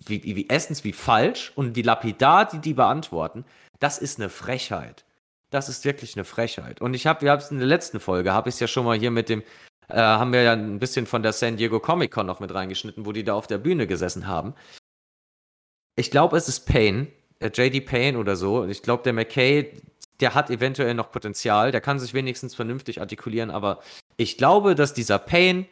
[0.06, 3.44] wie, wie erstens wie falsch und wie lapidar die die beantworten,
[3.78, 5.04] das ist eine Frechheit.
[5.50, 6.80] Das ist wirklich eine Frechheit.
[6.80, 8.84] Und ich habe, wir haben es in der letzten Folge, habe ich es ja schon
[8.84, 9.42] mal hier mit dem
[9.90, 13.06] äh, haben wir ja ein bisschen von der San Diego Comic Con noch mit reingeschnitten,
[13.06, 14.54] wo die da auf der Bühne gesessen haben.
[15.96, 18.64] Ich glaube, es ist Payne, äh, JD Payne oder so.
[18.66, 19.72] Ich glaube, der McKay,
[20.20, 23.80] der hat eventuell noch Potenzial, der kann sich wenigstens vernünftig artikulieren, aber
[24.16, 25.66] ich glaube, dass dieser Payne,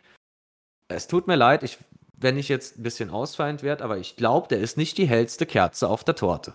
[0.88, 1.78] es tut mir leid, ich,
[2.16, 5.46] wenn ich jetzt ein bisschen ausfallend werde, aber ich glaube, der ist nicht die hellste
[5.46, 6.54] Kerze auf der Torte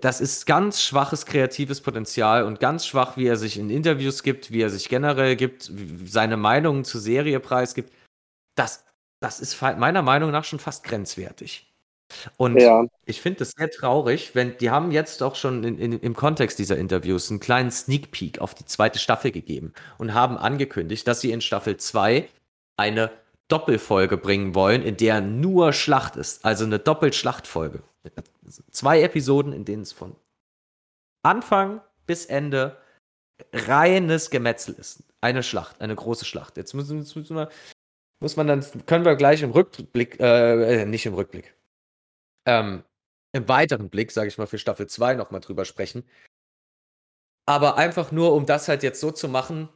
[0.00, 4.50] das ist ganz schwaches kreatives Potenzial und ganz schwach, wie er sich in Interviews gibt,
[4.50, 5.70] wie er sich generell gibt,
[6.06, 7.92] seine Meinungen zur Serie preisgibt.
[8.54, 8.84] Das,
[9.20, 11.70] das ist meiner Meinung nach schon fast grenzwertig.
[12.36, 12.84] Und ja.
[13.06, 16.58] ich finde es sehr traurig, wenn die haben jetzt auch schon in, in, im Kontext
[16.58, 21.20] dieser Interviews einen kleinen Sneak Peek auf die zweite Staffel gegeben und haben angekündigt, dass
[21.20, 22.28] sie in Staffel 2
[22.76, 23.10] eine
[23.48, 26.44] Doppelfolge bringen wollen, in der nur Schlacht ist.
[26.44, 27.82] Also eine Doppelschlachtfolge.
[28.70, 30.16] Zwei Episoden, in denen es von
[31.22, 32.78] Anfang bis Ende
[33.52, 35.04] reines Gemetzel ist.
[35.20, 36.56] Eine Schlacht, eine große Schlacht.
[36.56, 37.48] Jetzt müssen, müssen wir,
[38.20, 41.54] muss man dann, können wir gleich im Rückblick, äh, äh nicht im Rückblick,
[42.46, 42.84] ähm,
[43.32, 46.04] im weiteren Blick, sage ich mal, für Staffel 2 nochmal drüber sprechen.
[47.46, 49.68] Aber einfach nur, um das halt jetzt so zu machen,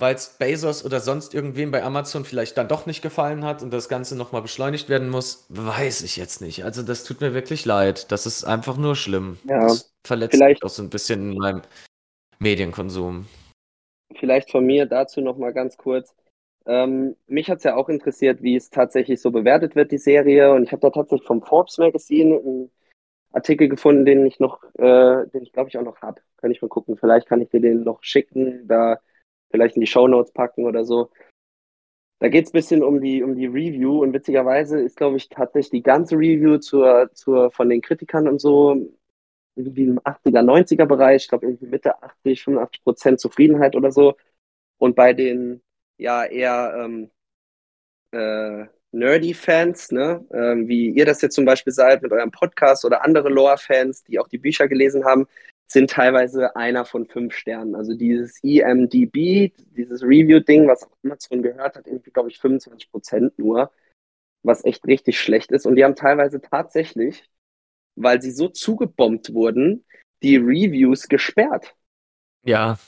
[0.00, 3.72] weil es Bezos oder sonst irgendwem bei Amazon vielleicht dann doch nicht gefallen hat und
[3.72, 6.64] das Ganze nochmal beschleunigt werden muss, weiß ich jetzt nicht.
[6.64, 8.10] Also das tut mir wirklich leid.
[8.10, 9.38] Das ist einfach nur schlimm.
[9.44, 11.62] Ja, das verletzt vielleicht, mich auch so ein bisschen in meinem
[12.38, 13.26] Medienkonsum.
[14.18, 16.14] Vielleicht von mir dazu nochmal ganz kurz.
[16.66, 20.52] Ähm, mich hat es ja auch interessiert, wie es tatsächlich so bewertet wird, die Serie.
[20.52, 22.70] Und ich habe da tatsächlich vom Forbes Magazine einen
[23.32, 26.20] Artikel gefunden, den ich noch, äh, den ich glaube ich auch noch habe.
[26.38, 26.96] Kann ich mal gucken.
[26.96, 28.66] Vielleicht kann ich dir den noch schicken.
[28.66, 29.00] Da
[29.50, 31.10] vielleicht in die Show Notes packen oder so.
[32.20, 35.28] Da geht es ein bisschen um die, um die Review und witzigerweise ist, glaube ich,
[35.28, 38.90] tatsächlich die ganze Review zur, zur, von den Kritikern und so
[39.56, 44.16] irgendwie im 80er, 90er Bereich, ich glaube irgendwie Mitte 80, 85 Prozent Zufriedenheit oder so.
[44.78, 45.62] Und bei den
[45.98, 47.10] ja eher ähm,
[48.12, 50.24] äh, Nerdy-Fans, ne?
[50.32, 54.18] ähm, wie ihr das jetzt zum Beispiel seid mit eurem Podcast oder andere Lore-Fans, die
[54.18, 55.26] auch die Bücher gelesen haben,
[55.72, 57.76] sind teilweise einer von fünf Sternen.
[57.76, 63.38] Also dieses EMDB, dieses Review-Ding, was auch Amazon gehört hat, irgendwie, glaube ich, 25 Prozent
[63.38, 63.70] nur,
[64.42, 65.66] was echt richtig schlecht ist.
[65.66, 67.24] Und die haben teilweise tatsächlich,
[67.94, 69.84] weil sie so zugebombt wurden,
[70.22, 71.76] die Reviews gesperrt.
[72.44, 72.78] Ja.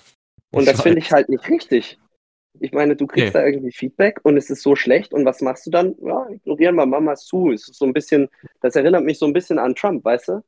[0.51, 2.01] Und das finde ich halt nicht richtig.
[2.61, 3.41] Ich meine, du kriegst nee.
[3.41, 5.95] da irgendwie Feedback und es ist so schlecht und was machst du dann?
[6.03, 7.51] Ja, ignorieren wir Mamas zu.
[7.53, 8.29] Es ist so ein bisschen,
[8.61, 10.43] das erinnert mich so ein bisschen an Trump, weißt du?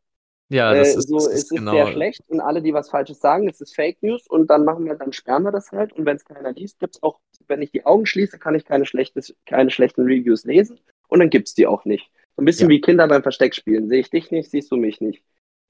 [0.50, 1.72] Ja, das äh, ist, so, das ist, es ist genau.
[1.72, 4.84] sehr schlecht und alle, die was Falsches sagen, es ist Fake News und dann machen
[4.84, 7.18] wir, dann sperren wir das halt und wenn es keiner liest, gibt es auch,
[7.48, 11.30] wenn ich die Augen schließe, kann ich keine, schlechtes, keine schlechten Reviews lesen und dann
[11.30, 12.10] gibt es die auch nicht.
[12.36, 12.76] So ein bisschen ja.
[12.76, 13.88] wie Kinder beim Versteck spielen.
[13.88, 15.22] Sehe ich dich nicht, siehst du mich nicht.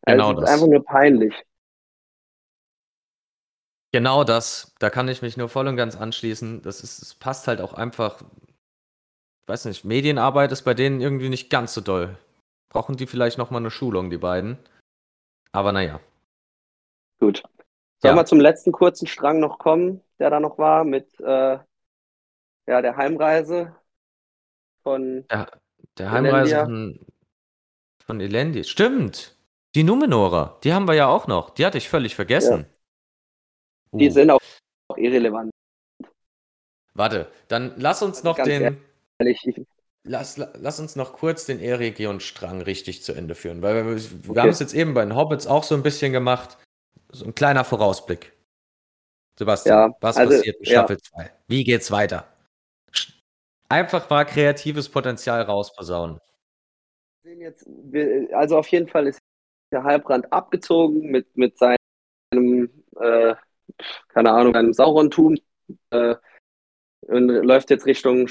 [0.02, 0.48] Also genau das.
[0.48, 1.34] ist einfach nur peinlich.
[3.92, 4.74] Genau das.
[4.80, 6.62] Da kann ich mich nur voll und ganz anschließen.
[6.62, 8.22] Das, ist, das passt halt auch einfach.
[8.22, 12.16] Ich weiß nicht, Medienarbeit ist bei denen irgendwie nicht ganz so doll.
[12.74, 14.58] Brauchen die vielleicht nochmal eine Schulung, die beiden.
[15.52, 16.00] Aber naja.
[17.20, 17.44] Gut.
[18.02, 18.20] Sollen ja.
[18.20, 21.58] wir zum letzten kurzen Strang noch kommen, der da noch war, mit äh,
[22.66, 23.76] ja, der Heimreise
[24.82, 25.24] von.
[25.30, 25.52] Der,
[25.98, 27.06] der Heimreise von,
[28.04, 28.64] von Elendi.
[28.64, 29.36] Stimmt.
[29.76, 31.50] Die Numenora, die haben wir ja auch noch.
[31.50, 32.66] Die hatte ich völlig vergessen.
[33.92, 33.98] Ja.
[34.00, 34.12] Die uh.
[34.12, 34.40] sind auch
[34.96, 35.52] irrelevant.
[36.94, 38.80] Warte, dann lass uns also noch den.
[39.20, 39.64] Ehrlich, ich,
[40.06, 44.40] Lass, lass uns noch kurz den E-Region-Strang richtig zu Ende führen, weil wir, wir okay.
[44.40, 46.58] haben es jetzt eben bei den Hobbits auch so ein bisschen gemacht.
[47.10, 48.32] So ein kleiner Vorausblick.
[49.38, 51.22] Sebastian, ja, was also, passiert in Staffel 2?
[51.22, 51.30] Ja.
[51.48, 52.26] Wie geht's weiter?
[53.70, 56.20] Einfach mal kreatives Potenzial rausposaunen.
[57.24, 57.66] Jetzt,
[58.32, 59.18] also auf jeden Fall ist
[59.72, 62.70] der Halbrand abgezogen mit, mit seinem,
[63.00, 63.34] äh,
[64.08, 65.36] keine Ahnung, einem Saurontum
[65.90, 66.14] äh,
[67.06, 68.28] und läuft jetzt Richtung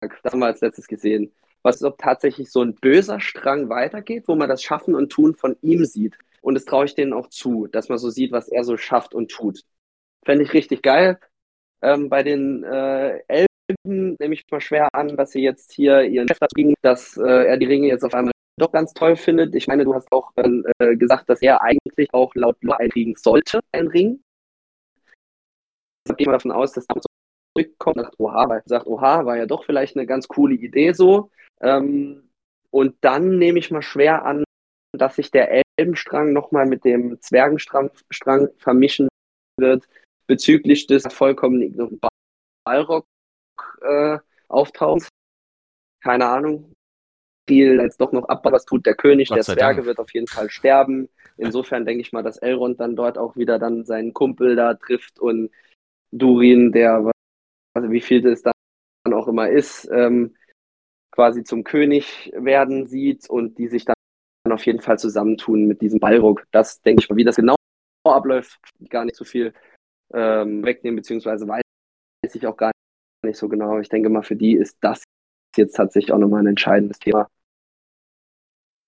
[0.00, 1.32] das haben wir als letztes gesehen.
[1.62, 5.34] Was ist, ob tatsächlich so ein böser Strang weitergeht, wo man das Schaffen und Tun
[5.34, 6.16] von ihm sieht.
[6.40, 9.14] Und das traue ich denen auch zu, dass man so sieht, was er so schafft
[9.14, 9.62] und tut.
[10.24, 11.18] Fände ich richtig geil.
[11.82, 16.28] Ähm, bei den äh, Elben nehme ich mal schwer an, dass sie jetzt hier ihren
[16.28, 19.54] Chef kriegen, dass äh, er die Ringe jetzt auf einmal doch ganz toll findet.
[19.54, 23.60] Ich meine, du hast auch äh, gesagt, dass er eigentlich auch laut Lore einkriegen sollte,
[23.72, 24.22] ein Ring.
[26.08, 26.86] Ich gehe mal davon aus, dass
[27.56, 30.92] zurückkommt und sagt, oha, weil sagt, oha, war ja doch vielleicht eine ganz coole Idee
[30.92, 31.30] so.
[31.60, 32.30] Ähm,
[32.70, 34.44] und dann nehme ich mal schwer an,
[34.92, 39.08] dass sich der Elbenstrang nochmal mit dem Zwergenstrang Strang vermischen
[39.58, 39.88] wird,
[40.26, 42.00] bezüglich des vollkommen ignoranten
[42.64, 45.06] Balrog-Auftauchens.
[45.06, 45.10] Äh,
[46.02, 46.72] Keine Ahnung.
[47.48, 49.84] Viel jetzt doch noch ab, was tut der König, der Zwerge Dank.
[49.84, 51.08] wird auf jeden Fall sterben.
[51.36, 55.20] Insofern denke ich mal, dass Elrond dann dort auch wieder dann seinen Kumpel da trifft
[55.20, 55.52] und
[56.10, 57.08] Durin, der
[57.76, 58.54] also wie viel das dann
[59.12, 60.34] auch immer ist, ähm,
[61.10, 63.94] quasi zum König werden sieht und die sich dann
[64.50, 66.46] auf jeden Fall zusammentun mit diesem Ballruck.
[66.52, 67.56] Das denke ich mal, wie das genau
[68.04, 68.58] abläuft,
[68.88, 69.52] gar nicht so viel
[70.12, 71.62] ähm, wegnehmen, beziehungsweise weiß
[72.32, 72.72] ich auch gar
[73.24, 73.78] nicht so genau.
[73.78, 75.02] Ich denke mal, für die ist das
[75.56, 77.28] jetzt tatsächlich auch nochmal ein entscheidendes Thema.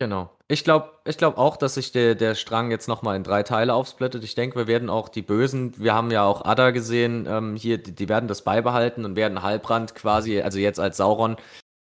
[0.01, 0.38] Genau.
[0.51, 3.75] Ich glaube ich glaub auch, dass sich der, der Strang jetzt nochmal in drei Teile
[3.75, 4.25] aufsplittet.
[4.25, 7.77] Ich denke, wir werden auch die Bösen, wir haben ja auch Ada gesehen, ähm, hier,
[7.77, 11.37] die, die, werden das beibehalten und werden Halbrand quasi, also jetzt als Sauron,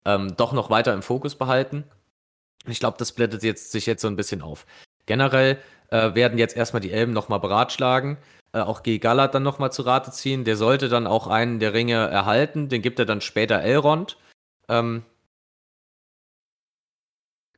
[0.04, 1.84] ähm, doch noch weiter im Fokus behalten.
[2.66, 4.64] Ich glaube, das splittet jetzt, sich jetzt so ein bisschen auf.
[5.06, 5.58] Generell
[5.90, 8.18] äh, werden jetzt erstmal die Elben nochmal beratschlagen,
[8.52, 8.98] äh, auch G.
[8.98, 10.44] Gallat dann nochmal zu Rate ziehen.
[10.44, 14.18] Der sollte dann auch einen der Ringe erhalten, den gibt er dann später Elrond.
[14.68, 15.02] Ähm,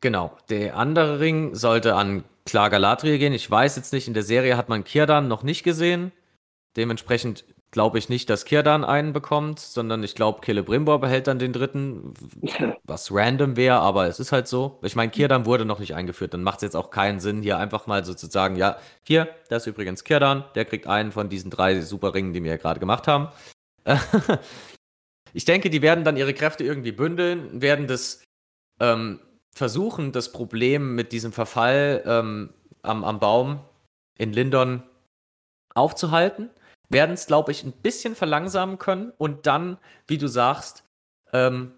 [0.05, 0.36] Genau.
[0.51, 3.32] Der andere Ring sollte an klar Galadriel gehen.
[3.32, 6.12] Ich weiß jetzt nicht, in der Serie hat man Kirdan noch nicht gesehen.
[6.76, 11.55] Dementsprechend glaube ich nicht, dass Kirdan einen bekommt, sondern ich glaube, Celebrimbor behält dann den
[11.55, 12.12] dritten,
[12.85, 14.78] was random wäre, aber es ist halt so.
[14.82, 17.56] Ich meine, Kirdan wurde noch nicht eingeführt, dann macht es jetzt auch keinen Sinn, hier
[17.56, 21.81] einfach mal sozusagen, ja, hier, das ist übrigens Kirdan, der kriegt einen von diesen drei
[21.81, 23.28] super Ringen, die wir ja gerade gemacht haben.
[25.32, 28.22] ich denke, die werden dann ihre Kräfte irgendwie bündeln, werden das
[28.81, 29.18] ähm,
[29.55, 32.52] versuchen, das Problem mit diesem Verfall ähm,
[32.82, 33.60] am, am Baum
[34.18, 34.82] in Lindon
[35.74, 36.51] aufzuhalten,
[36.89, 40.85] werden es, glaube ich, ein bisschen verlangsamen können und dann, wie du sagst,
[41.32, 41.72] ähm,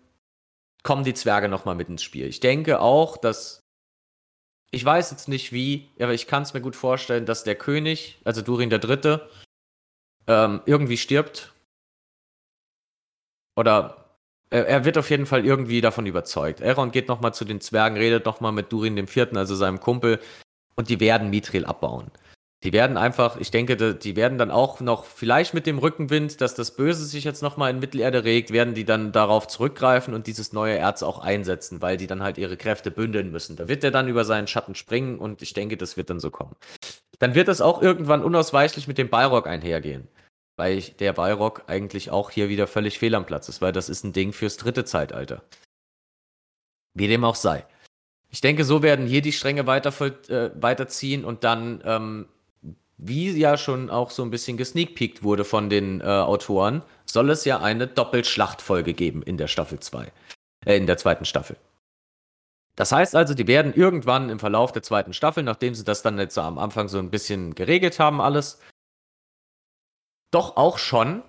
[0.82, 2.26] kommen die Zwerge nochmal mit ins Spiel.
[2.26, 3.66] Ich denke auch, dass
[4.70, 8.20] ich weiß jetzt nicht wie, aber ich kann es mir gut vorstellen, dass der König,
[8.24, 9.30] also Durin der Dritte,
[10.26, 11.54] ähm, irgendwie stirbt.
[13.56, 14.05] Oder
[14.50, 16.60] er wird auf jeden Fall irgendwie davon überzeugt.
[16.60, 20.20] Elrond geht nochmal zu den Zwergen, redet nochmal mit Durin dem Vierten, also seinem Kumpel,
[20.76, 22.10] und die werden Mithril abbauen.
[22.62, 26.54] Die werden einfach, ich denke, die werden dann auch noch, vielleicht mit dem Rückenwind, dass
[26.54, 30.52] das Böse sich jetzt nochmal in Mittelerde regt, werden die dann darauf zurückgreifen und dieses
[30.52, 33.56] neue Erz auch einsetzen, weil die dann halt ihre Kräfte bündeln müssen.
[33.56, 36.30] Da wird er dann über seinen Schatten springen und ich denke, das wird dann so
[36.30, 36.56] kommen.
[37.18, 40.08] Dann wird es auch irgendwann unausweichlich mit dem Balrog einhergehen.
[40.56, 44.04] Weil der Balrog eigentlich auch hier wieder völlig fehl am Platz ist, weil das ist
[44.04, 45.42] ein Ding fürs dritte Zeitalter.
[46.94, 47.66] Wie dem auch sei.
[48.30, 49.92] Ich denke, so werden hier die Stränge weiter,
[50.28, 52.28] äh, weiterziehen und dann ähm,
[52.98, 57.44] wie ja schon auch so ein bisschen gesneakpeakt wurde von den äh, Autoren, soll es
[57.44, 60.10] ja eine Doppelschlachtfolge geben in der Staffel 2.
[60.64, 61.56] Äh, in der zweiten Staffel.
[62.74, 66.18] Das heißt also, die werden irgendwann im Verlauf der zweiten Staffel, nachdem sie das dann
[66.18, 68.60] jetzt am Anfang so ein bisschen geregelt haben, alles,
[70.36, 71.22] doch auch schon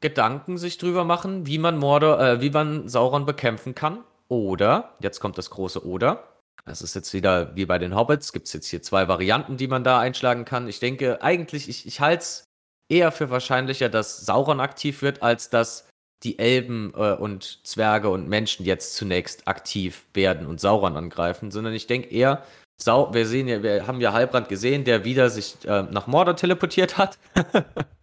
[0.00, 4.02] Gedanken sich drüber machen, wie man Mordor, äh, wie man Sauron bekämpfen kann.
[4.28, 6.24] Oder, jetzt kommt das große Oder,
[6.64, 9.68] das ist jetzt wieder wie bei den Hobbits, gibt es jetzt hier zwei Varianten, die
[9.68, 10.68] man da einschlagen kann.
[10.68, 12.44] Ich denke eigentlich, ich, ich halte es
[12.88, 15.88] eher für wahrscheinlicher, dass Sauron aktiv wird, als dass
[16.22, 21.74] die Elben äh, und Zwerge und Menschen jetzt zunächst aktiv werden und Sauron angreifen, sondern
[21.74, 22.42] ich denke eher,
[22.78, 26.36] Sau wir sehen ja, wir haben ja Halbrand gesehen, der wieder sich äh, nach Mordor
[26.36, 27.18] teleportiert hat,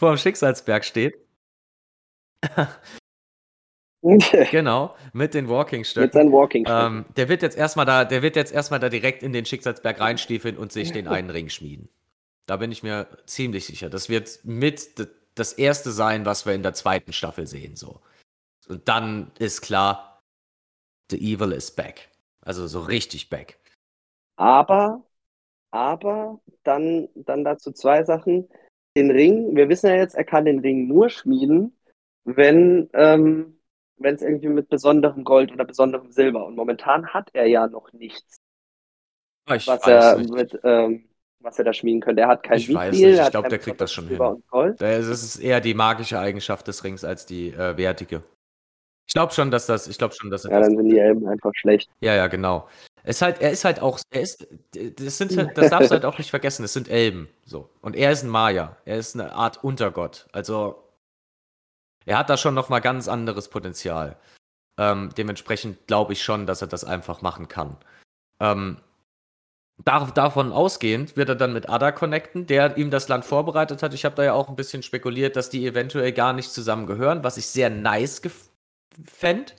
[0.00, 1.14] vor dem Schicksalsberg steht.
[4.50, 6.06] genau, mit den Walking-Stöcken.
[6.06, 9.22] Mit seinen walking ähm, Der wird jetzt erstmal da, der wird jetzt erstmal da direkt
[9.22, 11.90] in den Schicksalsberg reinstiefeln und sich den einen Ring schmieden.
[12.46, 13.90] Da bin ich mir ziemlich sicher.
[13.90, 17.76] Das wird mit das erste sein, was wir in der zweiten Staffel sehen.
[17.76, 18.00] So.
[18.68, 20.22] Und dann ist klar,
[21.10, 22.08] the evil is back.
[22.40, 23.58] Also so richtig back.
[24.36, 25.04] Aber,
[25.70, 28.48] aber dann, dann dazu zwei Sachen.
[29.00, 31.76] Den Ring, wir wissen ja jetzt, er kann den Ring nur schmieden,
[32.24, 33.60] wenn ähm,
[34.00, 36.46] wenn es irgendwie mit besonderem Gold oder besonderem Silber.
[36.46, 38.40] Und momentan hat er ja noch nichts,
[39.46, 40.32] ah, ich was er nicht.
[40.32, 41.08] mit, ähm,
[41.38, 42.22] was er da schmieden könnte.
[42.22, 44.18] Er hat kein Ich weiß nicht, ich glaube, der kriegt das schon hin.
[44.78, 48.22] Das ist eher die magische Eigenschaft des Rings als die äh, wertige.
[49.06, 50.98] Ich glaube schon, dass das, ich glaube schon, dass er Ja, das dann sind die
[50.98, 51.90] Elben einfach schlecht.
[52.00, 52.68] Ja, ja, genau.
[53.10, 55.94] Es ist halt, er ist halt auch, er ist, das sind halt, das darfst du
[55.94, 57.68] halt auch nicht vergessen, es sind Elben, so.
[57.80, 58.76] Und er ist ein Maya.
[58.84, 60.28] Er ist eine Art Untergott.
[60.30, 60.80] Also,
[62.06, 64.16] er hat da schon nochmal ganz anderes Potenzial.
[64.78, 67.76] Ähm, dementsprechend glaube ich schon, dass er das einfach machen kann.
[68.38, 68.76] Ähm,
[69.82, 73.92] davon ausgehend wird er dann mit Ada connecten, der ihm das Land vorbereitet hat.
[73.92, 77.38] Ich habe da ja auch ein bisschen spekuliert, dass die eventuell gar nicht zusammengehören, was
[77.38, 78.22] ich sehr nice
[79.04, 79.52] fände.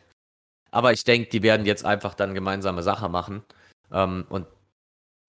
[0.72, 3.44] Aber ich denke, die werden jetzt einfach dann gemeinsame Sache machen
[3.92, 4.48] ähm, und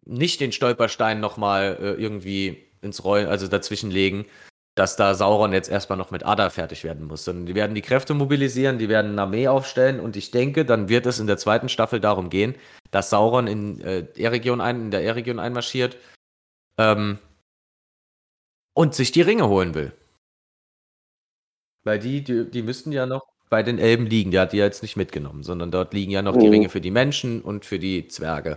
[0.04, 4.26] nicht den Stolperstein nochmal äh, irgendwie ins Rollen, also dazwischen legen,
[4.74, 7.24] dass da Sauron jetzt erstmal noch mit Ada fertig werden muss.
[7.24, 10.88] Sondern die werden die Kräfte mobilisieren, die werden eine Armee aufstellen und ich denke, dann
[10.88, 12.54] wird es in der zweiten Staffel darum gehen,
[12.90, 15.96] dass Sauron in, äh, Eregion ein, in der Eregion einmarschiert
[16.78, 17.18] ähm,
[18.74, 19.92] und sich die Ringe holen will.
[21.84, 24.30] Weil die, die, die müssten ja noch bei den Elben liegen.
[24.30, 26.40] Der hat die ja jetzt nicht mitgenommen, sondern dort liegen ja noch mhm.
[26.40, 28.56] die Ringe für die Menschen und für die Zwerge.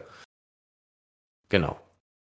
[1.49, 1.75] Genau.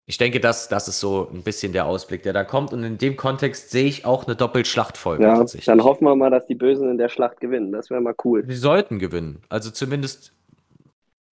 [0.05, 2.71] Ich denke, das, das ist so ein bisschen der Ausblick, der da kommt.
[2.71, 5.23] Und in dem Kontext sehe ich auch eine Doppelschlachtfolge.
[5.23, 7.73] Ja, dann hoffen wir mal, dass die Bösen in der Schlacht gewinnen.
[7.73, 8.45] Das wäre mal cool.
[8.47, 9.41] Sie sollten gewinnen.
[9.49, 10.31] Also zumindest,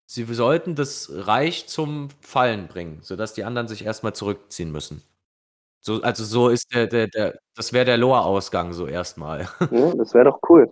[0.08, 5.04] sie sollten das Reich zum Fallen bringen, sodass die anderen sich erstmal zurückziehen müssen.
[5.80, 9.48] So, also so ist der, der, der das wäre der Lore-Ausgang so erstmal.
[9.72, 10.72] Ja, das wäre doch cool.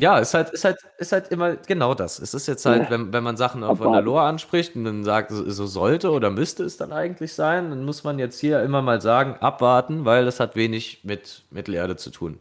[0.00, 2.18] Ja, ist halt, ist halt, ist halt immer genau das.
[2.18, 5.04] Es ist jetzt halt, wenn, wenn man Sachen auch von der Lore anspricht und dann
[5.04, 8.80] sagt, so sollte oder müsste es dann eigentlich sein, dann muss man jetzt hier immer
[8.80, 12.38] mal sagen, abwarten, weil das hat wenig mit Mittelerde zu tun.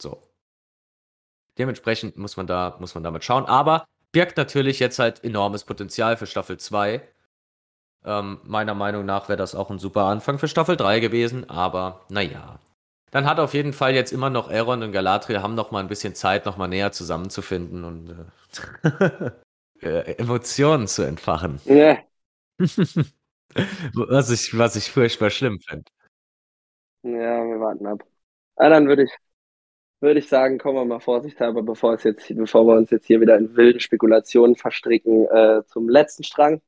[0.00, 0.18] So.
[1.58, 3.44] Dementsprechend muss man da, muss man damit schauen.
[3.44, 7.02] Aber birgt natürlich jetzt halt enormes Potenzial für Staffel 2.
[8.06, 12.06] Ähm, meiner Meinung nach wäre das auch ein super Anfang für Staffel 3 gewesen, aber
[12.08, 12.60] naja,
[13.10, 15.88] dann hat auf jeden Fall jetzt immer noch Aaron und Galadriel haben noch mal ein
[15.88, 18.16] bisschen Zeit, noch mal näher zusammenzufinden und
[18.92, 19.30] äh,
[19.86, 21.60] äh, Emotionen zu entfachen.
[21.64, 21.98] Ja.
[22.58, 25.84] was, ich, was ich furchtbar schlimm finde.
[27.02, 28.04] Ja, wir warten ab.
[28.56, 29.10] Ah, dann würde ich,
[30.00, 33.20] würde ich sagen, kommen wir mal vorsichtshalber, bevor, es jetzt, bevor wir uns jetzt hier
[33.20, 36.60] wieder in wilden Spekulationen verstricken, äh, zum letzten Strang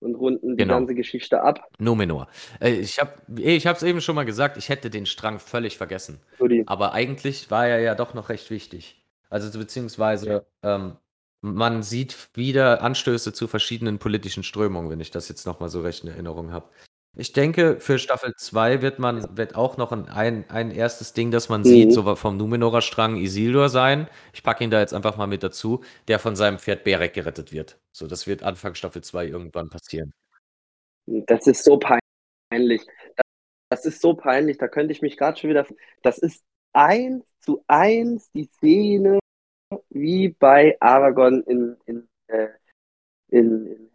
[0.00, 0.74] und runden die genau.
[0.74, 1.68] ganze Geschichte ab.
[1.78, 2.28] Numenor.
[2.60, 6.20] Äh, ich habe ich es eben schon mal gesagt, ich hätte den Strang völlig vergessen.
[6.40, 6.64] Rudi.
[6.66, 9.04] Aber eigentlich war er ja doch noch recht wichtig.
[9.30, 10.96] Also beziehungsweise ähm,
[11.40, 16.04] man sieht wieder Anstöße zu verschiedenen politischen Strömungen, wenn ich das jetzt nochmal so recht
[16.04, 16.68] in Erinnerung habe.
[17.16, 21.30] Ich denke, für Staffel 2 wird man wird auch noch ein, ein, ein erstes Ding,
[21.30, 21.64] das man mhm.
[21.64, 24.08] sieht, so vom Numenorer Strang Isildur sein.
[24.32, 27.52] Ich packe ihn da jetzt einfach mal mit dazu, der von seinem Pferd Berek gerettet
[27.52, 27.78] wird.
[27.92, 30.12] So, das wird Anfang Staffel 2 irgendwann passieren.
[31.06, 32.02] Das ist so peinlich.
[32.50, 32.82] peinlich.
[33.70, 35.66] Das ist so peinlich, da könnte ich mich gerade schon wieder.
[36.02, 39.18] Das ist eins zu eins die Szene
[39.90, 42.48] wie bei Aragorn in, in, äh,
[43.28, 43.87] in, in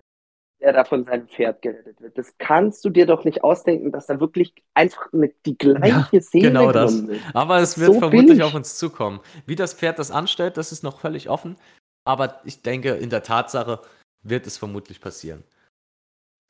[0.64, 2.18] der da von seinem Pferd gerettet wird.
[2.18, 6.22] Das kannst du dir doch nicht ausdenken, dass da wirklich einfach mit die gleiche ja,
[6.22, 6.94] Szene genau das.
[6.94, 7.22] Ist.
[7.34, 9.20] Aber es wird so vermutlich auf uns zukommen.
[9.46, 11.58] Wie das Pferd das anstellt, das ist noch völlig offen.
[12.06, 13.82] Aber ich denke, in der Tatsache
[14.24, 15.44] wird es vermutlich passieren.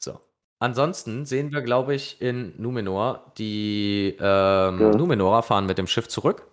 [0.02, 0.20] So.
[0.60, 4.92] Ansonsten sehen wir, glaube ich, in Numenor, die ähm, ja.
[4.92, 6.48] Numenorer fahren mit dem Schiff zurück.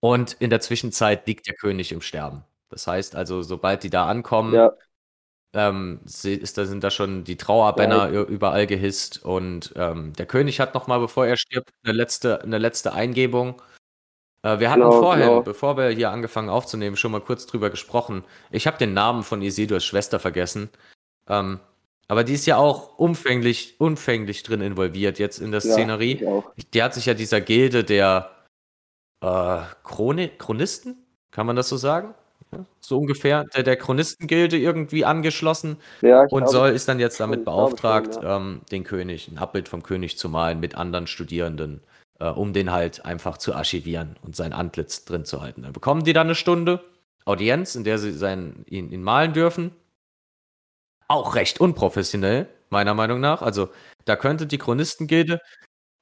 [0.00, 2.44] Und in der Zwischenzeit liegt der König im Sterben.
[2.68, 4.72] Das heißt also, sobald die da ankommen, ja.
[5.54, 8.22] Ähm, ist, da sind da schon die Trauerbänner ja.
[8.22, 9.24] überall gehisst.
[9.24, 13.60] Und ähm, der König hat nochmal, bevor er stirbt, eine letzte, eine letzte Eingebung.
[14.42, 15.42] Äh, wir hatten genau, vorhin, genau.
[15.42, 18.24] bevor wir hier angefangen aufzunehmen, schon mal kurz drüber gesprochen.
[18.50, 20.70] Ich habe den Namen von Isildurs Schwester vergessen.
[21.28, 21.60] Ähm,
[22.08, 26.22] aber die ist ja auch umfänglich, umfänglich drin involviert jetzt in der Szenerie.
[26.22, 26.42] Ja,
[26.74, 28.30] die hat sich ja dieser Gilde der
[29.22, 32.14] äh, Chroni Chronisten, kann man das so sagen?
[32.80, 37.44] So ungefähr, der, der Chronistengilde irgendwie angeschlossen ja, und glaube, soll, ist dann jetzt damit
[37.44, 38.36] beauftragt, schon, ja.
[38.36, 41.82] ähm, den König, ein Abbild vom König zu malen mit anderen Studierenden,
[42.20, 45.62] äh, um den halt einfach zu archivieren und sein Antlitz drin zu halten.
[45.62, 46.80] Dann bekommen die dann eine Stunde
[47.24, 49.70] Audienz, in der sie sein, ihn, ihn malen dürfen.
[51.08, 53.42] Auch recht unprofessionell, meiner Meinung nach.
[53.42, 53.68] Also
[54.04, 55.40] da könnte die Chronistengilde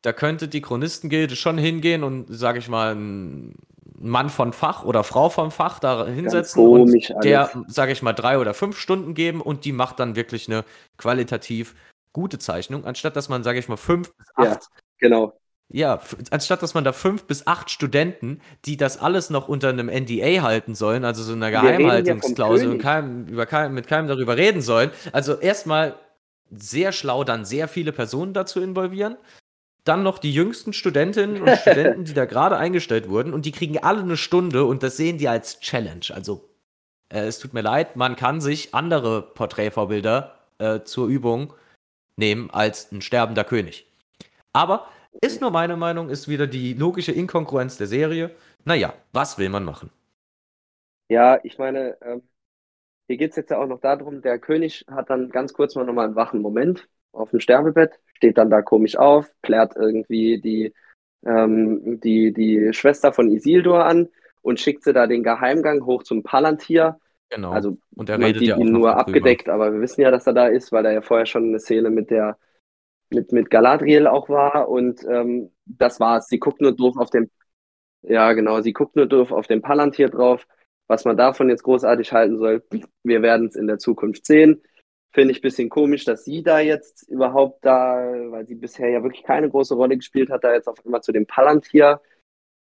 [0.02, 3.55] da könnte die Chronistengilde schon hingehen und, sage ich mal, ein
[4.01, 8.39] Mann von Fach oder Frau vom Fach da hinsetzen und der, sage ich mal, drei
[8.39, 10.64] oder fünf Stunden geben und die macht dann wirklich eine
[10.97, 11.74] qualitativ
[12.12, 14.47] gute Zeichnung, anstatt dass man, sage ich mal, fünf bis acht.
[14.47, 14.59] Ja,
[14.98, 15.32] genau.
[15.72, 16.01] Ja,
[16.31, 20.43] anstatt dass man da fünf bis acht Studenten, die das alles noch unter einem NDA
[20.43, 24.90] halten sollen, also so einer Geheimhaltungsklausel und keinem, über keinem, mit keinem darüber reden sollen.
[25.12, 25.94] Also erstmal
[26.51, 29.16] sehr schlau, dann sehr viele Personen dazu involvieren
[29.85, 33.78] dann noch die jüngsten Studentinnen und Studenten, die da gerade eingestellt wurden und die kriegen
[33.78, 36.07] alle eine Stunde und das sehen die als Challenge.
[36.12, 36.48] Also
[37.09, 41.55] äh, es tut mir leid, man kann sich andere Porträtvorbilder äh, zur Übung
[42.16, 43.86] nehmen als ein sterbender König.
[44.52, 44.86] Aber
[45.20, 48.31] ist nur meine Meinung, ist wieder die logische Inkongruenz der Serie.
[48.65, 49.90] Naja, was will man machen?
[51.09, 52.23] Ja, ich meine, ähm,
[53.09, 55.85] hier geht es jetzt ja auch noch darum, der König hat dann ganz kurz mal
[55.85, 60.74] nochmal einen wachen Moment auf dem Sterbebett, steht dann da komisch auf, klärt irgendwie die,
[61.24, 64.10] ähm, die, die Schwester von Isildur an
[64.42, 67.01] und schickt sie da den Geheimgang hoch zum Palantir.
[67.30, 67.51] Genau.
[67.52, 70.34] Also und er man sieht ja ihn nur abgedeckt, aber wir wissen ja, dass er
[70.34, 72.36] da ist, weil er ja vorher schon eine Szene mit der
[73.09, 76.28] mit, mit Galadriel auch war und ähm, das war's.
[76.28, 77.30] Sie guckt nur doof auf den
[78.02, 80.47] ja genau, sie guckt nur doof auf den Palantir drauf.
[80.88, 82.62] Was man davon jetzt großartig halten soll,
[83.02, 84.60] wir werden es in der Zukunft sehen.
[85.12, 87.96] Finde ich ein bisschen komisch, dass sie da jetzt überhaupt da,
[88.28, 91.12] weil sie bisher ja wirklich keine große Rolle gespielt hat, da jetzt auf einmal zu
[91.12, 92.00] dem Palantir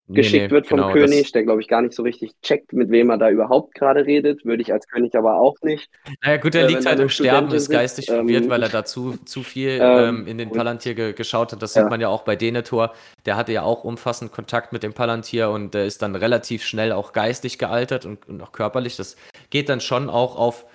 [0.10, 2.90] geschickt nee, wird vom genau, König, der glaube ich gar nicht so richtig checkt, mit
[2.90, 4.44] wem er da überhaupt gerade redet.
[4.44, 5.90] Würde ich als König aber auch nicht.
[6.24, 8.84] Naja, gut, er äh, liegt halt im Sterben, ist geistig ähm, verwirrt, weil er da
[8.84, 11.62] zu, viel ähm, ähm in den Palantir ge geschaut hat.
[11.62, 11.84] Das ja.
[11.84, 12.94] sieht man ja auch bei Denethor.
[13.26, 16.92] Der hatte ja auch umfassend Kontakt mit dem Palantir und der ist dann relativ schnell
[16.92, 18.98] auch geistig gealtert und, und auch körperlich.
[18.98, 19.16] Das
[19.52, 20.66] geht dann schon auch auf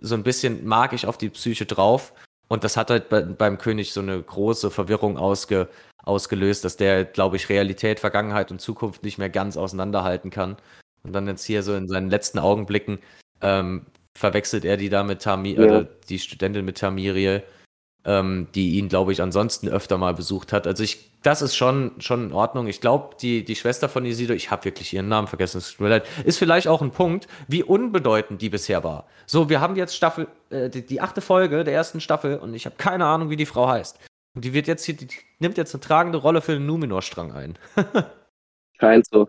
[0.00, 2.12] so ein bisschen magisch auf die Psyche drauf.
[2.48, 5.68] Und das hat halt bei, beim König so eine große Verwirrung ausge,
[6.02, 10.56] ausgelöst, dass der, glaube ich, Realität, Vergangenheit und Zukunft nicht mehr ganz auseinanderhalten kann.
[11.02, 12.98] Und dann jetzt hier so in seinen letzten Augenblicken
[13.40, 13.86] ähm,
[14.18, 15.84] verwechselt er die da mit Tamir, ja.
[16.08, 17.42] die Studentin mit Tamiriel
[18.04, 20.66] ähm, die ihn, glaube ich, ansonsten öfter mal besucht hat.
[20.66, 22.66] Also ich, das ist schon, schon in Ordnung.
[22.66, 25.80] Ich glaube, die, die Schwester von Isidor, ich habe wirklich ihren Namen vergessen, es tut
[25.80, 29.06] mir leid, ist vielleicht auch ein Punkt, wie unbedeutend die bisher war.
[29.26, 32.66] So, wir haben jetzt Staffel, äh, die, die, achte Folge der ersten Staffel und ich
[32.66, 33.98] habe keine Ahnung, wie die Frau heißt.
[34.34, 37.58] Und die wird jetzt hier, die nimmt jetzt eine tragende Rolle für den Numenor-Strang ein.
[38.80, 39.28] Scheint so.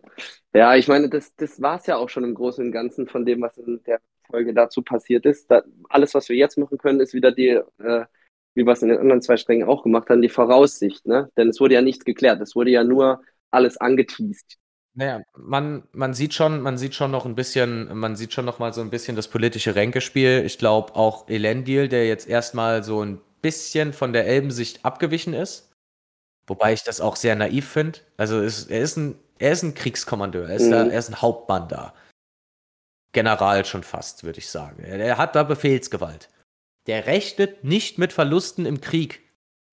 [0.54, 3.26] Ja, ich meine, das, das war es ja auch schon im Großen und Ganzen von
[3.26, 4.00] dem, was in der
[4.30, 5.52] Folge dazu passiert ist.
[5.52, 8.06] Da, alles, was wir jetzt machen können, ist wieder die äh,
[8.54, 11.30] wie wir es in den anderen zwei Strängen auch gemacht haben, die Voraussicht, ne?
[11.38, 13.22] Denn es wurde ja nichts geklärt, es wurde ja nur
[13.52, 14.58] alles angeteased.
[14.94, 18.60] Naja, man, man sieht schon, man sieht schon noch ein bisschen, man sieht schon noch
[18.60, 20.44] mal so ein bisschen das politische Ränkespiel.
[20.46, 25.72] Ich glaube auch Elendil, der jetzt erstmal so ein bisschen von der Elbensicht abgewichen ist.
[26.46, 28.00] Wobei ich das auch sehr naiv finde.
[28.18, 30.72] Also ist, er, ist ein, er ist ein Kriegskommandeur, er ist, mhm.
[30.72, 31.94] da, er ist ein Hauptmann da.
[33.14, 34.84] General schon fast, würde ich sagen.
[34.84, 36.30] Er, er hat da Befehlsgewalt.
[36.88, 39.22] Der rechnet nicht mit Verlusten im Krieg.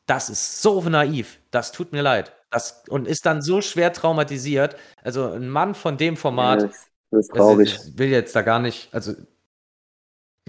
[0.06, 1.38] Das ist so naiv.
[1.50, 2.32] Das tut mir leid.
[2.50, 4.76] Das, und ist dann so schwer traumatisiert.
[5.02, 6.62] Also ein Mann von dem Format.
[6.62, 6.68] Ja,
[7.10, 7.72] das, ist traurig.
[7.74, 9.14] Also ich will jetzt da gar nicht, also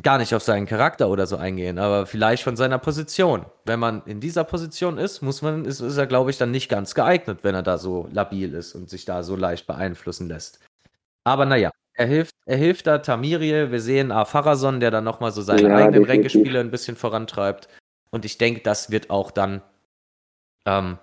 [0.02, 3.46] gar nicht auf seinen Charakter oder so eingehen, aber vielleicht von seiner Position.
[3.66, 6.70] Wenn man in dieser Position ist, muss man, ist, ist er, glaube ich, dann nicht
[6.70, 10.60] ganz geeignet, wenn er da so labil ist und sich da so leicht beeinflussen lässt.
[11.26, 13.72] Aber naja, er hilft, er hilft da Tamiriel.
[13.72, 14.24] Wir sehen A.
[14.24, 17.68] Farason, der dann nochmal so seine ja, eigenen Ränkespiele ein bisschen vorantreibt.
[18.10, 19.62] Und ich denke, das wird auch dann,
[20.66, 20.98] ähm,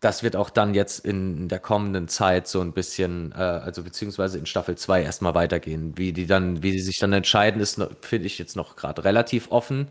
[0.00, 4.38] das wird auch dann jetzt in der kommenden Zeit so ein bisschen, äh, also beziehungsweise
[4.38, 5.98] in Staffel 2 erstmal weitergehen.
[5.98, 9.50] Wie die dann, wie die sich dann entscheiden, ist, finde ich jetzt noch gerade relativ
[9.50, 9.88] offen.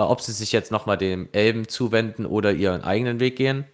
[0.00, 3.64] Äh, ob sie sich jetzt nochmal dem Elben zuwenden oder ihren eigenen Weg gehen.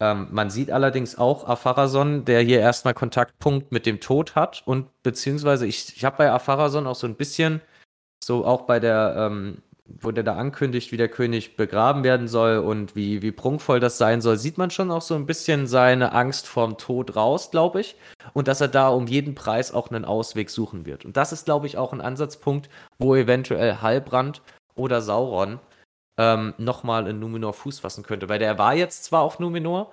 [0.00, 4.86] Ähm, man sieht allerdings auch Afarason, der hier erstmal Kontaktpunkt mit dem Tod hat und
[5.02, 7.62] beziehungsweise ich, ich habe bei Afarason auch so ein bisschen,
[8.22, 12.58] so auch bei der, ähm, wo der da ankündigt, wie der König begraben werden soll
[12.58, 16.12] und wie, wie prunkvoll das sein soll, sieht man schon auch so ein bisschen seine
[16.12, 17.96] Angst vorm Tod raus, glaube ich.
[18.32, 21.04] Und dass er da um jeden Preis auch einen Ausweg suchen wird.
[21.04, 22.68] Und das ist, glaube ich, auch ein Ansatzpunkt,
[22.98, 24.42] wo eventuell Heilbrand
[24.74, 25.60] oder Sauron
[26.18, 28.28] ähm, nochmal in Numenor Fuß fassen könnte.
[28.28, 29.92] Weil der war jetzt zwar auf Numenor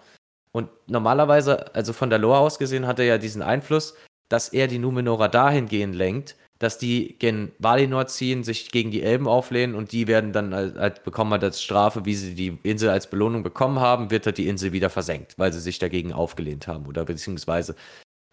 [0.52, 3.96] und normalerweise, also von der Lore aus gesehen, hat er ja diesen Einfluss,
[4.30, 9.28] dass er die Numenorer dahingehend lenkt, dass die gen Valinor ziehen, sich gegen die Elben
[9.28, 12.90] auflehnen und die werden dann als, als bekommen halt als Strafe, wie sie die Insel
[12.90, 16.68] als Belohnung bekommen haben, wird halt die Insel wieder versenkt, weil sie sich dagegen aufgelehnt
[16.68, 17.76] haben oder beziehungsweise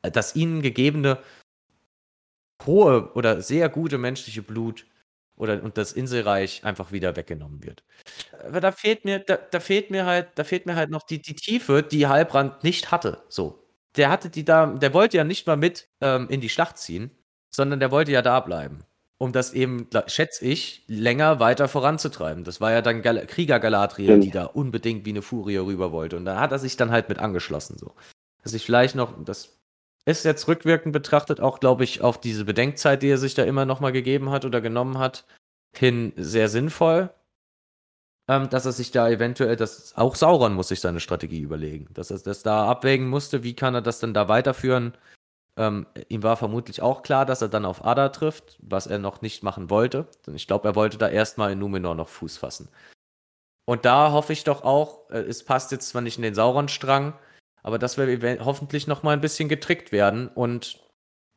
[0.02, 1.18] das ihnen gegebene
[2.64, 4.86] hohe oder sehr gute menschliche Blut
[5.40, 7.82] oder und das Inselreich einfach wieder weggenommen wird.
[8.46, 11.20] Aber da fehlt mir, da, da fehlt mir halt, da fehlt mir halt noch die,
[11.20, 13.24] die Tiefe, die Halbrand nicht hatte.
[13.28, 13.66] So.
[13.96, 17.10] Der hatte die da, der wollte ja nicht mal mit ähm, in die Schlacht ziehen,
[17.50, 18.84] sondern der wollte ja da bleiben.
[19.18, 22.44] Um das eben, schätze ich, länger weiter voranzutreiben.
[22.44, 26.16] Das war ja dann Gal Krieger Galadriel, die da unbedingt wie eine Furie rüber wollte.
[26.16, 27.76] Und da hat er sich dann halt mit angeschlossen.
[27.76, 27.94] So.
[28.42, 29.59] Dass ich vielleicht noch, das
[30.04, 33.64] ist jetzt rückwirkend betrachtet auch, glaube ich, auf diese Bedenkzeit, die er sich da immer
[33.64, 35.24] nochmal gegeben hat oder genommen hat,
[35.76, 37.10] hin sehr sinnvoll.
[38.28, 41.88] Ähm, dass er sich da eventuell, das, auch Sauron muss sich seine Strategie überlegen.
[41.94, 44.96] Dass er das da abwägen musste, wie kann er das denn da weiterführen.
[45.56, 49.20] Ähm, ihm war vermutlich auch klar, dass er dann auf Ada trifft, was er noch
[49.20, 50.06] nicht machen wollte.
[50.26, 52.68] Denn ich glaube, er wollte da erstmal in Numenor noch Fuß fassen.
[53.66, 57.14] Und da hoffe ich doch auch, äh, es passt jetzt zwar nicht in den Sauron-Strang,
[57.62, 60.80] aber dass wir hoffentlich noch mal ein bisschen getrickt werden und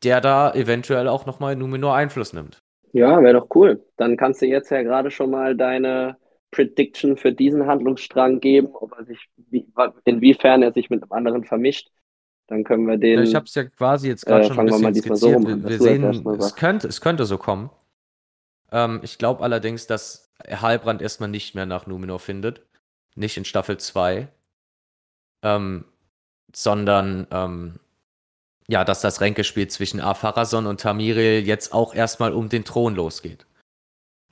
[0.04, 2.62] der da eventuell auch noch mal in Numenor Einfluss nimmt.
[2.92, 3.84] Ja, wäre doch cool.
[3.98, 6.18] Dann kannst du jetzt ja gerade schon mal deine
[6.52, 9.68] Prediction für diesen Handlungsstrang geben, ob er sich, wie,
[10.06, 11.90] inwiefern er sich mit einem anderen vermischt.
[12.48, 13.24] Dann können wir den.
[13.24, 15.18] Ich habe es ja quasi jetzt gerade äh, schon ein bisschen skizziert.
[15.18, 16.04] So rum, wir, wir sehen,
[16.40, 17.72] es könnte, es könnte so kommen.
[18.72, 22.66] Ähm, ich glaube allerdings, dass Halbrand erstmal nicht mehr nach Numenor findet.
[23.16, 24.28] Nicht in Staffel 2.
[25.44, 25.86] Ähm,
[26.56, 27.80] sondern ähm,
[28.68, 33.46] ja, dass das Ränkespiel zwischen Afarason und Tamiril jetzt auch erstmal um den Thron losgeht.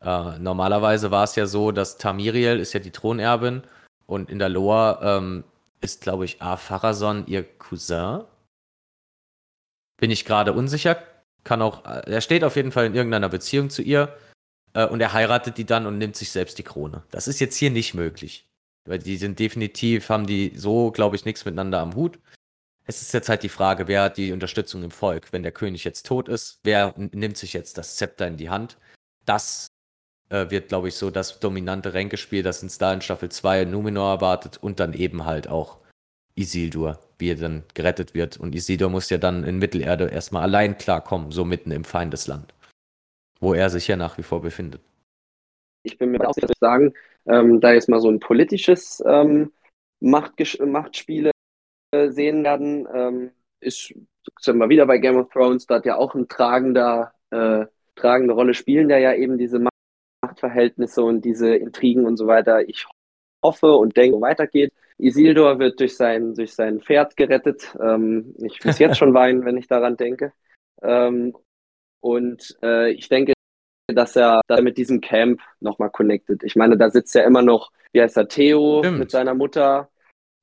[0.02, 3.64] Äh, normalerweise war es ja so, dass Tamiriel ist ja die Thronerbin
[4.07, 5.43] und in der Lore ähm,
[5.81, 8.23] ist, glaube ich, Afarason ihr Cousin.
[9.98, 10.98] Bin ich gerade unsicher.
[11.43, 14.15] Kann auch, äh, er steht auf jeden Fall in irgendeiner Beziehung zu ihr
[14.73, 17.03] äh, und er heiratet die dann und nimmt sich selbst die Krone.
[17.11, 18.48] Das ist jetzt hier nicht möglich.
[18.86, 22.20] Weil die sind definitiv, haben die so, glaube ich, nichts miteinander am Hut.
[22.86, 25.32] Es ist jetzt halt die Frage, wer hat die Unterstützung im Volk?
[25.32, 28.78] Wenn der König jetzt tot ist, wer nimmt sich jetzt das Zepter in die Hand?
[29.26, 29.68] Das
[30.30, 34.16] äh, wird, glaube ich, so das dominante Ränkespiel, das uns da in Staffel 2 Numenor
[34.16, 35.78] erwartet und dann eben halt auch
[36.36, 38.38] Isildur, wie er dann gerettet wird.
[38.38, 42.53] Und Isildur muss ja dann in Mittelerde erstmal allein klarkommen, so mitten im Feindesland,
[43.40, 44.82] wo er sich ja nach wie vor befindet.
[45.84, 46.94] Ich bin mir auch sicher, sagen,
[47.26, 49.52] ähm, da jetzt mal so ein politisches ähm,
[49.99, 51.31] Machtges Machtspiele
[51.91, 53.93] äh, sehen werden, ähm, ist
[54.39, 57.65] sind wir wieder bei Game of Thrones, da hat ja auch ein tragender, äh,
[57.95, 59.64] tragende Rolle spielen da ja eben diese
[60.23, 62.68] Machtverhältnisse und diese Intrigen und so weiter.
[62.68, 62.85] Ich
[63.43, 64.73] hoffe und denke, weitergeht.
[64.98, 67.76] Isildur wird durch sein, durch sein Pferd gerettet.
[67.81, 70.34] Ähm, ich muss jetzt schon weinen, wenn ich daran denke.
[70.81, 71.35] Ähm,
[72.02, 73.34] und äh, ich denke,
[73.94, 76.44] dass er, dass er mit diesem Camp nochmal connected.
[76.44, 79.00] Ich meine, da sitzt ja immer noch, wie heißt er, Theo Stimmt.
[79.00, 79.90] mit seiner Mutter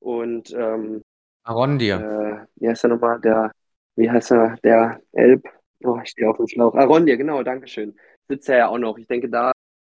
[0.01, 1.03] und ähm,
[1.45, 1.97] Arondir.
[1.97, 3.21] Äh, wie heißt er nochmal?
[3.21, 3.53] Der,
[3.97, 5.49] wie heißt er, der Elb?
[5.83, 6.75] Oh, ich stehe auf dem Schlauch.
[6.75, 7.97] Arondir, genau, Dankeschön.
[8.29, 8.99] Sitzt er ja auch noch.
[8.99, 9.53] Ich denke, da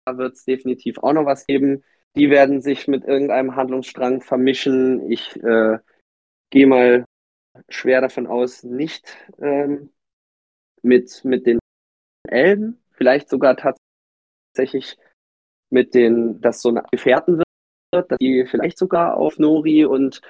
[0.10, 1.84] wird es definitiv auch noch was geben.
[2.16, 5.12] Die werden sich mit irgendeinem Handlungsstrang vermischen.
[5.12, 5.80] Ich äh,
[6.50, 7.06] gehe mal
[7.68, 9.92] schwer davon aus, nicht ähm,
[10.82, 11.60] mit, mit den
[12.28, 14.98] Elben, vielleicht sogar tatsächlich
[15.72, 20.22] mit den, dass so eine Gefährten wird, dass die vielleicht sogar auf Nori und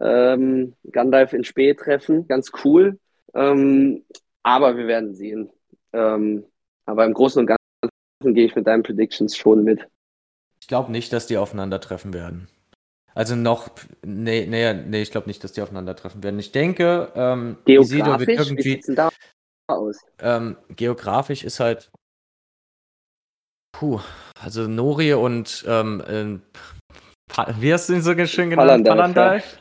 [0.00, 2.28] ähm, Gandalf in Spee treffen.
[2.28, 2.98] Ganz cool.
[3.34, 4.04] Ähm,
[4.42, 5.50] aber wir werden sehen.
[5.92, 6.44] Ähm,
[6.84, 9.88] aber im Großen und Ganzen gehe ich mit deinen Predictions schon mit.
[10.60, 12.48] Ich glaube nicht, dass die aufeinandertreffen werden.
[13.14, 13.70] Also noch,
[14.04, 16.38] nee, nee, nee ich glaube nicht, dass die aufeinandertreffen werden.
[16.38, 19.08] Ich denke, ähm, Isidor wird Geografisch, wie irgendwie,
[19.68, 19.96] aus?
[20.20, 21.90] ähm, geografisch ist halt,
[23.72, 24.00] puh,
[24.40, 26.42] also Nori und, ähm,
[27.28, 28.84] Pa- wie hast du ihn so schön genannt?
[28.86, 29.58] Palandalf, Palandalf?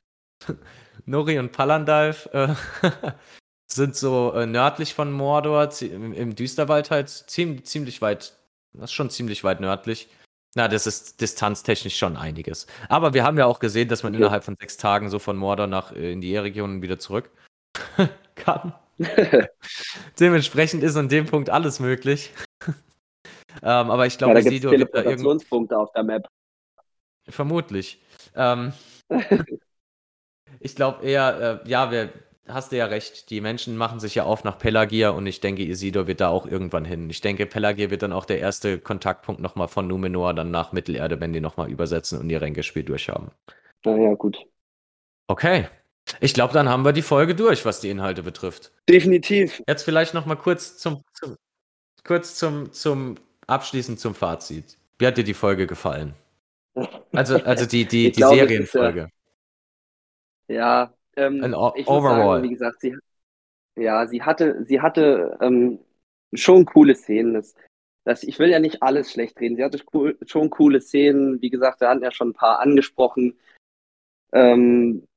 [1.06, 2.53] Nori und Palandalf äh,
[3.72, 8.38] sind so äh, nördlich von Mordor, im, im Düsterwald halt ziemlich, ziemlich weit,
[8.73, 10.07] das ist schon ziemlich weit nördlich.
[10.57, 12.65] Na, das ist distanztechnisch schon einiges.
[12.88, 14.19] Aber wir haben ja auch gesehen, dass man Ja.
[14.19, 17.30] innerhalb von sechs Tagen so von Mordor nach äh, in die E-Region wieder zurück
[18.36, 18.73] kann.
[20.19, 22.31] Dementsprechend ist an dem Punkt alles möglich.
[23.63, 26.27] ähm, aber ich Ja, glaube, gibt es Isidor wird da Teleportationspunkte auf der Map.
[27.30, 27.99] vermutlich.
[28.35, 28.73] Ähm,
[30.59, 32.11] ich glaube eher, äh, ja, wir,
[32.47, 35.63] hast du ja recht, die Menschen machen sich ja auf nach Pelagia und ich denke,
[35.65, 37.09] Isidor wird da auch irgendwann hin.
[37.09, 41.19] Ich denke, Pelagia wird dann auch der erste Kontaktpunkt nochmal von Numenor dann nach Mittelerde,
[41.22, 43.31] wenn die nochmal übersetzen und ihr Ränkespiel durchhaben.
[43.85, 44.38] Naja, gut.
[45.30, 45.67] Okay.
[46.19, 48.72] Ich glaube, dann haben wir die Folge durch, was die Inhalte betrifft.
[48.88, 49.61] Definitiv.
[49.68, 51.36] Jetzt vielleicht noch mal kurz zum, zum
[52.03, 53.15] kurz zum, zum
[53.48, 54.77] abschließend zum Fazit.
[54.98, 56.14] Wie hat dir die Folge gefallen?
[57.11, 59.10] Also, also die, die, die glaube, es ist, Serienfolge.
[60.48, 62.38] Ja, ähm, ich Overall.
[62.38, 62.95] sagen, wie gesagt, sie,
[63.76, 65.80] ja, sie hatte, sie hatte ähm,
[66.34, 67.34] schon coole Szenen.
[67.34, 67.56] Das,
[68.03, 69.56] das, ich will ja nicht alles schlecht reden.
[69.56, 71.41] Sie hatte cool, schon coole Szenen.
[71.41, 73.38] Wie gesagt, wir hatten ja schon ein paar angesprochen.
[74.34, 75.07] Ähm,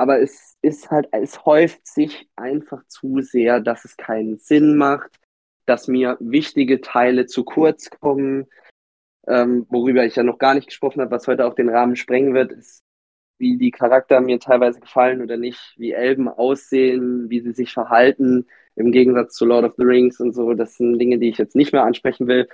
[0.00, 5.10] aber es ist halt, es häuft sich einfach zu sehr, dass es keinen Sinn macht,
[5.66, 8.46] dass mir wichtige Teile zu kurz kommen.
[9.26, 12.32] Ähm, worüber ich ja noch gar nicht gesprochen habe, was heute auch den Rahmen sprengen
[12.32, 12.82] wird, ist,
[13.38, 18.46] wie die Charakter mir teilweise gefallen oder nicht, wie Elben aussehen, wie sie sich verhalten,
[18.76, 20.54] im Gegensatz zu Lord of the Rings und so.
[20.54, 22.48] Das sind Dinge, die ich jetzt nicht mehr ansprechen will.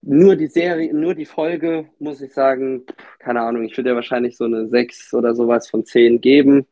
[0.00, 2.86] Nur die Serie, nur die Folge, muss ich sagen,
[3.18, 6.66] keine Ahnung, ich würde ja wahrscheinlich so eine 6 oder sowas von 10 geben,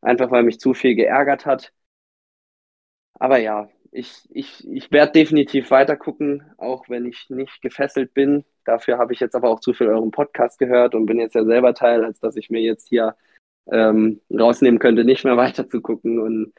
[0.00, 1.72] einfach weil mich zu viel geärgert hat.
[3.14, 8.44] Aber ja, ich, ich, ich werde definitiv weiter gucken, auch wenn ich nicht gefesselt bin.
[8.64, 11.44] Dafür habe ich jetzt aber auch zu viel euren Podcast gehört und bin jetzt ja
[11.44, 13.16] selber Teil, als dass ich mir jetzt hier
[13.70, 16.18] ähm, rausnehmen könnte, nicht mehr weiter zu gucken.
[16.18, 16.52] Und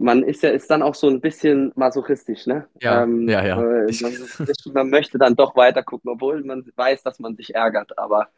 [0.00, 2.66] man ist ja ist dann auch so ein bisschen masochistisch, ne?
[2.80, 3.56] Ja, ähm, ja, ja.
[3.56, 4.14] Man,
[4.72, 7.98] man möchte dann doch weiter gucken, obwohl man weiß, dass man sich ärgert.
[7.98, 8.28] Aber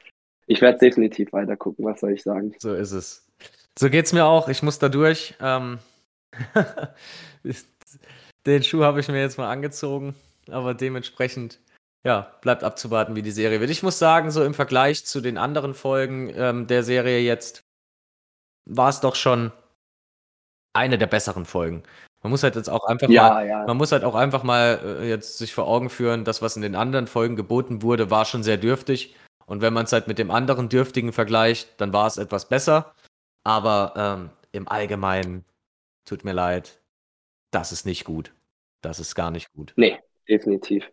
[0.46, 2.54] ich werde definitiv weiter gucken, was soll ich sagen?
[2.58, 3.26] So ist es.
[3.78, 4.48] So geht's mir auch.
[4.48, 5.34] Ich muss da durch.
[5.40, 5.78] Ähm,
[8.46, 10.14] den Schuh habe ich mir jetzt mal angezogen,
[10.50, 11.60] aber dementsprechend,
[12.04, 13.70] ja, bleibt abzuwarten, wie die Serie wird.
[13.70, 17.62] Ich muss sagen, so im Vergleich zu den anderen Folgen ähm, der Serie jetzt
[18.66, 19.52] war es doch schon
[20.72, 21.82] eine der besseren Folgen.
[22.22, 23.66] Man muss halt jetzt auch einfach mal Ja, ja.
[23.66, 26.62] man muss halt auch einfach mal äh, jetzt sich vor Augen führen, das, was in
[26.62, 29.16] den anderen Folgen geboten wurde, war schon sehr dürftig.
[29.46, 32.94] Und wenn man es halt mit dem anderen Dürftigen vergleicht, dann war es etwas besser.
[33.42, 35.44] Aber ähm, im Allgemeinen,
[36.04, 36.80] tut mir leid,
[37.50, 38.32] das ist nicht gut.
[38.82, 39.72] Das ist gar nicht gut.
[39.76, 39.98] Nee,
[40.28, 40.90] definitiv.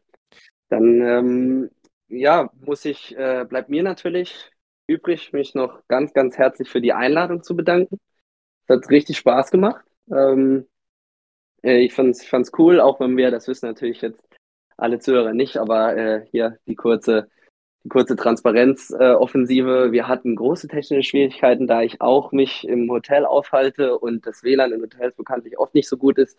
[0.70, 1.72] Dann, ähm,
[2.08, 4.52] ja, muss ich, äh, bleibt mir natürlich
[4.88, 8.00] übrig, mich noch ganz, ganz herzlich für die Einladung zu bedanken.
[8.68, 9.86] Es hat richtig Spaß gemacht.
[10.12, 10.68] Ähm,
[11.64, 14.24] äh, ich fand's, fand's cool, auch wenn wir, das wissen natürlich jetzt
[14.78, 17.30] alle Zuhörer nicht, aber äh, hier die kurze,
[17.84, 19.92] die kurze Transparenz-Offensive.
[19.92, 24.74] Wir hatten große technische Schwierigkeiten, da ich auch mich im Hotel aufhalte und das WLAN
[24.74, 26.38] in Hotels bekanntlich oft nicht so gut ist.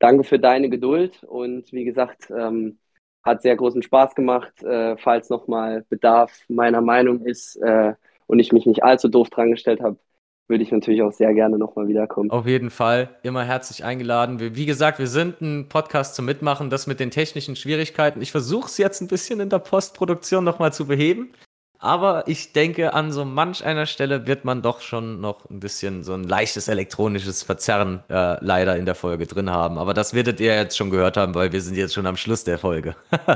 [0.00, 2.78] Danke für deine Geduld und wie gesagt, ähm,
[3.22, 4.62] hat sehr großen Spaß gemacht.
[4.64, 7.94] Äh, falls nochmal Bedarf meiner Meinung ist äh,
[8.26, 9.98] und ich mich nicht allzu doof dran gestellt habe,
[10.48, 12.30] würde ich natürlich auch sehr gerne nochmal wiederkommen.
[12.30, 14.38] Auf jeden Fall immer herzlich eingeladen.
[14.38, 16.70] Wir, wie gesagt, wir sind ein Podcast zum Mitmachen.
[16.70, 18.20] Das mit den technischen Schwierigkeiten.
[18.20, 21.32] Ich versuche es jetzt ein bisschen in der Postproduktion nochmal zu beheben.
[21.78, 26.04] Aber ich denke, an so manch einer Stelle wird man doch schon noch ein bisschen
[26.04, 29.78] so ein leichtes elektronisches Verzerren äh, leider in der Folge drin haben.
[29.78, 32.44] Aber das werdet ihr jetzt schon gehört haben, weil wir sind jetzt schon am Schluss
[32.44, 32.94] der Folge.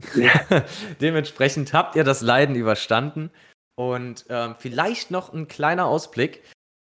[1.00, 3.30] Dementsprechend habt ihr das Leiden überstanden.
[3.78, 6.42] Und ähm, vielleicht noch ein kleiner Ausblick.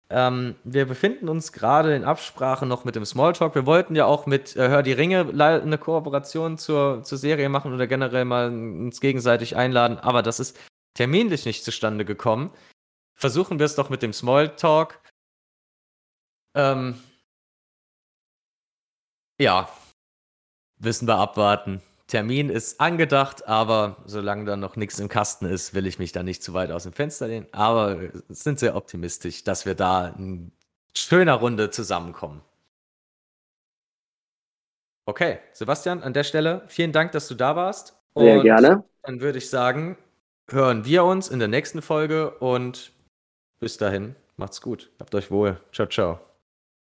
[0.09, 3.53] Ähm, wir befinden uns gerade in Absprache noch mit dem Smalltalk.
[3.53, 7.75] Wir wollten ja auch mit äh, Hör die Ringe eine Kooperation zur, zur Serie machen
[7.75, 10.57] oder generell mal uns gegenseitig einladen, aber das ist
[10.95, 12.49] terminlich nicht zustande gekommen.
[13.13, 14.99] Versuchen wir es doch mit dem Smalltalk.
[16.55, 16.99] Ähm,
[19.39, 19.69] ja,
[20.79, 21.83] wissen wir abwarten.
[22.09, 26.23] Termin ist angedacht, aber solange da noch nichts im Kasten ist, will ich mich da
[26.23, 27.47] nicht zu weit aus dem Fenster lehnen.
[27.51, 27.99] Aber
[28.29, 30.51] sind sehr optimistisch, dass wir da in
[30.93, 32.41] schöner Runde zusammenkommen.
[35.05, 37.95] Okay, Sebastian, an der Stelle vielen Dank, dass du da warst.
[38.15, 38.83] Sehr Und gerne.
[39.03, 39.95] Dann würde ich sagen,
[40.49, 42.91] hören wir uns in der nächsten Folge und
[43.59, 44.91] bis dahin, macht's gut.
[44.99, 45.59] Habt euch wohl.
[45.71, 46.28] Ciao, ciao.